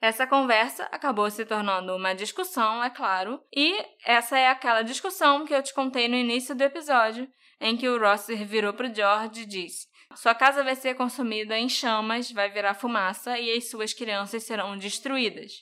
Essa 0.00 0.26
conversa 0.26 0.84
acabou 0.90 1.30
se 1.30 1.46
tornando 1.46 1.94
uma 1.94 2.14
discussão, 2.14 2.84
é 2.84 2.90
claro, 2.90 3.40
e 3.54 3.74
essa 4.04 4.38
é 4.38 4.48
aquela 4.48 4.82
discussão 4.82 5.46
que 5.46 5.54
eu 5.54 5.62
te 5.62 5.72
contei 5.72 6.08
no 6.08 6.16
início 6.16 6.54
do 6.54 6.62
episódio, 6.62 7.28
em 7.60 7.76
que 7.76 7.88
o 7.88 7.98
Rosser 7.98 8.44
virou 8.44 8.74
para 8.74 8.90
o 8.90 8.94
George 8.94 9.42
e 9.42 9.46
disse: 9.46 9.86
Sua 10.16 10.34
casa 10.34 10.62
vai 10.62 10.76
ser 10.76 10.94
consumida 10.94 11.58
em 11.58 11.68
chamas, 11.68 12.30
vai 12.30 12.50
virar 12.50 12.74
fumaça 12.74 13.38
e 13.38 13.56
as 13.56 13.68
suas 13.68 13.92
crianças 13.92 14.44
serão 14.44 14.76
destruídas. 14.76 15.52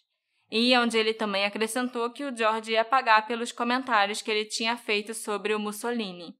E 0.50 0.76
onde 0.76 0.98
ele 0.98 1.14
também 1.14 1.44
acrescentou 1.44 2.10
que 2.10 2.24
o 2.24 2.36
George 2.36 2.72
ia 2.72 2.84
pagar 2.84 3.26
pelos 3.26 3.52
comentários 3.52 4.20
que 4.20 4.30
ele 4.30 4.44
tinha 4.44 4.76
feito 4.76 5.14
sobre 5.14 5.54
o 5.54 5.58
Mussolini. 5.58 6.36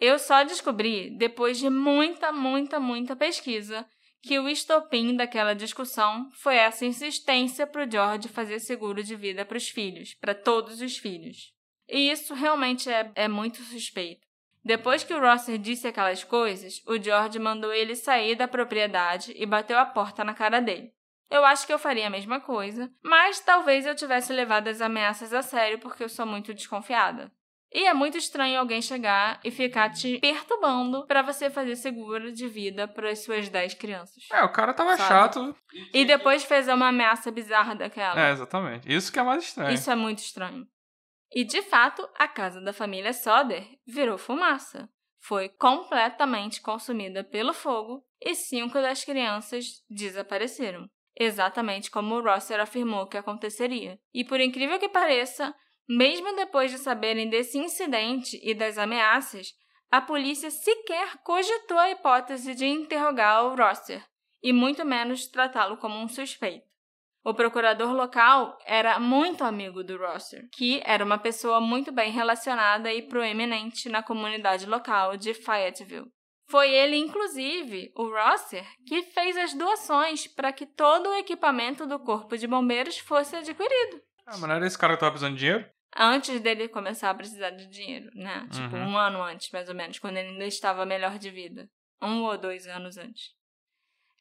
Eu 0.00 0.18
só 0.18 0.44
descobri, 0.44 1.10
depois 1.16 1.58
de 1.58 1.68
muita, 1.68 2.32
muita, 2.32 2.78
muita 2.78 3.16
pesquisa, 3.16 3.86
que 4.22 4.38
o 4.38 4.48
estopim 4.48 5.14
daquela 5.14 5.54
discussão 5.54 6.30
foi 6.32 6.56
essa 6.56 6.86
insistência 6.86 7.66
para 7.66 7.86
o 7.86 7.90
George 7.90 8.28
fazer 8.28 8.58
seguro 8.58 9.02
de 9.02 9.14
vida 9.14 9.44
para 9.44 9.58
os 9.58 9.68
filhos, 9.68 10.14
para 10.14 10.34
todos 10.34 10.80
os 10.80 10.96
filhos. 10.96 11.52
E 11.88 12.10
isso 12.10 12.32
realmente 12.34 12.88
é, 12.88 13.12
é 13.14 13.28
muito 13.28 13.62
suspeito. 13.62 14.23
Depois 14.64 15.04
que 15.04 15.12
o 15.12 15.20
Rosser 15.20 15.58
disse 15.58 15.86
aquelas 15.86 16.24
coisas, 16.24 16.82
o 16.86 16.96
George 17.00 17.38
mandou 17.38 17.72
ele 17.72 17.94
sair 17.94 18.34
da 18.34 18.48
propriedade 18.48 19.34
e 19.36 19.44
bateu 19.44 19.78
a 19.78 19.84
porta 19.84 20.24
na 20.24 20.32
cara 20.32 20.60
dele. 20.60 20.92
Eu 21.30 21.44
acho 21.44 21.66
que 21.66 21.72
eu 21.72 21.78
faria 21.78 22.06
a 22.06 22.10
mesma 22.10 22.40
coisa, 22.40 22.90
mas 23.02 23.40
talvez 23.40 23.84
eu 23.84 23.94
tivesse 23.94 24.32
levado 24.32 24.68
as 24.68 24.80
ameaças 24.80 25.32
a 25.32 25.42
sério 25.42 25.78
porque 25.78 26.04
eu 26.04 26.08
sou 26.08 26.24
muito 26.24 26.54
desconfiada. 26.54 27.30
E 27.74 27.88
é 27.88 27.92
muito 27.92 28.16
estranho 28.16 28.60
alguém 28.60 28.80
chegar 28.80 29.40
e 29.42 29.50
ficar 29.50 29.90
te 29.90 30.20
perturbando 30.20 31.04
para 31.08 31.22
você 31.22 31.50
fazer 31.50 31.74
seguro 31.74 32.30
de 32.32 32.46
vida 32.46 32.86
para 32.86 33.10
as 33.10 33.24
suas 33.24 33.48
10 33.48 33.74
crianças. 33.74 34.22
É, 34.30 34.44
o 34.44 34.48
cara 34.48 34.72
tava 34.72 34.96
sabe? 34.96 35.08
chato. 35.08 35.56
E 35.92 36.04
depois 36.04 36.44
fez 36.44 36.68
uma 36.68 36.88
ameaça 36.88 37.32
bizarra 37.32 37.74
daquela. 37.74 38.28
É, 38.28 38.30
exatamente. 38.30 38.92
Isso 38.92 39.12
que 39.12 39.18
é 39.18 39.24
mais 39.24 39.42
estranho. 39.42 39.74
Isso 39.74 39.90
é 39.90 39.96
muito 39.96 40.20
estranho. 40.20 40.64
E 41.34 41.42
de 41.42 41.62
fato, 41.62 42.08
a 42.14 42.28
casa 42.28 42.60
da 42.60 42.72
família 42.72 43.12
Soder 43.12 43.66
virou 43.84 44.16
fumaça. 44.16 44.88
Foi 45.20 45.48
completamente 45.48 46.62
consumida 46.62 47.24
pelo 47.24 47.52
fogo 47.52 48.04
e 48.20 48.36
cinco 48.36 48.74
das 48.74 49.04
crianças 49.04 49.82
desapareceram. 49.90 50.88
Exatamente 51.18 51.90
como 51.90 52.14
o 52.14 52.22
Rosser 52.22 52.60
afirmou 52.60 53.08
que 53.08 53.16
aconteceria. 53.16 53.98
E 54.12 54.24
por 54.24 54.40
incrível 54.40 54.78
que 54.78 54.88
pareça, 54.88 55.52
mesmo 55.88 56.36
depois 56.36 56.70
de 56.70 56.78
saberem 56.78 57.28
desse 57.28 57.58
incidente 57.58 58.38
e 58.40 58.54
das 58.54 58.78
ameaças, 58.78 59.54
a 59.90 60.00
polícia 60.00 60.50
sequer 60.50 61.18
cogitou 61.24 61.78
a 61.78 61.90
hipótese 61.90 62.54
de 62.54 62.66
interrogar 62.66 63.44
o 63.44 63.56
Rosser 63.56 64.04
e 64.40 64.52
muito 64.52 64.84
menos 64.84 65.26
tratá-lo 65.26 65.78
como 65.78 65.98
um 65.98 66.08
suspeito. 66.08 66.73
O 67.24 67.32
procurador 67.32 67.92
local 67.92 68.58
era 68.66 69.00
muito 69.00 69.44
amigo 69.44 69.82
do 69.82 69.96
Rosser, 69.96 70.46
que 70.52 70.82
era 70.84 71.04
uma 71.04 71.16
pessoa 71.16 71.60
muito 71.60 71.90
bem 71.90 72.12
relacionada 72.12 72.92
e 72.92 73.00
proeminente 73.00 73.88
na 73.88 74.02
comunidade 74.02 74.66
local 74.66 75.16
de 75.16 75.32
Fayetteville. 75.32 76.12
Foi 76.50 76.70
ele, 76.70 76.96
inclusive, 76.96 77.90
o 77.96 78.10
Rosser, 78.10 78.66
que 78.86 79.02
fez 79.04 79.36
as 79.38 79.54
doações 79.54 80.26
para 80.26 80.52
que 80.52 80.66
todo 80.66 81.08
o 81.08 81.14
equipamento 81.14 81.86
do 81.86 81.98
Corpo 81.98 82.36
de 82.36 82.46
Bombeiros 82.46 82.98
fosse 82.98 83.34
adquirido. 83.34 84.02
Ah, 84.26 84.36
mas 84.36 84.42
não 84.42 84.56
era 84.56 84.66
esse 84.66 84.78
cara 84.78 84.92
que 84.92 84.96
estava 84.98 85.12
precisando 85.12 85.34
de 85.34 85.40
dinheiro? 85.40 85.74
antes 85.96 86.40
dele 86.40 86.68
começar 86.68 87.10
a 87.10 87.14
precisar 87.14 87.50
de 87.50 87.66
dinheiro, 87.68 88.10
né? 88.14 88.46
Tipo, 88.50 88.76
uhum. 88.76 88.92
um 88.92 88.98
ano 88.98 89.22
antes, 89.22 89.50
mais 89.52 89.68
ou 89.68 89.74
menos, 89.74 89.98
quando 89.98 90.16
ele 90.16 90.30
ainda 90.30 90.46
estava 90.46 90.84
melhor 90.84 91.18
de 91.18 91.30
vida. 91.30 91.68
Um 92.02 92.22
ou 92.24 92.36
dois 92.36 92.66
anos 92.66 92.98
antes. 92.98 93.32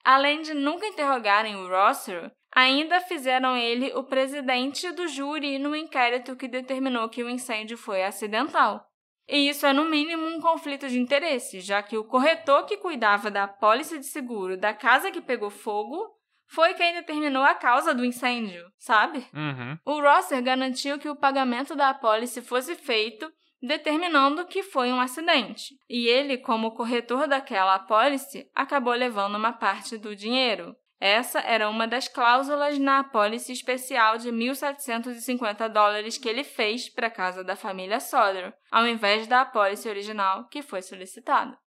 Além 0.04 0.42
de 0.42 0.54
nunca 0.54 0.86
interrogarem 0.86 1.56
o 1.56 1.68
Rosser, 1.68 2.32
ainda 2.56 3.02
fizeram 3.02 3.58
ele 3.58 3.92
o 3.94 4.04
presidente 4.04 4.92
do 4.92 5.08
júri 5.08 5.58
no 5.58 5.76
inquérito 5.76 6.36
que 6.36 6.48
determinou 6.48 7.10
que 7.10 7.24
o 7.24 7.30
incêndio 7.30 7.78
foi 7.78 8.04
acidental. 8.04 8.86
E 9.28 9.50
isso 9.50 9.66
é, 9.66 9.74
no 9.74 9.86
mínimo, 9.86 10.28
um 10.28 10.42
conflito 10.42 10.88
de 10.88 11.00
interesse, 11.00 11.62
já 11.62 11.82
que 11.82 11.98
o 11.98 12.04
corretor 12.04 12.66
que 12.66 12.78
cuidava 12.78 13.32
da 13.32 13.48
pólice 13.48 13.98
de 13.98 14.06
seguro 14.06 14.58
da 14.58 14.74
casa 14.74 15.12
que 15.12 15.22
pegou 15.22 15.50
fogo 15.50 16.12
foi 16.46 16.74
quem 16.74 16.94
determinou 16.94 17.42
a 17.42 17.56
causa 17.56 17.96
do 17.96 18.06
incêndio, 18.06 18.64
sabe? 18.78 19.26
Uhum. 19.34 19.78
O 19.86 20.02
Rosser 20.02 20.44
garantiu 20.44 21.00
que 21.00 21.10
o 21.10 21.16
pagamento 21.16 21.74
da 21.76 21.90
apólice 21.90 22.42
fosse 22.42 22.76
feito, 22.76 23.32
determinando 23.62 24.46
que 24.46 24.62
foi 24.62 24.92
um 24.92 25.00
acidente. 25.00 25.74
E 25.90 26.08
ele, 26.08 26.38
como 26.38 26.76
corretor 26.76 27.28
daquela 27.28 27.76
apólice, 27.76 28.46
acabou 28.54 28.94
levando 28.94 29.36
uma 29.36 29.54
parte 29.54 29.98
do 29.98 30.16
dinheiro. 30.16 30.76
Essa 31.06 31.42
era 31.42 31.70
uma 31.70 31.86
das 31.86 32.08
cláusulas 32.08 32.80
na 32.80 33.00
apólice 33.00 33.52
especial 33.52 34.18
de 34.18 34.30
1.750 34.32 35.68
dólares 35.68 36.18
que 36.18 36.30
ele 36.30 36.46
fez 36.46 36.88
para 36.88 37.08
a 37.08 37.12
casa 37.12 37.44
da 37.44 37.58
família 37.58 38.00
Soder, 38.00 38.54
ao 38.72 38.88
invés 38.88 39.28
da 39.28 39.42
apólice 39.42 39.90
original 39.90 40.48
que 40.48 40.62
foi 40.62 40.82
solicitada. 40.82 41.60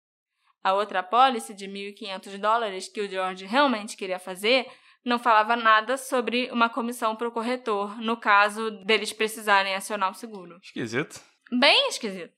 A 0.64 0.72
outra 0.72 1.00
apólice 1.00 1.52
de 1.52 1.68
1.500 1.68 2.38
dólares 2.38 2.88
que 2.88 3.02
o 3.02 3.06
George 3.10 3.44
realmente 3.44 3.94
queria 3.94 4.18
fazer 4.18 4.66
não 5.04 5.18
falava 5.18 5.54
nada 5.54 5.98
sobre 5.98 6.50
uma 6.50 6.70
comissão 6.70 7.14
para 7.14 7.28
o 7.28 7.32
corretor, 7.32 8.00
no 8.00 8.16
caso 8.16 8.70
deles 8.86 9.12
precisarem 9.12 9.74
acionar 9.74 10.12
o 10.12 10.14
seguro. 10.14 10.58
Esquisito. 10.62 11.20
Bem 11.52 11.90
esquisito. 11.90 12.32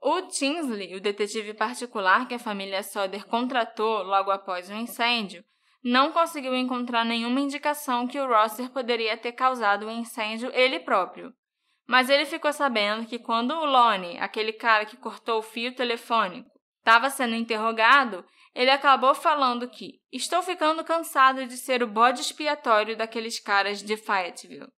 O 0.00 0.22
Tinsley, 0.28 0.94
o 0.94 1.00
detetive 1.00 1.54
particular 1.54 2.28
que 2.28 2.34
a 2.34 2.38
família 2.38 2.84
Soder 2.84 3.26
contratou 3.26 4.04
logo 4.04 4.30
após 4.30 4.70
o 4.70 4.74
incêndio, 4.74 5.44
não 5.82 6.12
conseguiu 6.12 6.54
encontrar 6.54 7.04
nenhuma 7.04 7.40
indicação 7.40 8.06
que 8.06 8.20
o 8.20 8.26
Rosser 8.26 8.70
poderia 8.70 9.16
ter 9.16 9.32
causado 9.32 9.86
o 9.86 9.90
incêndio 9.90 10.50
ele 10.52 10.78
próprio. 10.78 11.32
Mas 11.88 12.10
ele 12.10 12.26
ficou 12.26 12.52
sabendo 12.52 13.06
que 13.06 13.18
quando 13.18 13.52
o 13.52 13.64
Lonnie, 13.64 14.18
aquele 14.18 14.52
cara 14.52 14.84
que 14.84 14.96
cortou 14.96 15.38
o 15.38 15.42
fio 15.42 15.74
telefônico, 15.74 16.48
estava 16.78 17.08
sendo 17.08 17.34
interrogado, 17.34 18.24
ele 18.54 18.70
acabou 18.70 19.14
falando 19.14 19.68
que 19.68 19.94
estou 20.12 20.42
ficando 20.42 20.84
cansado 20.84 21.46
de 21.46 21.56
ser 21.56 21.82
o 21.82 21.86
bode 21.86 22.20
expiatório 22.20 22.96
daqueles 22.96 23.40
caras 23.40 23.82
de 23.82 23.96
Fayetteville. 23.96 24.68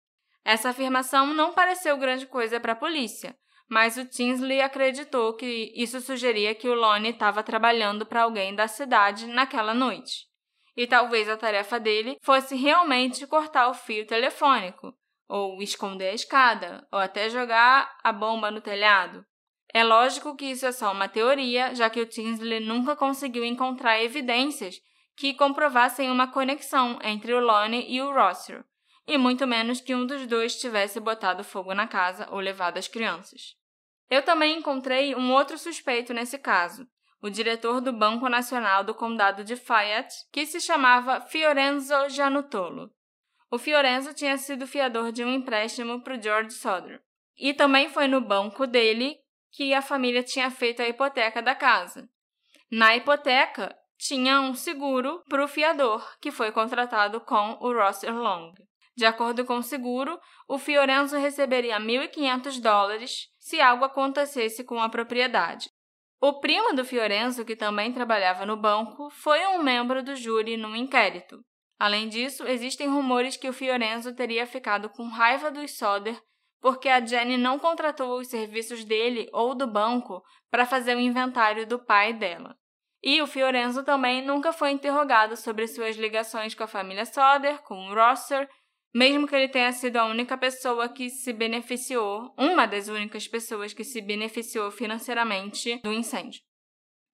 Essa 0.44 0.70
afirmação 0.70 1.26
não 1.34 1.52
pareceu 1.52 1.96
grande 1.96 2.26
coisa 2.26 2.60
para 2.60 2.72
a 2.72 2.76
polícia, 2.76 3.36
mas 3.68 3.96
o 3.96 4.04
Tinsley 4.04 4.60
acreditou 4.60 5.34
que 5.34 5.72
isso 5.74 6.00
sugeria 6.00 6.54
que 6.54 6.68
o 6.68 6.74
Lonnie 6.74 7.10
estava 7.10 7.42
trabalhando 7.42 8.06
para 8.06 8.22
alguém 8.22 8.54
da 8.54 8.68
cidade 8.68 9.26
naquela 9.26 9.74
noite 9.74 10.31
e 10.76 10.86
talvez 10.86 11.28
a 11.28 11.36
tarefa 11.36 11.78
dele 11.78 12.16
fosse 12.22 12.56
realmente 12.56 13.26
cortar 13.26 13.68
o 13.68 13.74
fio 13.74 14.06
telefônico, 14.06 14.94
ou 15.28 15.62
esconder 15.62 16.10
a 16.10 16.14
escada, 16.14 16.86
ou 16.90 16.98
até 16.98 17.28
jogar 17.28 17.96
a 18.02 18.12
bomba 18.12 18.50
no 18.50 18.60
telhado. 18.60 19.24
É 19.72 19.82
lógico 19.82 20.36
que 20.36 20.46
isso 20.46 20.66
é 20.66 20.72
só 20.72 20.92
uma 20.92 21.08
teoria, 21.08 21.74
já 21.74 21.88
que 21.88 22.00
o 22.00 22.06
Tinsley 22.06 22.60
nunca 22.60 22.94
conseguiu 22.94 23.44
encontrar 23.44 24.02
evidências 24.02 24.76
que 25.16 25.34
comprovassem 25.34 26.10
uma 26.10 26.30
conexão 26.30 26.98
entre 27.02 27.32
o 27.32 27.40
Lonnie 27.40 27.86
e 27.88 28.00
o 28.02 28.12
Rossio, 28.12 28.64
e 29.06 29.16
muito 29.16 29.46
menos 29.46 29.80
que 29.80 29.94
um 29.94 30.06
dos 30.06 30.26
dois 30.26 30.56
tivesse 30.56 31.00
botado 31.00 31.42
fogo 31.42 31.74
na 31.74 31.86
casa 31.86 32.28
ou 32.30 32.38
levado 32.38 32.78
as 32.78 32.88
crianças. 32.88 33.56
Eu 34.10 34.22
também 34.22 34.58
encontrei 34.58 35.14
um 35.14 35.32
outro 35.32 35.56
suspeito 35.56 36.12
nesse 36.12 36.38
caso, 36.38 36.86
o 37.22 37.30
diretor 37.30 37.80
do 37.80 37.92
Banco 37.92 38.28
Nacional 38.28 38.82
do 38.82 38.92
Condado 38.92 39.44
de 39.44 39.54
Fayette, 39.54 40.26
que 40.32 40.44
se 40.44 40.60
chamava 40.60 41.20
Fiorenzo 41.20 41.94
Janutolo. 42.08 42.90
O 43.48 43.58
Fiorenzo 43.58 44.12
tinha 44.12 44.36
sido 44.36 44.66
fiador 44.66 45.12
de 45.12 45.24
um 45.24 45.32
empréstimo 45.32 46.02
para 46.02 46.18
o 46.18 46.20
George 46.20 46.50
Soder. 46.50 47.00
E 47.38 47.54
também 47.54 47.88
foi 47.88 48.08
no 48.08 48.20
banco 48.20 48.66
dele 48.66 49.16
que 49.52 49.72
a 49.72 49.80
família 49.80 50.22
tinha 50.22 50.50
feito 50.50 50.82
a 50.82 50.88
hipoteca 50.88 51.40
da 51.40 51.54
casa. 51.54 52.08
Na 52.70 52.96
hipoteca, 52.96 53.76
tinha 53.96 54.40
um 54.40 54.54
seguro 54.54 55.22
para 55.28 55.44
o 55.44 55.48
fiador, 55.48 56.04
que 56.20 56.32
foi 56.32 56.50
contratado 56.50 57.20
com 57.20 57.56
o 57.60 57.72
Rosser 57.72 58.12
Long. 58.12 58.52
De 58.96 59.06
acordo 59.06 59.44
com 59.44 59.58
o 59.58 59.62
seguro, 59.62 60.18
o 60.48 60.58
Fiorenzo 60.58 61.16
receberia 61.16 61.78
1.500 61.78 62.60
dólares 62.60 63.28
se 63.38 63.60
algo 63.60 63.84
acontecesse 63.84 64.64
com 64.64 64.80
a 64.82 64.88
propriedade. 64.88 65.70
O 66.22 66.40
primo 66.40 66.72
do 66.72 66.84
Fiorenzo, 66.84 67.44
que 67.44 67.56
também 67.56 67.92
trabalhava 67.92 68.46
no 68.46 68.56
banco, 68.56 69.10
foi 69.10 69.44
um 69.48 69.62
membro 69.62 70.02
do 70.02 70.14
júri 70.14 70.56
no 70.56 70.76
inquérito. 70.76 71.40
Além 71.78 72.08
disso, 72.08 72.46
existem 72.46 72.86
rumores 72.88 73.36
que 73.36 73.48
o 73.48 73.52
Fiorenzo 73.52 74.14
teria 74.14 74.46
ficado 74.46 74.88
com 74.88 75.08
raiva 75.08 75.50
dos 75.50 75.76
Soder 75.76 76.16
porque 76.62 76.88
a 76.88 77.04
Jenny 77.04 77.36
não 77.36 77.58
contratou 77.58 78.20
os 78.20 78.28
serviços 78.28 78.84
dele 78.84 79.28
ou 79.32 79.52
do 79.52 79.66
banco 79.66 80.22
para 80.48 80.64
fazer 80.64 80.96
o 80.96 81.00
inventário 81.00 81.66
do 81.66 81.84
pai 81.84 82.12
dela. 82.12 82.56
E 83.02 83.20
o 83.20 83.26
Fiorenzo 83.26 83.82
também 83.82 84.24
nunca 84.24 84.52
foi 84.52 84.70
interrogado 84.70 85.36
sobre 85.36 85.66
suas 85.66 85.96
ligações 85.96 86.54
com 86.54 86.62
a 86.62 86.68
família 86.68 87.04
Soder, 87.04 87.60
com 87.62 87.88
o 87.88 87.94
Rosser 87.94 88.48
mesmo 88.94 89.26
que 89.26 89.34
ele 89.34 89.48
tenha 89.48 89.72
sido 89.72 89.96
a 89.96 90.04
única 90.04 90.36
pessoa 90.36 90.88
que 90.88 91.08
se 91.08 91.32
beneficiou, 91.32 92.34
uma 92.36 92.66
das 92.66 92.88
únicas 92.88 93.26
pessoas 93.26 93.72
que 93.72 93.84
se 93.84 94.00
beneficiou 94.00 94.70
financeiramente 94.70 95.80
do 95.82 95.92
incêndio. 95.92 96.42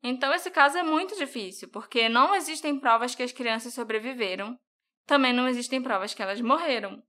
Então 0.02 0.32
esse 0.32 0.50
caso 0.50 0.78
é 0.78 0.82
muito 0.82 1.16
difícil, 1.16 1.68
porque 1.68 2.08
não 2.08 2.34
existem 2.34 2.78
provas 2.78 3.14
que 3.14 3.22
as 3.22 3.32
crianças 3.32 3.74
sobreviveram, 3.74 4.58
também 5.06 5.32
não 5.32 5.48
existem 5.48 5.82
provas 5.82 6.14
que 6.14 6.22
elas 6.22 6.40
morreram. 6.40 7.02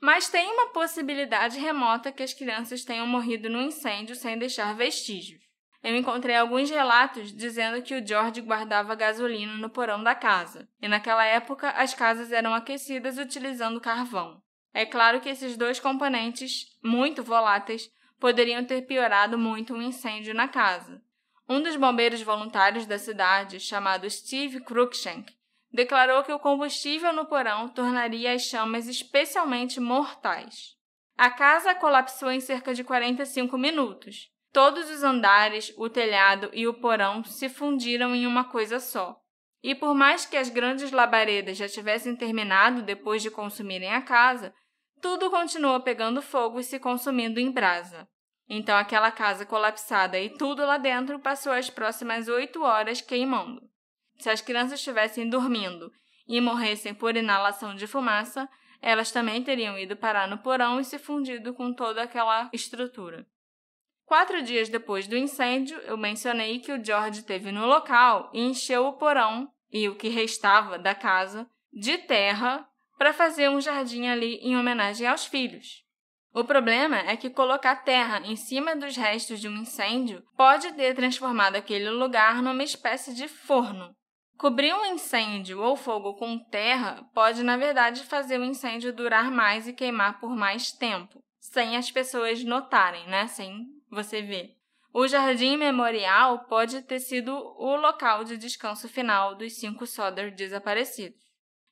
Mas 0.00 0.30
tem 0.30 0.50
uma 0.50 0.72
possibilidade 0.72 1.58
remota 1.58 2.12
que 2.12 2.22
as 2.22 2.32
crianças 2.32 2.84
tenham 2.84 3.06
morrido 3.06 3.50
no 3.50 3.60
incêndio 3.60 4.16
sem 4.16 4.38
deixar 4.38 4.74
vestígios. 4.74 5.49
Eu 5.82 5.96
encontrei 5.96 6.36
alguns 6.36 6.68
relatos 6.68 7.32
dizendo 7.32 7.82
que 7.82 7.94
o 7.94 8.06
George 8.06 8.42
guardava 8.42 8.94
gasolina 8.94 9.54
no 9.54 9.70
porão 9.70 10.02
da 10.02 10.14
casa, 10.14 10.68
e 10.80 10.86
naquela 10.86 11.24
época 11.24 11.70
as 11.70 11.94
casas 11.94 12.32
eram 12.32 12.54
aquecidas 12.54 13.16
utilizando 13.16 13.80
carvão. 13.80 14.42
É 14.74 14.84
claro 14.84 15.20
que 15.20 15.28
esses 15.28 15.56
dois 15.56 15.80
componentes, 15.80 16.66
muito 16.82 17.22
voláteis, 17.22 17.90
poderiam 18.20 18.64
ter 18.64 18.82
piorado 18.82 19.38
muito 19.38 19.74
um 19.74 19.82
incêndio 19.82 20.34
na 20.34 20.46
casa. 20.46 21.02
Um 21.48 21.62
dos 21.62 21.74
bombeiros 21.74 22.22
voluntários 22.22 22.86
da 22.86 22.98
cidade, 22.98 23.58
chamado 23.58 24.08
Steve 24.08 24.60
Cruikshank, 24.60 25.34
declarou 25.72 26.22
que 26.22 26.32
o 26.32 26.38
combustível 26.38 27.12
no 27.12 27.24
porão 27.24 27.68
tornaria 27.68 28.32
as 28.32 28.42
chamas 28.42 28.86
especialmente 28.86 29.80
mortais. 29.80 30.76
A 31.16 31.30
casa 31.30 31.74
colapsou 31.74 32.30
em 32.30 32.40
cerca 32.40 32.72
de 32.72 32.84
45 32.84 33.58
minutos, 33.58 34.29
Todos 34.52 34.90
os 34.90 35.04
andares, 35.04 35.72
o 35.76 35.88
telhado 35.88 36.50
e 36.52 36.66
o 36.66 36.74
porão 36.74 37.22
se 37.22 37.48
fundiram 37.48 38.14
em 38.14 38.26
uma 38.26 38.44
coisa 38.44 38.80
só. 38.80 39.16
E 39.62 39.74
por 39.74 39.94
mais 39.94 40.26
que 40.26 40.36
as 40.36 40.48
grandes 40.48 40.90
labaredas 40.90 41.56
já 41.56 41.68
tivessem 41.68 42.16
terminado 42.16 42.82
depois 42.82 43.22
de 43.22 43.30
consumirem 43.30 43.92
a 43.92 44.02
casa, 44.02 44.52
tudo 45.00 45.30
continuou 45.30 45.80
pegando 45.80 46.20
fogo 46.20 46.58
e 46.58 46.64
se 46.64 46.78
consumindo 46.78 47.38
em 47.38 47.50
brasa. 47.50 48.08
Então 48.48 48.76
aquela 48.76 49.12
casa 49.12 49.46
colapsada 49.46 50.18
e 50.18 50.30
tudo 50.30 50.66
lá 50.66 50.76
dentro 50.76 51.20
passou 51.20 51.52
as 51.52 51.70
próximas 51.70 52.26
oito 52.26 52.62
horas 52.62 53.00
queimando. 53.00 53.62
Se 54.18 54.28
as 54.28 54.40
crianças 54.40 54.80
estivessem 54.80 55.28
dormindo 55.30 55.92
e 56.26 56.40
morressem 56.40 56.92
por 56.92 57.16
inalação 57.16 57.76
de 57.76 57.86
fumaça, 57.86 58.48
elas 58.82 59.12
também 59.12 59.42
teriam 59.44 59.78
ido 59.78 59.96
parar 59.96 60.26
no 60.26 60.38
porão 60.38 60.80
e 60.80 60.84
se 60.84 60.98
fundido 60.98 61.54
com 61.54 61.72
toda 61.72 62.02
aquela 62.02 62.50
estrutura. 62.52 63.26
Quatro 64.10 64.42
dias 64.42 64.68
depois 64.68 65.06
do 65.06 65.16
incêndio, 65.16 65.78
eu 65.82 65.96
mencionei 65.96 66.58
que 66.58 66.72
o 66.72 66.84
George 66.84 67.20
esteve 67.20 67.52
no 67.52 67.64
local 67.64 68.28
e 68.34 68.40
encheu 68.40 68.84
o 68.86 68.94
porão 68.94 69.48
e 69.72 69.88
o 69.88 69.94
que 69.94 70.08
restava 70.08 70.76
da 70.76 70.96
casa 70.96 71.48
de 71.72 71.96
terra 71.96 72.68
para 72.98 73.12
fazer 73.12 73.48
um 73.48 73.60
jardim 73.60 74.08
ali 74.08 74.34
em 74.42 74.56
homenagem 74.56 75.06
aos 75.06 75.26
filhos. 75.26 75.84
O 76.34 76.42
problema 76.42 76.98
é 76.98 77.16
que 77.16 77.30
colocar 77.30 77.84
terra 77.84 78.20
em 78.24 78.34
cima 78.34 78.74
dos 78.74 78.96
restos 78.96 79.38
de 79.38 79.46
um 79.46 79.58
incêndio 79.58 80.24
pode 80.36 80.72
ter 80.72 80.92
transformado 80.92 81.54
aquele 81.54 81.88
lugar 81.88 82.42
numa 82.42 82.64
espécie 82.64 83.14
de 83.14 83.28
forno. 83.28 83.94
Cobrir 84.36 84.74
um 84.74 84.86
incêndio 84.86 85.62
ou 85.62 85.76
fogo 85.76 86.14
com 86.14 86.36
terra 86.36 87.08
pode, 87.14 87.44
na 87.44 87.56
verdade, 87.56 88.02
fazer 88.02 88.40
o 88.40 88.44
incêndio 88.44 88.92
durar 88.92 89.30
mais 89.30 89.68
e 89.68 89.72
queimar 89.72 90.18
por 90.18 90.34
mais 90.34 90.72
tempo, 90.72 91.22
sem 91.38 91.76
as 91.76 91.92
pessoas 91.92 92.42
notarem, 92.42 93.06
né? 93.06 93.28
Sem 93.28 93.79
você 93.90 94.22
vê. 94.22 94.54
O 94.92 95.06
Jardim 95.06 95.56
Memorial 95.56 96.46
pode 96.46 96.82
ter 96.82 96.98
sido 96.98 97.32
o 97.32 97.76
local 97.76 98.24
de 98.24 98.36
descanso 98.36 98.88
final 98.88 99.36
dos 99.36 99.56
cinco 99.56 99.86
Soder 99.86 100.34
desaparecidos. 100.34 101.20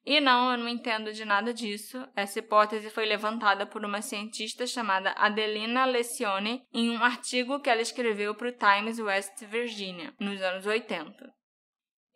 E 0.07 0.21
não, 0.21 0.53
eu 0.53 0.57
não 0.57 0.69
entendo 0.69 1.13
de 1.13 1.25
nada 1.25 1.53
disso. 1.53 2.03
Essa 2.17 2.39
hipótese 2.39 2.89
foi 2.89 3.05
levantada 3.05 3.67
por 3.67 3.85
uma 3.85 4.01
cientista 4.01 4.67
chamada 4.67 5.11
Adelina 5.11 5.85
Lecione 5.85 6.63
em 6.73 6.97
um 6.97 7.05
artigo 7.05 7.61
que 7.61 7.69
ela 7.69 7.83
escreveu 7.83 8.35
para 8.35 8.49
o 8.49 8.53
Times 8.53 8.99
West 8.99 9.45
Virginia, 9.45 10.15
nos 10.19 10.41
anos 10.41 10.65
80. 10.65 11.31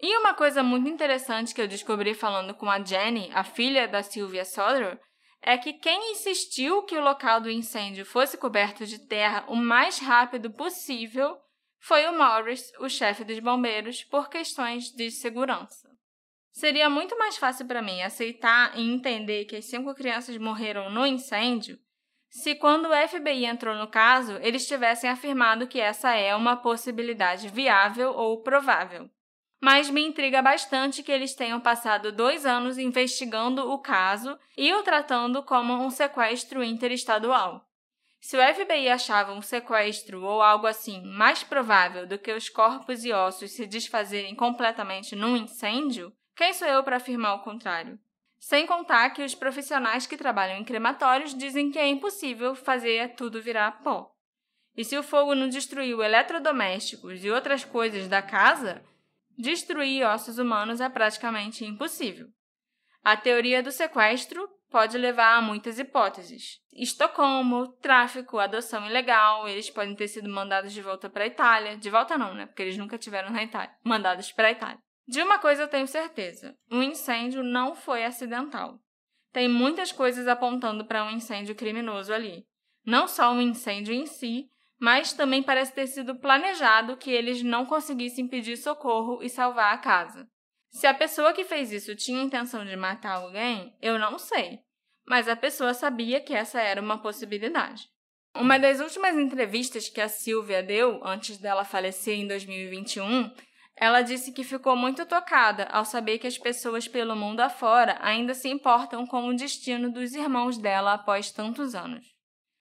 E 0.01 0.17
uma 0.17 0.35
coisa 0.35 0.63
muito 0.63 0.89
interessante 0.89 1.55
que 1.55 1.61
eu 1.61 1.69
descobri 1.69 2.15
falando 2.15 2.55
com 2.55 2.71
a 2.71 2.83
Jenny, 2.83 3.31
a 3.35 3.45
filha 3.45 3.87
da 3.87 4.03
Sylvia 4.03 4.45
Soder, 4.45 4.99
é 5.43 5.59
que 5.59 5.73
quem 5.73 6.13
insistiu 6.13 6.83
que 6.85 6.97
o 6.97 7.03
local 7.03 7.41
do 7.41 7.51
incêndio 7.51 8.07
fosse 8.07 8.39
coberto 8.39 8.87
de 8.87 8.99
terra 8.99 9.45
o 9.49 9.57
mais 9.57 9.99
rápido 9.99 10.51
possível 10.51 11.37
foi 11.81 12.07
o 12.07 12.17
Morris, 12.17 12.73
o 12.79 12.89
chefe 12.89 13.25
dos 13.25 13.41
bombeiros, 13.41 14.05
por 14.05 14.31
questões 14.31 14.93
de 14.93 15.11
segurança. 15.11 15.91
Seria 16.53 16.89
muito 16.89 17.19
mais 17.19 17.37
fácil 17.37 17.67
para 17.67 17.83
mim 17.83 18.03
aceitar 18.03 18.79
e 18.79 18.83
entender 18.83 19.47
que 19.47 19.57
as 19.57 19.65
cinco 19.65 19.93
crianças 19.95 20.39
morreram 20.39 20.91
no 20.91 21.05
incêndio 21.05 21.79
se, 22.33 22.55
quando 22.55 22.87
o 22.89 23.09
FBI 23.09 23.45
entrou 23.45 23.77
no 23.77 23.87
caso, 23.87 24.39
eles 24.41 24.67
tivessem 24.67 25.11
afirmado 25.11 25.67
que 25.67 25.79
essa 25.79 26.15
é 26.15 26.35
uma 26.35 26.57
possibilidade 26.57 27.51
viável 27.51 28.13
ou 28.13 28.43
provável. 28.43 29.11
Mas 29.65 29.89
me 29.89 30.05
intriga 30.05 30.43
bastante 30.43 31.05
que 31.05 31.13
eles 31.13 31.37
tenham 31.37 31.61
passado 31.61 32.11
dois 32.11 32.45
anos 32.45 32.79
investigando 32.79 33.71
o 33.71 33.79
caso 33.79 34.37
e 34.59 34.75
o 34.75 34.83
tratando 34.83 35.41
como 35.41 35.73
um 35.73 35.89
sequestro 35.89 36.65
interestadual. 36.65 37.65
Se 38.21 38.37
o 38.37 38.55
FBI 38.55 38.89
achava 38.89 39.33
um 39.33 39.41
sequestro 39.41 40.25
ou 40.25 40.43
algo 40.43 40.67
assim 40.67 41.01
mais 41.05 41.45
provável 41.45 42.09
do 42.09 42.19
que 42.19 42.33
os 42.33 42.49
corpos 42.49 43.05
e 43.05 43.13
ossos 43.13 43.53
se 43.53 43.65
desfazerem 43.65 44.35
completamente 44.35 45.15
num 45.15 45.37
incêndio, 45.37 46.13
quem 46.35 46.53
sou 46.53 46.67
eu 46.67 46.83
para 46.83 46.97
afirmar 46.97 47.35
o 47.35 47.45
contrário? 47.45 48.01
Sem 48.41 48.67
contar 48.67 49.11
que 49.11 49.23
os 49.23 49.33
profissionais 49.33 50.09
que 50.09 50.17
trabalham 50.17 50.59
em 50.59 50.65
crematórios 50.65 51.37
dizem 51.37 51.71
que 51.71 51.79
é 51.79 51.87
impossível 51.87 52.57
fazer 52.57 53.15
tudo 53.15 53.41
virar 53.41 53.81
pó. 53.85 54.11
E 54.77 54.85
se 54.85 54.99
o 54.99 55.05
fogo 55.05 55.37
não 55.37 55.49
destruiu 55.49 56.03
eletrodomésticos 56.03 57.25
e 57.25 57.31
outras 57.31 57.65
coisas 57.65 58.09
da 58.09 58.21
casa, 58.21 58.83
destruir 59.43 60.07
ossos 60.07 60.39
humanos 60.39 60.81
é 60.81 60.89
praticamente 60.89 61.65
impossível. 61.65 62.29
A 63.03 63.17
teoria 63.17 63.63
do 63.63 63.73
sequestro 63.73 64.49
pode 64.71 64.97
levar 64.97 65.37
a 65.37 65.43
muitas 65.43 65.81
hipóteses. 65.81 66.61
Estocolmo, 66.73 67.73
tráfico, 67.83 68.39
adoção 68.39 68.87
ilegal, 68.87 69.49
eles 69.49 69.69
podem 69.69 69.97
ter 69.97 70.07
sido 70.07 70.31
mandados 70.31 70.73
de 70.73 70.81
volta 70.81 71.11
para 71.11 71.25
a 71.25 71.27
Itália. 71.27 71.77
De 71.77 71.91
volta 71.91 72.17
não, 72.17 72.33
né? 72.33 72.47
Porque 72.47 72.63
eles 72.63 72.79
nunca 72.79 72.97
tiveram 72.97 73.31
na 73.31 73.43
Itália. 73.43 73.75
Mandados 73.85 74.31
para 74.31 74.49
a 74.49 74.53
Itália. 74.53 74.79
De 75.07 75.21
uma 75.21 75.39
coisa 75.41 75.65
eu 75.65 75.69
tenho 75.69 75.89
certeza: 75.89 76.57
o 76.71 76.81
incêndio 76.81 77.43
não 77.43 77.75
foi 77.75 78.05
acidental. 78.05 78.79
Tem 79.33 79.49
muitas 79.49 79.91
coisas 79.91 80.29
apontando 80.29 80.85
para 80.85 81.05
um 81.05 81.11
incêndio 81.11 81.57
criminoso 81.57 82.15
ali. 82.15 82.45
Não 82.87 83.09
só 83.09 83.33
o 83.33 83.35
um 83.35 83.41
incêndio 83.41 83.93
em 83.93 84.07
si, 84.07 84.49
mas 84.83 85.13
também 85.13 85.45
parece 85.45 85.73
ter 85.73 85.87
sido 85.87 86.17
planejado 86.17 86.97
que 86.97 87.09
eles 87.09 87.41
não 87.41 87.65
conseguissem 87.65 88.27
pedir 88.27 88.57
socorro 88.57 89.23
e 89.23 89.29
salvar 89.29 89.73
a 89.73 89.79
casa. 89.79 90.27
Se 90.73 90.89
a 90.89 90.93
pessoa 90.93 91.33
que 91.33 91.45
fez 91.45 91.71
isso 91.71 91.95
tinha 91.95 92.21
intenção 92.21 92.65
de 92.65 92.75
matar 92.75 93.13
alguém, 93.13 93.77
eu 93.81 93.97
não 93.97 94.19
sei, 94.19 94.59
mas 95.07 95.29
a 95.29 95.37
pessoa 95.37 95.73
sabia 95.73 96.21
que 96.21 96.35
essa 96.35 96.61
era 96.61 96.83
uma 96.83 97.01
possibilidade. 97.01 97.85
Uma 98.35 98.59
das 98.59 98.81
últimas 98.81 99.17
entrevistas 99.17 99.89
que 99.89 100.01
a 100.01 100.09
Silvia 100.09 100.65
deu 100.65 101.01
antes 101.07 101.39
dela 101.39 101.65
falecer 101.65 102.19
em 102.19 102.27
2021 102.27 103.31
ela 103.77 104.03
disse 104.03 104.33
que 104.33 104.45
ficou 104.45 104.77
muito 104.77 105.07
tocada 105.07 105.65
ao 105.65 105.85
saber 105.85 106.19
que 106.19 106.27
as 106.27 106.37
pessoas 106.37 106.87
pelo 106.87 107.17
mundo 107.17 107.41
afora 107.41 107.99
ainda 108.03 108.35
se 108.35 108.49
importam 108.49 109.07
com 109.07 109.29
o 109.29 109.35
destino 109.35 109.91
dos 109.91 110.13
irmãos 110.15 110.59
dela 110.59 110.93
após 110.93 111.31
tantos 111.31 111.75
anos. 111.75 112.12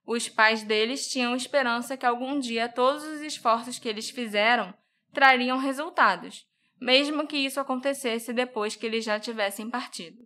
Os 0.06 0.28
pais 0.28 0.64
deles 0.64 1.08
tinham 1.08 1.36
esperança 1.36 1.96
que 1.96 2.06
algum 2.06 2.40
dia 2.40 2.68
todos 2.68 3.04
os 3.04 3.22
esforços 3.22 3.78
que 3.78 3.88
eles 3.88 4.10
fizeram 4.10 4.74
trariam 5.14 5.58
resultados, 5.58 6.46
mesmo 6.80 7.28
que 7.28 7.38
isso 7.38 7.60
acontecesse 7.60 8.34
depois 8.34 8.76
que 8.76 8.86
eles 8.86 9.06
já 9.06 9.20
tivessem 9.20 9.70
partido. 9.70 10.18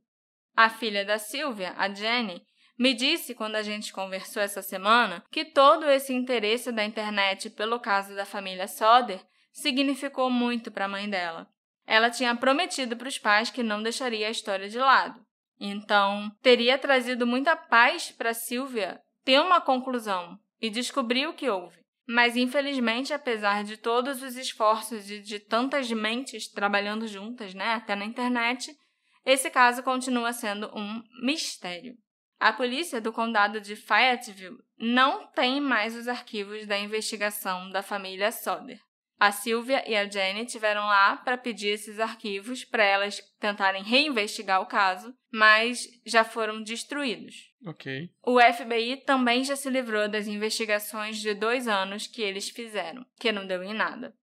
A 0.55 0.69
filha 0.69 1.03
da 1.03 1.19
Sylvia, 1.19 1.73
a 1.77 1.93
Jenny, 1.93 2.41
me 2.77 2.93
disse 2.93 3.33
quando 3.33 3.55
a 3.55 3.61
gente 3.61 3.91
conversou 3.91 4.41
essa 4.41 4.61
semana 4.61 5.23
que 5.31 5.45
todo 5.45 5.89
esse 5.89 6.13
interesse 6.13 6.71
da 6.71 6.83
internet 6.83 7.49
pelo 7.49 7.79
caso 7.79 8.15
da 8.15 8.25
família 8.25 8.67
Soder 8.67 9.21
significou 9.51 10.29
muito 10.29 10.71
para 10.71 10.85
a 10.85 10.89
mãe 10.89 11.09
dela. 11.09 11.47
Ela 11.87 12.09
tinha 12.09 12.35
prometido 12.35 12.97
para 12.97 13.07
os 13.07 13.17
pais 13.17 13.49
que 13.49 13.63
não 13.63 13.81
deixaria 13.81 14.27
a 14.27 14.31
história 14.31 14.67
de 14.67 14.77
lado. 14.77 15.23
Então, 15.59 16.29
teria 16.41 16.77
trazido 16.77 17.25
muita 17.25 17.55
paz 17.55 18.11
para 18.11 18.33
Silvia 18.33 18.99
ter 19.25 19.41
uma 19.41 19.59
conclusão 19.59 20.39
e 20.61 20.69
descobrir 20.69 21.27
o 21.27 21.33
que 21.33 21.49
houve. 21.49 21.83
Mas, 22.07 22.37
infelizmente, 22.37 23.11
apesar 23.11 23.63
de 23.63 23.77
todos 23.77 24.21
os 24.21 24.35
esforços 24.35 25.09
e 25.09 25.19
de 25.19 25.39
tantas 25.39 25.91
mentes 25.91 26.47
trabalhando 26.47 27.07
juntas, 27.07 27.55
né, 27.55 27.73
até 27.73 27.95
na 27.95 28.05
internet, 28.05 28.77
esse 29.25 29.49
caso 29.49 29.81
continua 29.81 30.31
sendo 30.31 30.67
um 30.77 31.01
mistério. 31.23 31.97
A 32.39 32.53
polícia 32.53 33.01
do 33.01 33.11
condado 33.11 33.59
de 33.59 33.75
Fayetteville 33.75 34.59
não 34.77 35.25
tem 35.27 35.59
mais 35.59 35.95
os 35.95 36.07
arquivos 36.07 36.67
da 36.67 36.77
investigação 36.77 37.71
da 37.71 37.81
família 37.81 38.31
Soder. 38.31 38.79
A 39.17 39.31
Sylvia 39.31 39.89
e 39.89 39.95
a 39.95 40.07
Jenny 40.07 40.45
tiveram 40.45 40.85
lá 40.85 41.15
para 41.15 41.37
pedir 41.37 41.69
esses 41.69 41.99
arquivos 41.99 42.65
para 42.65 42.83
elas 42.83 43.21
tentarem 43.39 43.81
reinvestigar 43.81 44.61
o 44.61 44.65
caso, 44.65 45.15
mas 45.31 45.87
já 46.05 46.23
foram 46.23 46.61
destruídos. 46.61 47.54
Ok. 47.65 48.09
O 48.23 48.39
FBI 48.39 48.97
também 48.97 49.43
já 49.43 49.55
se 49.55 49.69
livrou 49.69 50.07
das 50.07 50.27
investigações 50.27 51.17
de 51.17 51.33
dois 51.33 51.67
anos 51.67 52.05
que 52.05 52.21
eles 52.21 52.49
fizeram, 52.49 53.05
que 53.19 53.31
não 53.31 53.47
deu 53.47 53.63
em 53.63 53.73
nada. 53.73 54.13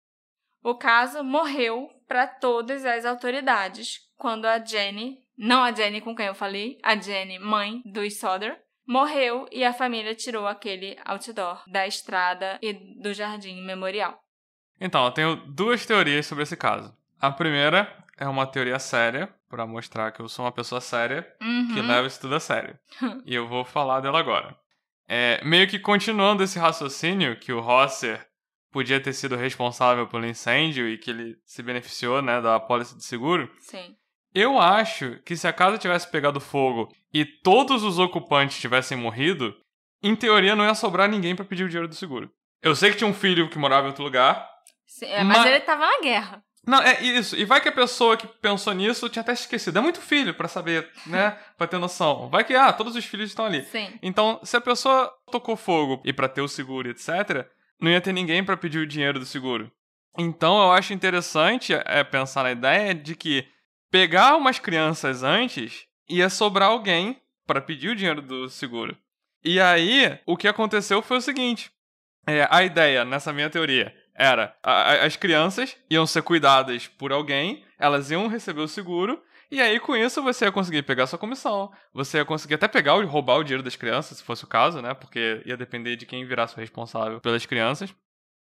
O 0.62 0.76
caso 0.76 1.24
morreu 1.24 1.88
para 2.06 2.26
todas 2.26 2.84
as 2.84 3.04
autoridades 3.04 3.98
quando 4.16 4.46
a 4.46 4.64
Jenny, 4.64 5.18
não 5.36 5.64
a 5.64 5.72
Jenny 5.72 6.00
com 6.00 6.14
quem 6.14 6.26
eu 6.26 6.34
falei, 6.34 6.78
a 6.84 6.94
Jenny, 6.94 7.40
mãe 7.40 7.82
do 7.84 8.08
Soder, 8.08 8.62
morreu 8.86 9.48
e 9.50 9.64
a 9.64 9.72
família 9.72 10.14
tirou 10.14 10.46
aquele 10.46 10.96
outdoor 11.04 11.62
da 11.68 11.86
estrada 11.86 12.58
e 12.62 12.72
do 12.72 13.12
jardim 13.12 13.60
memorial. 13.64 14.22
Então, 14.80 15.04
eu 15.04 15.10
tenho 15.10 15.36
duas 15.36 15.86
teorias 15.86 16.26
sobre 16.26 16.42
esse 16.42 16.56
caso. 16.56 16.96
A 17.20 17.30
primeira 17.30 18.01
é 18.22 18.28
uma 18.28 18.46
teoria 18.46 18.78
séria, 18.78 19.28
para 19.48 19.66
mostrar 19.66 20.12
que 20.12 20.20
eu 20.20 20.28
sou 20.28 20.44
uma 20.44 20.52
pessoa 20.52 20.80
séria 20.80 21.26
uhum. 21.42 21.74
que 21.74 21.82
leva 21.82 22.06
isso 22.06 22.20
tudo 22.20 22.36
a 22.36 22.40
sério. 22.40 22.78
e 23.26 23.34
eu 23.34 23.48
vou 23.48 23.64
falar 23.64 24.00
dela 24.00 24.20
agora. 24.20 24.56
É, 25.08 25.44
meio 25.44 25.66
que 25.66 25.78
continuando 25.78 26.42
esse 26.42 26.56
raciocínio 26.56 27.36
que 27.38 27.52
o 27.52 27.60
Rosser 27.60 28.24
podia 28.70 29.00
ter 29.00 29.12
sido 29.12 29.34
responsável 29.34 30.06
pelo 30.06 30.24
incêndio 30.24 30.88
e 30.88 30.96
que 30.96 31.10
ele 31.10 31.36
se 31.44 31.64
beneficiou, 31.64 32.22
né, 32.22 32.40
da 32.40 32.54
apólice 32.54 32.96
de 32.96 33.04
seguro. 33.04 33.50
Sim. 33.58 33.96
Eu 34.32 34.58
acho 34.58 35.18
que 35.24 35.36
se 35.36 35.48
a 35.48 35.52
casa 35.52 35.76
tivesse 35.76 36.08
pegado 36.08 36.40
fogo 36.40 36.88
e 37.12 37.24
todos 37.24 37.82
os 37.82 37.98
ocupantes 37.98 38.60
tivessem 38.60 38.96
morrido, 38.96 39.52
em 40.00 40.14
teoria 40.14 40.54
não 40.54 40.64
ia 40.64 40.74
sobrar 40.76 41.08
ninguém 41.08 41.34
para 41.34 41.44
pedir 41.44 41.64
o 41.64 41.68
dinheiro 41.68 41.88
do 41.88 41.94
seguro. 41.96 42.30
Eu 42.62 42.76
sei 42.76 42.92
que 42.92 42.98
tinha 42.98 43.10
um 43.10 43.14
filho 43.14 43.50
que 43.50 43.58
morava 43.58 43.86
em 43.86 43.90
outro 43.90 44.04
lugar, 44.04 44.48
é, 45.02 45.24
mas, 45.24 45.38
mas, 45.38 45.46
ele 45.46 45.60
tava 45.60 45.84
na 45.84 46.00
guerra. 46.00 46.44
Não, 46.66 46.80
é 46.80 47.02
isso. 47.02 47.36
E 47.36 47.44
vai 47.44 47.60
que 47.60 47.68
a 47.68 47.72
pessoa 47.72 48.16
que 48.16 48.26
pensou 48.26 48.72
nisso 48.72 49.08
tinha 49.08 49.20
até 49.20 49.32
esquecido. 49.32 49.78
É 49.78 49.80
muito 49.80 50.00
filho 50.00 50.32
para 50.32 50.46
saber, 50.46 50.88
né? 51.06 51.36
pra 51.58 51.66
ter 51.66 51.78
noção. 51.78 52.28
Vai 52.28 52.44
que, 52.44 52.54
ah, 52.54 52.72
todos 52.72 52.94
os 52.94 53.04
filhos 53.04 53.30
estão 53.30 53.44
ali. 53.44 53.64
Sim. 53.64 53.98
Então, 54.00 54.38
se 54.44 54.56
a 54.56 54.60
pessoa 54.60 55.12
tocou 55.30 55.56
fogo 55.56 56.00
e 56.04 56.12
para 56.12 56.28
ter 56.28 56.40
o 56.40 56.48
seguro, 56.48 56.88
etc., 56.88 57.46
não 57.80 57.90
ia 57.90 58.00
ter 58.00 58.12
ninguém 58.12 58.44
para 58.44 58.56
pedir 58.56 58.78
o 58.78 58.86
dinheiro 58.86 59.18
do 59.18 59.26
seguro. 59.26 59.70
Então, 60.16 60.62
eu 60.62 60.72
acho 60.72 60.92
interessante 60.92 61.72
é, 61.74 62.04
pensar 62.04 62.44
na 62.44 62.52
ideia 62.52 62.94
de 62.94 63.16
que 63.16 63.46
pegar 63.90 64.36
umas 64.36 64.58
crianças 64.58 65.22
antes 65.22 65.86
ia 66.08 66.28
sobrar 66.28 66.68
alguém 66.68 67.20
para 67.46 67.60
pedir 67.60 67.88
o 67.88 67.96
dinheiro 67.96 68.22
do 68.22 68.48
seguro. 68.48 68.96
E 69.44 69.60
aí, 69.60 70.18
o 70.24 70.36
que 70.36 70.46
aconteceu 70.46 71.02
foi 71.02 71.16
o 71.16 71.22
seguinte: 71.22 71.72
é, 72.26 72.46
a 72.50 72.62
ideia, 72.62 73.04
nessa 73.04 73.32
minha 73.32 73.50
teoria, 73.50 73.92
era 74.22 74.56
a, 74.62 75.04
as 75.04 75.16
crianças 75.16 75.76
iam 75.90 76.06
ser 76.06 76.22
cuidadas 76.22 76.86
por 76.86 77.12
alguém, 77.12 77.64
elas 77.78 78.10
iam 78.10 78.28
receber 78.28 78.60
o 78.60 78.68
seguro, 78.68 79.20
e 79.50 79.60
aí 79.60 79.80
com 79.80 79.96
isso 79.96 80.22
você 80.22 80.44
ia 80.44 80.52
conseguir 80.52 80.82
pegar 80.82 81.06
sua 81.06 81.18
comissão, 81.18 81.70
você 81.92 82.18
ia 82.18 82.24
conseguir 82.24 82.54
até 82.54 82.68
pegar 82.68 82.96
e 82.98 83.04
roubar 83.04 83.36
o 83.36 83.42
dinheiro 83.42 83.62
das 83.62 83.76
crianças, 83.76 84.18
se 84.18 84.24
fosse 84.24 84.44
o 84.44 84.48
caso, 84.48 84.80
né? 84.80 84.94
Porque 84.94 85.42
ia 85.44 85.56
depender 85.56 85.96
de 85.96 86.06
quem 86.06 86.24
virasse 86.24 86.56
o 86.56 86.60
responsável 86.60 87.20
pelas 87.20 87.44
crianças. 87.44 87.94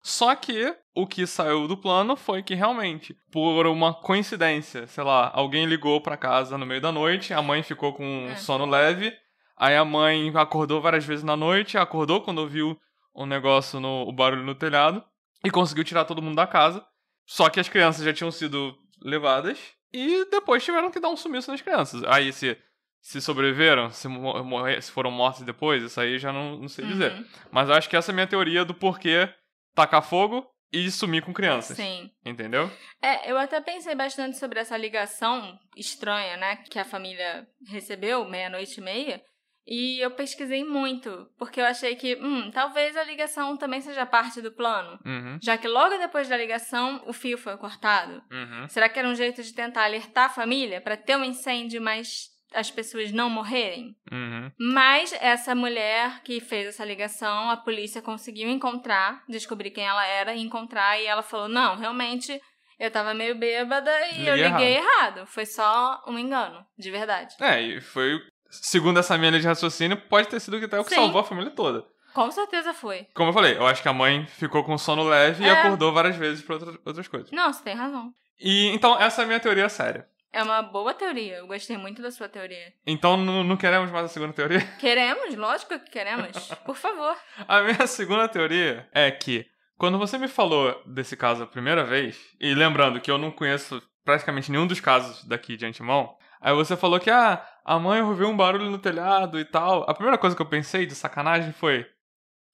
Só 0.01 0.35
que 0.35 0.77
o 0.95 1.07
que 1.07 1.27
saiu 1.27 1.67
do 1.67 1.79
plano 1.79 2.15
foi 2.15 2.43
que 2.43 2.55
realmente, 2.55 3.17
por 3.33 3.67
uma 3.67 3.95
coincidência, 3.95 4.87
sei 4.87 5.03
lá, 5.03 5.31
alguém 5.35 5.65
ligou 5.65 6.01
para 6.01 6.17
casa 6.17 6.59
no 6.59 6.67
meio 6.67 6.81
da 6.81 6.93
noite, 6.93 7.33
a 7.33 7.43
mãe 7.43 7.63
ficou 7.63 7.95
com 7.95 8.05
um 8.05 8.29
é. 8.29 8.37
sono 8.37 8.67
leve, 8.67 9.13
aí 9.57 9.75
a 9.75 9.85
mãe 9.85 10.31
acordou 10.37 10.81
várias 10.81 11.05
vezes 11.05 11.25
na 11.25 11.37
noite, 11.37 11.79
acordou 11.79 12.21
quando 12.21 12.39
ouviu 12.39 12.79
um 13.17 13.27
negócio 13.27 13.81
no 13.81 14.03
o 14.07 14.13
barulho 14.13 14.45
no 14.45 14.55
telhado 14.55 15.03
e 15.45 15.51
conseguiu 15.51 15.85
tirar 15.85 16.05
todo 16.05 16.23
mundo 16.23 16.37
da 16.37 16.47
casa. 16.47 16.85
Só 17.27 17.49
que 17.49 17.61
as 17.61 17.69
crianças 17.69 18.05
já 18.05 18.13
tinham 18.13 18.31
sido 18.31 18.77
levadas 19.01 19.59
e 19.93 20.25
depois 20.27 20.65
tiveram 20.65 20.91
que 20.91 21.01
dar 21.01 21.09
um 21.09 21.17
sumiço 21.17 21.51
nas 21.51 21.63
crianças. 21.63 22.03
Aí 22.05 22.33
se 22.33 22.57
se 23.05 23.21
sobreviveram, 23.21 23.91
se, 23.91 24.09
morrer, 24.09 24.81
se 24.81 24.91
foram 24.91 25.11
mortos 25.11 25.43
depois, 25.43 25.83
isso 25.83 26.01
aí 26.01 26.19
já 26.19 26.33
não, 26.33 26.57
não 26.57 26.69
sei 26.69 26.87
dizer. 26.87 27.13
Uhum. 27.13 27.27
Mas 27.53 27.69
eu 27.69 27.75
acho 27.75 27.89
que 27.89 27.95
essa 27.95 28.11
é 28.11 28.13
a 28.13 28.15
minha 28.15 28.27
teoria 28.27 28.65
do 28.65 28.73
porquê 28.73 29.29
tacar 29.75 30.03
fogo 30.03 30.51
e 30.73 30.91
sumir 30.91 31.23
com 31.23 31.31
crianças. 31.31 31.77
Sim. 31.77 32.11
Entendeu? 32.25 32.71
É, 33.03 33.31
eu 33.31 33.37
até 33.37 33.61
pensei 33.61 33.95
bastante 33.95 34.39
sobre 34.39 34.59
essa 34.59 34.75
ligação 34.79 35.59
estranha, 35.77 36.39
né, 36.39 36.57
que 36.57 36.79
a 36.79 36.85
família 36.85 37.47
recebeu, 37.69 38.25
meia-noite 38.25 38.81
e 38.81 38.83
meia. 38.83 39.23
E 39.67 39.99
eu 40.01 40.11
pesquisei 40.11 40.63
muito, 40.63 41.27
porque 41.39 41.61
eu 41.61 41.65
achei 41.65 41.97
que, 41.97 42.17
hum, 42.17 42.51
talvez 42.51 42.97
a 42.97 43.05
ligação 43.05 43.57
também 43.57 43.81
seja 43.81 44.05
parte 44.05 44.43
do 44.43 44.53
plano. 44.53 44.99
Uhum. 45.05 45.39
Já 45.43 45.57
que 45.57 45.67
logo 45.67 45.97
depois 45.97 46.29
da 46.29 46.37
ligação 46.37 47.03
o 47.07 47.13
fio 47.13 47.39
foi 47.39 47.57
cortado. 47.57 48.23
Uhum. 48.31 48.69
Será 48.69 48.89
que 48.89 48.99
era 48.99 49.09
um 49.09 49.15
jeito 49.15 49.43
de 49.43 49.55
tentar 49.55 49.85
alertar 49.85 50.27
a 50.27 50.35
família 50.35 50.81
para 50.81 50.97
ter 50.97 51.17
um 51.17 51.25
incêndio, 51.25 51.81
mas 51.81 52.29
as 52.53 52.71
pessoas 52.71 53.11
não 53.11 53.31
morrerem? 53.31 53.97
Uhum. 54.13 54.53
Mas 54.59 55.15
essa 55.15 55.55
mulher 55.55 56.23
que 56.23 56.41
fez 56.41 56.67
essa 56.67 56.85
ligação, 56.85 57.49
a 57.49 57.57
polícia 57.57 58.03
conseguiu 58.03 58.51
encontrar, 58.51 59.25
descobrir 59.29 59.71
quem 59.71 59.87
ela 59.87 60.07
era, 60.07 60.37
encontrar, 60.37 61.01
e 61.01 61.07
ela 61.07 61.23
falou: 61.23 61.49
não, 61.49 61.77
realmente. 61.77 62.39
Eu 62.77 62.91
tava 62.91 63.15
meio 63.15 63.37
bêbada 63.37 63.89
e 64.09 64.27
eu 64.27 64.35
Liguei 64.35 64.51
liguei 64.51 64.77
errado. 64.79 65.25
Foi 65.27 65.47
só 65.47 66.03
um 66.09 66.19
engano, 66.19 66.67
de 66.77 66.91
verdade. 66.91 67.33
É, 67.41 67.63
e 67.63 67.81
foi. 67.81 68.19
Segundo 68.63 68.99
essa 69.01 69.17
minha 69.19 69.31
linha 69.31 69.41
de 69.43 69.47
raciocínio, 69.49 69.97
pode 69.97 70.29
ter 70.29 70.41
sido 70.41 70.57
o 70.57 70.59
que 70.61 70.67
até 70.67 70.79
o 70.79 70.85
que 70.85 70.91
Sim. 70.91 70.97
salvou 70.97 71.21
a 71.21 71.25
família 71.25 71.51
toda. 71.51 71.85
Com 72.13 72.31
certeza 72.31 72.73
foi. 72.73 73.07
Como 73.15 73.31
eu 73.31 73.35
falei, 73.35 73.57
eu 73.57 73.67
acho 73.67 73.83
que 73.83 73.89
a 73.89 73.93
mãe 73.93 74.25
ficou 74.27 74.63
com 74.63 74.79
sono 74.79 75.03
leve 75.03 75.43
e 75.45 75.49
É. 75.49 75.51
acordou 75.51 75.93
várias 75.93 76.15
vezes 76.17 76.45
pra 76.45 76.55
outra- 76.55 76.79
outras 76.85 77.09
coisas. 77.09 77.31
Não, 77.33 77.53
você 77.53 77.63
tem 77.63 77.75
razão. 77.75 78.13
E 78.39 78.69
então, 78.69 79.01
essa 79.01 79.23
é 79.23 79.25
a 79.25 79.27
minha 79.27 79.41
teoria 79.41 79.69
séria. 79.69 80.07
É 80.33 80.43
uma 80.43 80.63
boa 80.63 80.93
teoria. 80.95 81.37
Eu 81.37 81.47
gostei 81.47 81.77
muito 81.77 82.03
da 82.03 82.11
sua 82.11 82.29
teoria. 82.29 82.73
Então, 82.87 83.17
não, 83.17 83.45
não 83.45 83.57
queremos 83.57 83.91
mais 83.91 84.07
a 84.07 84.09
segunda 84.09 84.33
teoria? 84.33 84.61
Queremos? 84.81 85.35
Lógico 85.37 85.79
que 85.79 85.91
queremos. 85.91 86.31
Por 86.67 86.77
favor. 86.77 87.17
A 87.47 87.61
minha 87.63 87.87
segunda 87.87 88.27
teoria 88.29 88.89
é 88.93 89.11
que, 89.13 89.47
quando 89.79 89.97
você 89.99 90.19
me 90.19 90.27
falou 90.29 90.81
desse 90.87 91.17
caso 91.17 91.45
a 91.45 91.47
primeira 91.47 91.85
vez, 91.85 92.17
e 92.41 92.53
lembrando 92.55 93.01
que 93.01 93.11
eu 93.11 93.19
não 93.19 93.31
conheço 93.31 93.81
praticamente 94.05 94.51
nenhum 94.51 94.67
dos 94.67 94.81
casos 94.81 95.25
daqui 95.25 95.57
de 95.57 95.67
antemão, 95.67 96.17
aí 96.45 96.55
você 96.55 96.77
falou 96.77 97.01
que, 97.01 97.11
ah, 97.11 97.45
a 97.65 97.79
mãe 97.79 98.03
ouviu 98.03 98.29
um 98.29 98.37
barulho 98.37 98.71
no 98.71 98.79
telhado 98.79 99.41
e 99.41 99.45
tal. 99.45 99.89
A 99.89 99.95
primeira 99.95 100.19
coisa 100.19 100.37
que 100.37 100.43
eu 100.43 100.47
pensei 100.47 100.87
de 100.87 100.95
sacanagem 100.95 101.53
foi: 101.53 101.87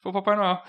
foi 0.00 0.10
o 0.10 0.14
Papai 0.14 0.36
Noel. 0.36 0.62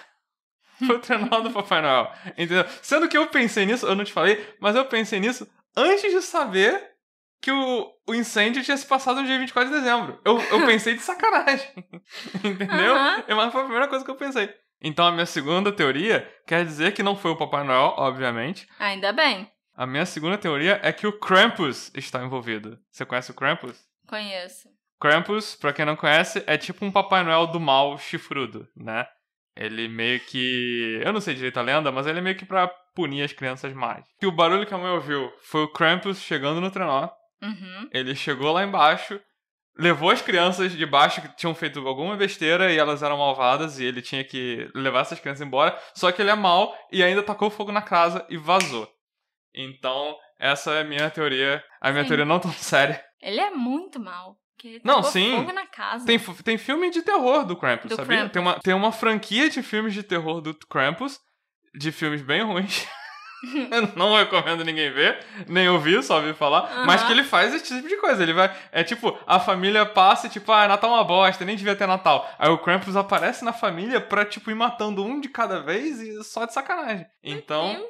Foi 0.82 0.96
o 0.96 1.00
trenó 1.00 1.42
do 1.42 1.52
Papai 1.52 1.80
Noel. 1.80 2.12
Entendeu? 2.30 2.66
Sendo 2.82 3.08
que 3.08 3.16
eu 3.16 3.28
pensei 3.28 3.68
nisso, 3.68 3.86
eu 3.86 3.96
não 3.96 4.04
te 4.04 4.12
falei, 4.12 4.56
mas 4.60 4.76
eu 4.76 4.84
pensei 4.86 5.20
nisso 5.20 5.48
antes 5.78 6.12
de 6.12 6.24
saber 6.24 6.92
que 7.40 7.52
o, 7.52 7.92
o 8.08 8.16
incêndio 8.16 8.64
tinha 8.64 8.76
se 8.76 8.88
passado 8.88 9.22
no 9.22 9.28
dia 9.28 9.38
24 9.38 9.72
de 9.72 9.80
dezembro. 9.80 10.20
Eu, 10.26 10.40
eu 10.40 10.66
pensei 10.66 10.96
de 10.96 11.02
sacanagem. 11.02 11.68
Entendeu? 12.44 12.96
Aham. 12.96 13.24
Mas 13.28 13.52
foi 13.52 13.62
a 13.62 13.66
primeira 13.66 13.88
coisa 13.88 14.04
que 14.04 14.10
eu 14.10 14.16
pensei. 14.16 14.50
Então 14.82 15.06
a 15.06 15.12
minha 15.12 15.28
segunda 15.28 15.72
teoria 15.72 16.28
quer 16.48 16.66
dizer 16.66 16.94
que 16.94 17.04
não 17.04 17.16
foi 17.16 17.30
o 17.30 17.38
Papai 17.38 17.64
Noel, 17.64 17.94
obviamente. 17.98 18.68
Ainda 18.80 19.14
bem. 19.14 19.52
A 19.76 19.88
minha 19.88 20.06
segunda 20.06 20.38
teoria 20.38 20.80
é 20.84 20.92
que 20.92 21.08
o 21.08 21.18
Krampus 21.18 21.92
está 21.96 22.24
envolvido. 22.24 22.78
Você 22.92 23.06
conhece 23.06 23.32
o 23.32 23.34
Krampus? 23.34 23.80
Conheço. 24.08 24.70
Krampus, 25.00 25.56
pra 25.56 25.74
quem 25.74 25.86
não 25.86 25.96
conhece, 25.96 26.44
é 26.46 26.58
tipo 26.58 26.86
um 26.86 26.92
Papai 26.92 27.24
Noel 27.24 27.48
do 27.48 27.60
mal 27.60 27.98
chifrudo, 27.98 28.68
né? 28.76 29.08
Ele 29.56 29.88
meio 29.88 30.20
que. 30.20 31.02
Eu 31.04 31.12
não 31.12 31.20
sei 31.20 31.34
direito 31.34 31.58
a 31.58 31.64
lenda, 31.64 31.92
mas 31.92 32.08
ele 32.08 32.20
é 32.20 32.22
meio 32.22 32.38
que 32.38 32.46
pra 32.46 32.68
punir 32.96 33.24
as 33.24 33.34
crianças 33.34 33.74
mais. 33.74 34.06
E 34.22 34.26
o 34.26 34.32
barulho 34.32 34.66
que 34.66 34.74
a 34.74 34.78
mãe 34.78 34.92
ouviu 34.92 35.32
foi 35.42 35.64
o 35.64 35.72
Krampus 35.72 36.20
chegando 36.20 36.62
no 36.62 36.72
trenó. 36.72 37.10
Uhum. 37.42 37.90
Ele 37.92 38.16
chegou 38.16 38.52
lá 38.52 38.64
embaixo, 38.64 39.20
levou 39.78 40.12
as 40.12 40.22
crianças 40.22 40.72
de 40.72 40.86
baixo 40.86 41.22
que 41.22 41.36
tinham 41.36 41.56
feito 41.56 41.86
alguma 41.86 42.16
besteira 42.16 42.72
e 42.72 42.78
elas 42.78 43.02
eram 43.02 43.18
malvadas 43.18 43.80
e 43.80 43.86
ele 43.86 44.02
tinha 44.02 44.24
que 44.24 44.70
levar 44.76 45.02
essas 45.02 45.20
crianças 45.20 45.46
embora. 45.46 45.78
Só 45.96 46.12
que 46.12 46.22
ele 46.22 46.30
é 46.30 46.36
mau 46.36 46.76
e 46.92 47.04
ainda 47.04 47.24
tacou 47.24 47.50
fogo 47.50 47.72
na 47.72 47.82
casa 47.82 48.26
e 48.30 48.38
vazou. 48.38 48.88
Então, 49.54 50.16
essa 50.40 50.72
é 50.74 50.82
a 50.82 50.84
minha 50.84 51.10
teoria. 51.10 51.64
A 51.80 51.92
minha 51.92 52.04
Sim. 52.04 52.08
teoria 52.10 52.26
não 52.26 52.40
tão 52.40 52.52
séria. 52.54 53.04
Ele 53.22 53.40
é 53.40 53.52
muito 53.52 54.00
mal. 54.00 54.38
Não, 54.84 55.02
sim. 55.02 55.38
fogo 55.38 55.52
na 55.52 55.66
casa. 55.66 56.06
Tem, 56.06 56.20
tem 56.20 56.56
filme 56.56 56.92
de 56.92 57.02
terror 57.02 57.46
do 57.46 57.56
Krampus, 57.56 57.90
Do 57.90 57.96
sabia? 57.96 58.18
Krampus. 58.18 58.32
Tem, 58.32 58.42
uma, 58.42 58.60
tem 58.60 58.74
uma 58.76 58.92
franquia 58.92 59.50
de 59.50 59.64
filmes 59.64 59.92
de 59.92 60.04
terror 60.04 60.40
do 60.40 60.54
Krampus, 60.68 61.20
de 61.74 61.92
filmes 61.92 62.22
bem 62.22 62.44
ruins. 62.44 62.88
Eu 63.72 63.94
não 63.96 64.16
recomendo 64.16 64.64
ninguém 64.64 64.92
ver, 64.92 65.26
nem 65.48 65.68
ouvir, 65.70 66.04
só 66.04 66.18
ouvir 66.18 66.36
falar. 66.36 66.86
Mas 66.86 67.02
Aham. 67.02 67.08
que 67.08 67.14
ele 67.14 67.24
faz 67.24 67.54
esse 67.54 67.76
tipo 67.76 67.88
de 67.88 67.98
coisa. 67.98 68.22
Ele 68.22 68.34
vai. 68.34 68.56
É 68.72 68.84
tipo, 68.84 69.18
a 69.26 69.40
família 69.40 69.86
passa 69.86 70.28
e, 70.28 70.30
tipo, 70.30 70.52
ah, 70.52 70.68
Natal 70.68 70.92
é 70.92 70.94
uma 70.94 71.04
bosta, 71.04 71.44
nem 71.44 71.56
devia 71.56 71.76
ter 71.76 71.88
Natal. 71.88 72.30
Aí 72.38 72.50
o 72.50 72.58
Krampus 72.58 72.96
aparece 72.96 73.44
na 73.44 73.54
família 73.54 74.00
pra, 74.00 74.26
tipo, 74.26 74.52
ir 74.52 74.56
matando 74.56 75.04
um 75.04 75.20
de 75.20 75.30
cada 75.30 75.60
vez 75.60 76.00
e 76.00 76.24
só 76.24 76.46
de 76.46 76.54
sacanagem. 76.54 77.06
Então. 77.24 77.74
Deus. 77.74 77.86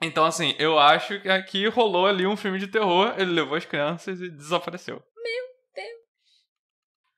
Então, 0.00 0.24
assim, 0.24 0.54
eu 0.58 0.78
acho 0.78 1.20
que 1.20 1.28
aqui 1.28 1.68
rolou 1.68 2.06
ali 2.06 2.26
um 2.26 2.36
filme 2.36 2.58
de 2.58 2.66
terror, 2.66 3.14
ele 3.16 3.32
levou 3.32 3.56
as 3.56 3.64
crianças 3.64 4.20
e 4.20 4.30
desapareceu. 4.30 5.02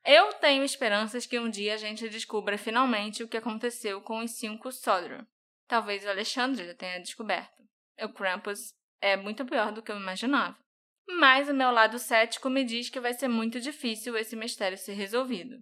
Eu 0.06 0.32
tenho 0.34 0.62
esperanças 0.62 1.26
que 1.26 1.36
um 1.36 1.50
dia 1.50 1.74
a 1.74 1.76
gente 1.76 2.08
descubra 2.08 2.56
finalmente 2.56 3.24
o 3.24 3.28
que 3.28 3.36
aconteceu 3.36 4.00
com 4.00 4.20
os 4.20 4.30
cinco 4.38 4.70
Sodro. 4.70 5.26
Talvez 5.66 6.04
o 6.04 6.08
Alexandre 6.08 6.64
já 6.64 6.74
tenha 6.74 7.00
descoberto. 7.00 7.55
O 8.02 8.08
Krampus 8.08 8.72
é 9.00 9.16
muito 9.16 9.44
pior 9.44 9.72
do 9.72 9.82
que 9.82 9.90
eu 9.90 9.96
imaginava. 9.96 10.56
Mas 11.08 11.48
o 11.48 11.54
meu 11.54 11.70
lado 11.70 11.98
cético 11.98 12.50
me 12.50 12.64
diz 12.64 12.90
que 12.90 13.00
vai 13.00 13.14
ser 13.14 13.28
muito 13.28 13.60
difícil 13.60 14.16
esse 14.16 14.34
mistério 14.34 14.76
ser 14.76 14.94
resolvido. 14.94 15.56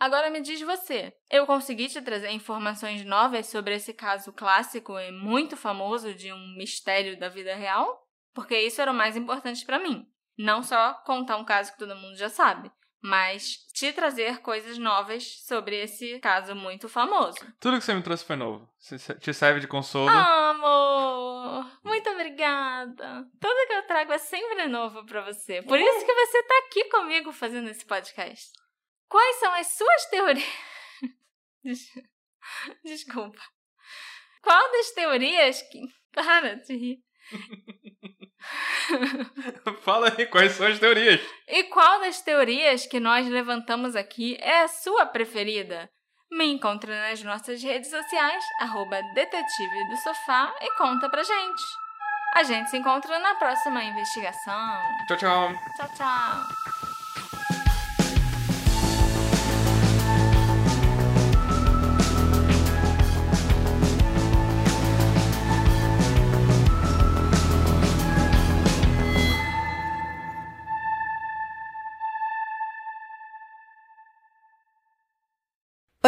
Agora 0.00 0.30
me 0.30 0.40
diz 0.40 0.60
você, 0.60 1.12
eu 1.30 1.44
consegui 1.46 1.88
te 1.88 2.00
trazer 2.00 2.30
informações 2.30 3.04
novas 3.04 3.46
sobre 3.46 3.74
esse 3.74 3.92
caso 3.92 4.32
clássico 4.32 4.98
e 4.98 5.10
muito 5.10 5.56
famoso 5.56 6.14
de 6.14 6.32
um 6.32 6.56
mistério 6.56 7.18
da 7.18 7.28
vida 7.28 7.54
real? 7.54 8.06
Porque 8.32 8.56
isso 8.58 8.80
era 8.80 8.92
o 8.92 8.94
mais 8.94 9.16
importante 9.16 9.64
pra 9.64 9.78
mim. 9.78 10.06
Não 10.36 10.62
só 10.62 10.94
contar 11.04 11.36
um 11.36 11.44
caso 11.44 11.72
que 11.72 11.78
todo 11.78 11.96
mundo 11.96 12.16
já 12.16 12.28
sabe, 12.28 12.70
mas 13.00 13.56
te 13.72 13.92
trazer 13.92 14.38
coisas 14.40 14.76
novas 14.78 15.40
sobre 15.46 15.76
esse 15.82 16.18
caso 16.20 16.54
muito 16.54 16.88
famoso. 16.88 17.38
Tudo 17.60 17.78
que 17.78 17.84
você 17.84 17.94
me 17.94 18.02
trouxe 18.02 18.24
foi 18.24 18.36
novo. 18.36 18.68
Te 19.20 19.32
serve 19.32 19.60
de 19.60 19.66
consolo. 19.68 20.08
Amor, 20.10 21.64
muito 21.84 22.10
obrigada. 22.10 23.24
Tudo 23.40 23.66
que 23.66 23.72
eu 23.74 23.86
trago 23.86 24.12
é 24.12 24.18
sempre 24.18 24.66
novo 24.68 25.04
pra 25.06 25.22
você. 25.24 25.62
Por 25.62 25.78
isso 25.78 26.04
que 26.06 26.12
você 26.14 26.42
tá 26.42 26.54
aqui 26.66 26.84
comigo 26.90 27.32
fazendo 27.32 27.68
esse 27.70 27.84
podcast. 27.84 28.52
Quais 29.08 29.36
são 29.36 29.52
as 29.54 29.66
suas 29.68 30.04
teorias? 30.06 30.44
Des- 31.64 31.92
Desculpa. 32.84 33.40
Qual 34.42 34.72
das 34.72 34.90
teorias 34.92 35.62
que. 35.62 35.80
Para 36.12 36.54
de 36.54 36.74
rir. 36.76 36.98
Fala 39.82 40.14
aí, 40.16 40.26
quais 40.26 40.52
são 40.52 40.66
as 40.66 40.78
teorias? 40.78 41.20
E 41.46 41.64
qual 41.64 42.00
das 42.00 42.20
teorias 42.20 42.86
que 42.86 43.00
nós 43.00 43.26
levantamos 43.28 43.96
aqui 43.96 44.36
é 44.40 44.62
a 44.62 44.68
sua 44.68 45.06
preferida? 45.06 45.90
Me 46.30 46.44
encontre 46.46 46.90
nas 46.92 47.22
nossas 47.22 47.62
redes 47.62 47.90
sociais, 47.90 48.44
arroba 48.60 49.00
detetive 49.14 49.88
do 49.88 49.96
sofá 49.96 50.54
e 50.60 50.76
conta 50.76 51.08
pra 51.08 51.22
gente. 51.22 51.62
A 52.34 52.42
gente 52.42 52.68
se 52.68 52.76
encontra 52.76 53.18
na 53.18 53.34
próxima 53.36 53.82
investigação. 53.82 54.82
Tchau, 55.06 55.16
tchau. 55.16 55.54
Tchau, 55.76 55.88
tchau. 55.96 56.97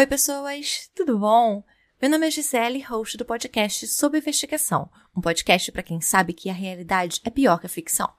Oi, 0.01 0.07
pessoas, 0.07 0.91
tudo 0.95 1.19
bom? 1.19 1.63
Meu 2.01 2.11
nome 2.11 2.27
é 2.27 2.31
Gisele, 2.31 2.81
host 2.81 3.19
do 3.19 3.25
podcast 3.27 3.87
Sob 3.87 4.17
Investigação, 4.17 4.91
um 5.15 5.21
podcast 5.21 5.71
para 5.71 5.83
quem 5.83 6.01
sabe 6.01 6.33
que 6.33 6.49
a 6.49 6.55
realidade 6.55 7.21
é 7.23 7.29
pior 7.29 7.61
que 7.61 7.67
a 7.67 7.69
ficção. 7.69 8.11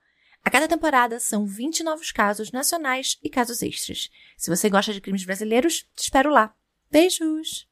A 0.45 0.51
cada 0.51 0.67
temporada 0.67 1.19
são 1.19 1.43
20 1.43 1.81
novos 1.81 2.11
casos 2.11 2.51
nacionais 2.51 3.17
e 3.23 3.31
casos 3.31 3.63
extras. 3.63 4.11
Se 4.37 4.55
você 4.55 4.69
gosta 4.69 4.93
de 4.93 5.01
crimes 5.01 5.25
brasileiros, 5.25 5.89
te 5.95 6.03
espero 6.03 6.29
lá. 6.29 6.53
Beijos! 6.91 7.67